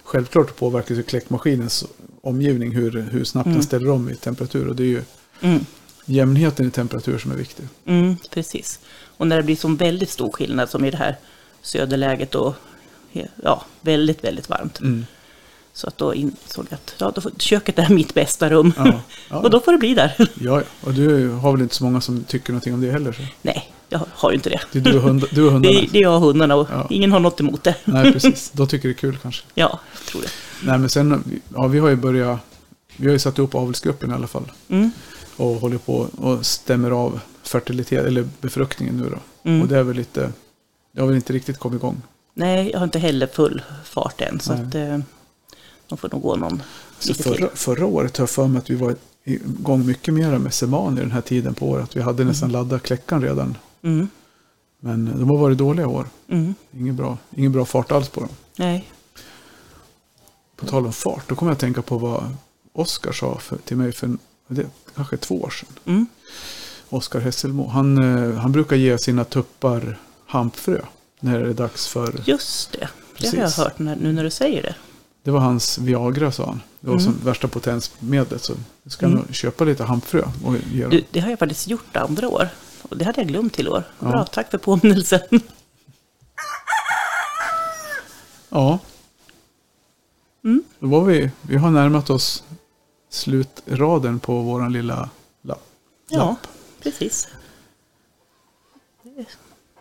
självklart 0.03 0.55
påverkas 0.55 0.97
ju 0.97 1.03
kläckmaskinens 1.03 1.85
omgivning 2.21 2.71
hur, 2.71 3.01
hur 3.11 3.23
snabbt 3.23 3.45
Mm. 3.45 3.55
den 3.57 3.63
ställer 3.63 3.89
om 3.89 4.09
i 4.09 4.15
temperatur. 4.15 4.67
Och 4.67 4.75
det 4.75 4.83
är 4.83 4.87
ju 4.87 5.01
Mm. 5.41 5.65
jämnheten 6.05 6.67
i 6.67 6.71
temperatur 6.71 7.17
som 7.17 7.31
är 7.31 7.35
viktig. 7.35 7.65
Mm, 7.85 8.15
precis. 8.29 8.79
Och 9.17 9.27
när 9.27 9.37
det 9.37 9.43
blir 9.43 9.55
så 9.55 9.67
väldigt 9.67 10.09
stor 10.09 10.31
skillnad 10.31 10.69
som 10.69 10.85
i 10.85 10.91
det 10.91 10.97
här 10.97 11.17
söderläget 11.61 12.35
och 12.35 12.55
ja, 13.43 13.65
väldigt, 13.81 14.23
väldigt 14.23 14.49
varmt. 14.49 14.79
Så 15.73 15.87
att 15.87 15.97
då 15.97 16.13
insåg 16.15 16.65
jag 16.69 16.75
att 16.75 16.93
ja, 16.97 17.11
då 17.15 17.21
köket 17.37 17.79
är 17.79 17.89
mitt 17.89 18.13
bästa 18.13 18.49
rum. 18.49 18.73
Ja. 18.77 19.01
Ja. 19.29 19.37
och 19.39 19.49
då 19.49 19.59
får 19.59 19.71
det 19.71 19.77
bli 19.77 19.93
där. 19.93 20.29
Ja, 20.41 20.61
och 20.81 20.93
du 20.93 21.29
har 21.29 21.51
väl 21.51 21.61
inte 21.61 21.75
så 21.75 21.83
många 21.83 22.01
som 22.01 22.23
tycker 22.23 22.51
någonting 22.53 22.73
om 22.73 22.81
det 22.81 22.91
heller? 22.91 23.11
Så. 23.11 23.21
Nej, 23.41 23.73
jag 23.89 24.01
har 24.13 24.31
ju 24.31 24.35
inte 24.35 24.49
det. 24.49 24.61
Det 24.71 24.79
är 24.79 24.83
du 24.83 24.97
och, 24.97 25.03
hund, 25.03 25.25
du 25.31 25.41
och 25.43 25.47
Det, 25.61 25.67
hundarna? 25.67 25.79
är- 25.79 25.87
det 25.91 25.97
är 25.97 26.01
jag 26.01 26.15
och 26.15 26.21
hundarna 26.21 26.55
och 26.55 26.67
Ja. 26.71 26.87
ingen 26.89 27.11
har 27.11 27.19
något 27.19 27.39
emot 27.39 27.63
det. 27.63 27.75
Nej, 27.85 28.13
precis. 28.13 28.51
Då 28.53 28.65
tycker 28.65 28.87
det 28.87 28.93
är 28.93 28.97
kul 28.97 29.17
kanske. 29.21 29.43
Ja, 29.55 29.79
jag 29.97 30.05
tror 30.07 30.21
det. 30.21 30.27
Nej, 30.63 30.77
men 30.79 30.89
sen, 30.89 31.41
ja, 31.55 31.67
vi 31.67 31.79
har 31.79 31.89
ju 31.89 31.95
börjat, 31.95 32.39
vi 32.97 33.05
har 33.05 33.13
ju 33.13 33.19
satt 33.19 33.39
upp 33.39 33.55
avelsgruppen 33.55 34.11
i 34.11 34.13
alla 34.13 34.27
fall. 34.27 34.51
Mm. 34.69 34.91
Och 35.37 35.55
håller 35.55 35.77
på 35.77 36.07
och 36.17 36.45
stämmer 36.45 36.91
av 36.91 37.19
fertilitet, 37.43 38.05
eller 38.05 38.27
befruktningen 38.41 38.97
nu 38.97 39.09
då. 39.09 39.49
Mm. 39.49 39.61
Och 39.61 39.67
det 39.67 39.77
är 39.77 39.83
väl 39.83 39.95
lite, 39.95 40.31
det 40.91 41.01
har 41.01 41.07
väl 41.07 41.15
inte 41.15 41.33
riktigt 41.33 41.57
kommit 41.59 41.79
igång. 41.79 42.01
Nej, 42.33 42.69
jag 42.71 42.79
har 42.79 42.83
inte 42.83 42.99
heller 42.99 43.27
full 43.27 43.61
fart 43.83 44.21
än. 44.21 44.39
Så 44.39 44.53
Nej. 44.53 44.61
att 44.61 44.71
de 45.91 45.97
får 45.97 46.09
nog 46.09 46.21
gå 46.21 46.35
någon 46.35 46.63
Så 46.99 47.09
lite 47.09 47.23
förra, 47.23 47.35
till. 47.35 47.57
förra 47.57 47.85
året 47.85 48.17
har 48.17 48.21
jag 48.21 48.29
för 48.29 48.47
mig 48.47 48.59
att 48.59 48.69
vi 48.69 48.75
var 48.75 48.95
igång 49.23 49.85
mycket 49.85 50.13
mer 50.13 50.37
med 50.37 50.53
seman 50.53 50.97
i 50.97 51.01
den 51.01 51.11
här 51.11 51.21
tiden 51.21 51.53
på 51.53 51.69
året. 51.69 51.95
Vi 51.95 52.01
hade 52.01 52.23
nästan 52.23 52.51
laddat 52.51 52.83
kläckan 52.83 53.21
redan. 53.21 53.57
Mm. 53.81 54.07
Men 54.79 55.05
de 55.05 55.29
har 55.29 55.37
varit 55.37 55.57
dåliga 55.57 55.87
år. 55.87 56.07
Mm. 56.27 56.55
Ingen 56.71 56.95
bra, 56.95 57.17
ingen 57.35 57.51
bra 57.51 57.65
fart 57.65 57.91
alls 57.91 58.09
på 58.09 58.19
dem. 58.19 58.29
Nej. 58.55 58.91
På 60.55 60.65
tal 60.65 60.85
om 60.85 60.93
fart, 60.93 61.29
då 61.29 61.35
kommer 61.35 61.51
jag 61.51 61.55
att 61.55 61.59
tänka 61.59 61.81
på 61.81 61.97
vad 61.97 62.35
Oskar 62.73 63.11
sa 63.11 63.37
för, 63.39 63.57
till 63.57 63.77
mig 63.77 63.91
för 63.91 64.17
det, 64.47 64.65
kanske 64.95 65.17
två 65.17 65.41
år 65.41 65.49
sedan. 65.49 65.69
Mm. 65.85 66.05
Oskar 66.89 67.19
Hesselmo. 67.19 67.67
Han, 67.67 67.97
eh, 67.97 68.35
han 68.35 68.51
brukar 68.51 68.75
ge 68.75 68.97
sina 68.97 69.23
tuppar 69.23 69.99
hampfrö 70.25 70.81
när 71.19 71.39
det 71.39 71.49
är 71.49 71.53
dags 71.53 71.87
för... 71.87 72.21
Just 72.25 72.71
det. 72.71 72.77
Det 72.77 72.85
har 73.27 73.31
Precis. 73.31 73.57
jag 73.57 73.63
hört 73.63 73.79
när, 73.79 73.95
nu 73.95 74.13
när 74.13 74.23
du 74.23 74.29
säger 74.29 74.61
det. 74.61 74.75
Det 75.23 75.31
var 75.31 75.39
hans 75.39 75.77
Viagra 75.77 76.31
sa 76.31 76.45
han. 76.45 76.61
Det 76.79 76.87
var 76.87 76.93
Mm. 76.97 77.05
som 77.05 77.25
värsta 77.25 77.47
potensmedlet. 77.47 78.43
Så 78.43 78.53
jag 78.83 78.93
ska 78.93 79.05
Mm. 79.05 79.17
nog 79.17 79.35
köpa 79.35 79.63
lite 79.63 79.83
hampfrö 79.83 80.23
och 80.45 80.55
ge 80.71 80.81
dem. 80.81 80.89
Du, 80.91 81.03
det 81.11 81.19
har 81.19 81.29
jag 81.29 81.39
faktiskt 81.39 81.67
gjort 81.67 81.95
andra 81.95 82.29
år. 82.29 82.49
Och 82.81 82.97
det 82.97 83.05
hade 83.05 83.21
jag 83.21 83.27
glömt 83.27 83.53
till 83.53 83.67
år. 83.69 83.83
Ja. 83.99 84.07
Bra, 84.09 84.25
tack 84.25 84.51
för 84.51 84.57
påminnelsen. 84.57 85.19
Ja. 88.49 88.79
Mm. 90.43 90.63
Då 90.79 90.87
var 90.87 91.01
vi, 91.05 91.31
vi 91.41 91.57
har 91.57 91.71
närmat 91.71 92.09
oss 92.09 92.43
slutraden 93.09 94.19
på 94.19 94.41
våran 94.41 94.73
lilla 94.73 95.09
lapp. 95.41 95.63
Ja, 96.09 96.17
lapp. 96.17 96.47
precis. 96.83 97.27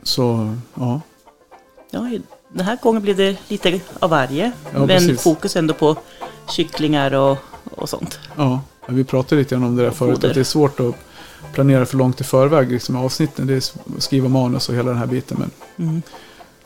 Så 0.03 0.57
ja, 0.75 1.01
Ja, 1.91 2.09
i- 2.09 2.23
den 2.53 2.67
här 2.67 2.79
gången 2.83 3.03
blir 3.03 3.15
det 3.15 3.37
lite 3.49 3.81
av 3.99 4.11
varje. 4.11 4.53
Ja, 4.73 4.79
men 4.79 4.89
precis. 4.89 5.23
fokus 5.23 5.57
ändå 5.57 5.75
på 5.75 5.97
kycklingar 6.51 7.15
och, 7.15 7.39
och 7.71 7.89
sånt. 7.89 8.19
ja. 8.37 8.61
Vi 8.87 9.05
pratade 9.05 9.41
lite 9.41 9.55
grann 9.55 9.65
om 9.65 9.77
det 9.77 9.83
där 9.83 9.91
förut. 9.91 10.25
Att 10.25 10.35
det 10.35 10.41
är 10.41 10.45
svårt 10.45 10.81
att 10.81 10.95
planera 11.53 11.87
för 11.87 11.97
långt 11.97 12.21
i 12.21 12.25
förväg. 12.25 12.73
Liksom 12.73 12.97
avsnitten. 12.97 13.47
Det 13.47 13.55
är 13.55 13.63
skriva 14.01 14.29
manus 14.29 14.69
och 14.69 14.75
hela 14.75 14.89
den 14.91 14.99
här 14.99 15.07
biten. 15.07 15.37
Men 15.41 15.51
Mm. 15.89 16.03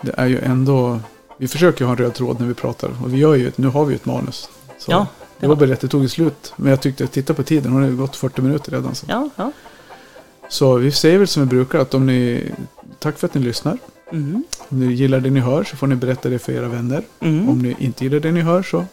det 0.01 0.13
är 0.17 0.27
ju 0.27 0.39
ändå. 0.39 1.01
Vi 1.37 1.49
försöker 1.49 1.81
ju 1.81 1.87
ha 1.87 1.93
en 1.93 1.99
röd 1.99 2.15
tråd 2.15 2.41
när 2.41 2.47
vi 2.47 2.55
pratar. 2.55 2.91
Och 3.03 3.15
vi 3.15 3.19
gör 3.19 3.35
ju, 3.35 3.53
nu 3.57 3.69
har 3.69 3.85
vi 3.85 3.93
ju 3.93 3.97
ett 3.97 4.05
manus. 4.07 4.49
Så 4.79 4.91
Ja, 4.93 5.07
det 5.41 5.47
var 5.47 5.57
bara 5.57 5.71
rätt, 5.71 5.81
det 5.81 5.89
tog 5.89 6.11
slut. 6.11 6.53
Men 6.57 6.71
jag 6.71 6.81
tyckte, 6.81 7.07
titta 7.07 7.35
på 7.35 7.43
tiden, 7.43 7.73
hon 7.73 7.83
har 7.83 7.89
ju 7.91 7.97
gått 7.97 8.17
40 8.17 8.43
minuter 8.43 8.73
redan. 8.73 8.95
Så. 8.95 9.07
Ja, 9.09 9.29
ja. 9.37 9.53
så 10.49 10.75
vi 10.75 10.93
säger 10.93 11.19
väl 11.19 11.29
som 11.29 11.43
vi 11.43 11.49
brukar 11.49 11.79
att 11.79 11.95
om 11.95 12.07
ni, 12.07 12.51
tack 12.99 13.19
för 13.19 13.27
att 13.27 13.35
ni 13.35 13.41
lyssnar. 13.41 13.79
Mm. 14.15 14.45
Om 14.69 14.81
ni 14.81 14.93
gillar 14.93 15.21
det 15.21 15.31
ni 15.31 15.41
hör 15.41 15.65
så 15.65 15.77
får 15.77 15.87
ni 15.87 15.95
berätta 15.97 16.29
det 16.29 16.39
för 16.39 16.53
era 16.53 16.69
vänner. 16.69 17.03
Mm. 17.21 17.49
Om 17.49 17.59
ni 17.59 17.77
inte 17.79 18.05
gillar 18.05 18.21
det 18.21 18.33
ni 18.33 18.41
hör 18.41 18.63
så 18.63 18.85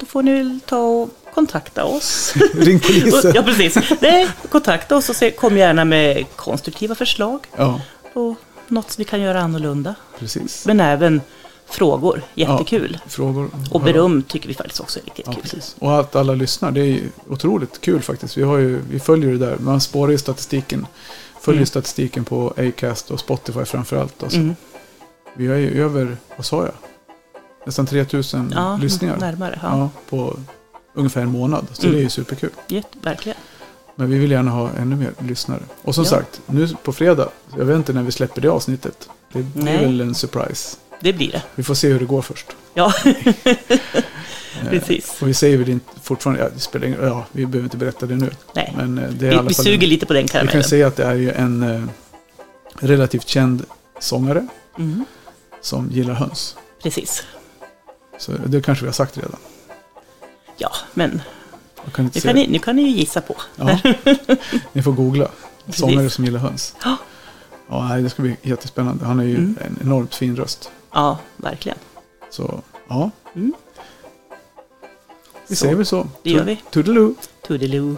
Då 0.00 0.06
får 0.06 0.22
ni 0.22 0.60
ta 0.66 0.78
och 0.78 1.10
kontakta 1.34 1.84
oss. 1.84 2.34
ring 2.54 2.80
polisen. 2.80 3.32
ja, 3.34 3.42
precis. 3.42 3.76
Nej, 4.00 4.28
kontakta 4.48 4.96
oss 4.96 5.08
och 5.08 5.16
se, 5.16 5.30
kom 5.30 5.56
gärna 5.56 5.84
med 5.84 6.24
konstruktiva 6.36 6.94
förslag 6.94 7.40
Ja, 7.56 7.80
på 8.14 8.34
något 8.68 8.90
som 8.90 9.00
vi 9.00 9.04
kan 9.04 9.20
göra 9.20 9.40
annorlunda. 9.40 9.94
precis. 10.18 10.66
Men 10.66 10.80
även 10.80 11.20
frågor, 11.70 12.22
jättekul. 12.34 12.98
Frågor. 13.08 13.50
Och 13.70 13.80
beröm 13.80 14.22
tycker 14.22 14.48
vi 14.48 14.54
faktiskt 14.54 14.80
också 14.80 14.98
är 14.98 15.04
riktigt 15.04 15.26
Ja, 15.26 15.32
kul. 15.32 15.42
precis. 15.42 15.76
Och 15.78 16.00
att 16.00 16.16
alla 16.16 16.34
lyssnar, 16.34 16.70
det 16.70 16.80
är 16.80 17.00
otroligt 17.28 17.80
kul 17.80 18.02
faktiskt. 18.02 18.36
Vi, 18.38 18.42
har 18.42 18.58
ju, 18.58 18.80
vi 18.90 19.00
följer 19.00 19.30
det 19.32 19.38
där, 19.38 19.56
man 19.60 19.80
spårar 19.80 20.10
ju 20.12 20.18
statistiken. 20.18 20.86
Följer 21.44 21.58
Mm. 21.58 21.66
statistiken 21.66 22.24
på 22.24 22.54
Acast 22.56 23.10
och 23.10 23.20
Spotify 23.20 23.64
framförallt. 23.64 24.22
Alltså. 24.22 24.38
Mm. 24.38 24.54
Vi 25.36 25.46
har 25.48 25.54
ju 25.56 25.82
över, 25.82 26.16
vad 26.36 26.46
sa 26.46 26.62
jag? 26.62 26.72
Nästan 27.66 27.86
3000 27.86 28.52
Ja, 28.56 28.76
lyssningar. 28.82 29.16
närmare. 29.16 29.58
Ja. 29.62 29.78
Ja, 29.78 29.90
på 30.10 30.36
ungefär 30.94 31.20
en 31.22 31.28
månad. 31.30 31.66
Så 31.72 31.82
Mm. 31.82 31.94
det 31.94 32.00
är 32.00 32.02
ju 32.02 32.10
superkul. 32.10 32.50
Jätte, 32.68 32.98
verkligen. 33.02 33.38
Men 33.96 34.10
vi 34.10 34.18
vill 34.18 34.30
gärna 34.30 34.50
ha 34.50 34.70
ännu 34.78 34.96
mer 34.96 35.12
lyssnare. 35.18 35.60
Och 35.82 35.94
som 35.94 36.04
Ja. 36.04 36.10
sagt, 36.10 36.40
nu 36.46 36.68
på 36.82 36.92
fredag, 36.92 37.28
jag 37.58 37.64
vet 37.64 37.76
inte 37.76 37.92
när 37.92 38.02
vi 38.02 38.12
släpper 38.12 38.40
det 38.40 38.48
avsnittet. 38.48 39.08
Det 39.32 39.42
blir 39.42 39.64
Nej. 39.64 39.78
väl 39.84 40.00
en 40.00 40.14
surprise. 40.14 40.76
Det 41.00 41.12
blir 41.12 41.32
det. 41.32 41.42
Vi 41.54 41.62
får 41.62 41.74
se 41.74 41.88
hur 41.88 41.98
det 42.00 42.06
går 42.06 42.22
först. 42.22 42.46
Ja, 42.74 42.92
precis. 44.70 45.16
Och 45.22 45.28
vi 45.28 45.34
säger 45.34 45.58
väl 45.58 45.68
inte 45.68 46.00
fortfarande, 46.02 46.42
ja, 46.42 46.48
det 46.54 46.60
spelar 46.60 46.86
ingen, 46.86 47.02
ja, 47.02 47.24
vi 47.32 47.46
behöver 47.46 47.64
inte 47.66 47.76
berätta 47.76 48.06
det 48.06 48.14
nu. 48.16 48.30
Nej. 48.54 48.74
Men 48.76 48.98
eh, 48.98 49.10
det 49.10 49.26
är 49.28 49.42
Vi, 49.42 49.48
vi 49.48 49.54
suger 49.54 49.86
lite 49.88 50.06
på 50.06 50.12
den 50.12 50.22
Vi 50.22 50.28
kan 50.28 50.40
karamellen. 50.40 50.64
säga 50.64 50.86
att 50.86 50.96
det 50.96 51.04
är 51.04 51.14
ju 51.14 51.30
en 51.32 51.62
eh, 51.62 51.82
relativt 52.74 53.28
känd 53.28 53.64
sångare 53.98 54.46
Mm. 54.78 55.04
som 55.60 55.90
gillar 55.90 56.14
höns. 56.14 56.56
Precis. 56.82 57.22
Så 58.18 58.32
det 58.46 58.62
kanske 58.62 58.84
vi 58.84 58.88
har 58.88 58.92
sagt 58.92 59.16
redan. 59.16 59.36
Ja, 60.56 60.70
men 60.94 61.20
kan 61.92 62.10
nu 62.14 62.20
kan, 62.20 62.34
ni, 62.34 62.46
nu 62.46 62.58
kan 62.58 62.76
ni 62.76 62.82
ju 62.82 62.88
gissa 62.88 63.20
på. 63.20 63.36
Ja. 63.56 63.78
Ni 64.72 64.82
får 64.82 64.92
googla. 64.92 65.28
Sångare 65.68 66.10
som 66.10 66.24
gillar 66.24 66.40
höns. 66.40 66.74
Ja. 66.84 66.96
Ja, 67.68 67.96
det 67.96 68.10
ska 68.10 68.22
bli 68.22 68.36
jättespännande. 68.42 69.04
Han 69.04 69.18
har 69.18 69.24
ju 69.24 69.36
Mm. 69.36 69.56
en 69.60 69.78
enormt 69.82 70.14
fin 70.14 70.36
röst. 70.36 70.70
Ja, 70.92 71.18
verkligen. 71.36 71.78
Så 72.30 72.62
ja, 72.88 73.10
Mm. 73.34 73.52
Vi 75.54 75.58
säger 75.58 75.74
väl 75.74 75.86
så. 75.86 76.06
det 76.22 76.30
gör 76.30 76.44
vi. 76.44 76.62
Toodaloo. 76.70 77.14
Toodiloo. 77.46 77.96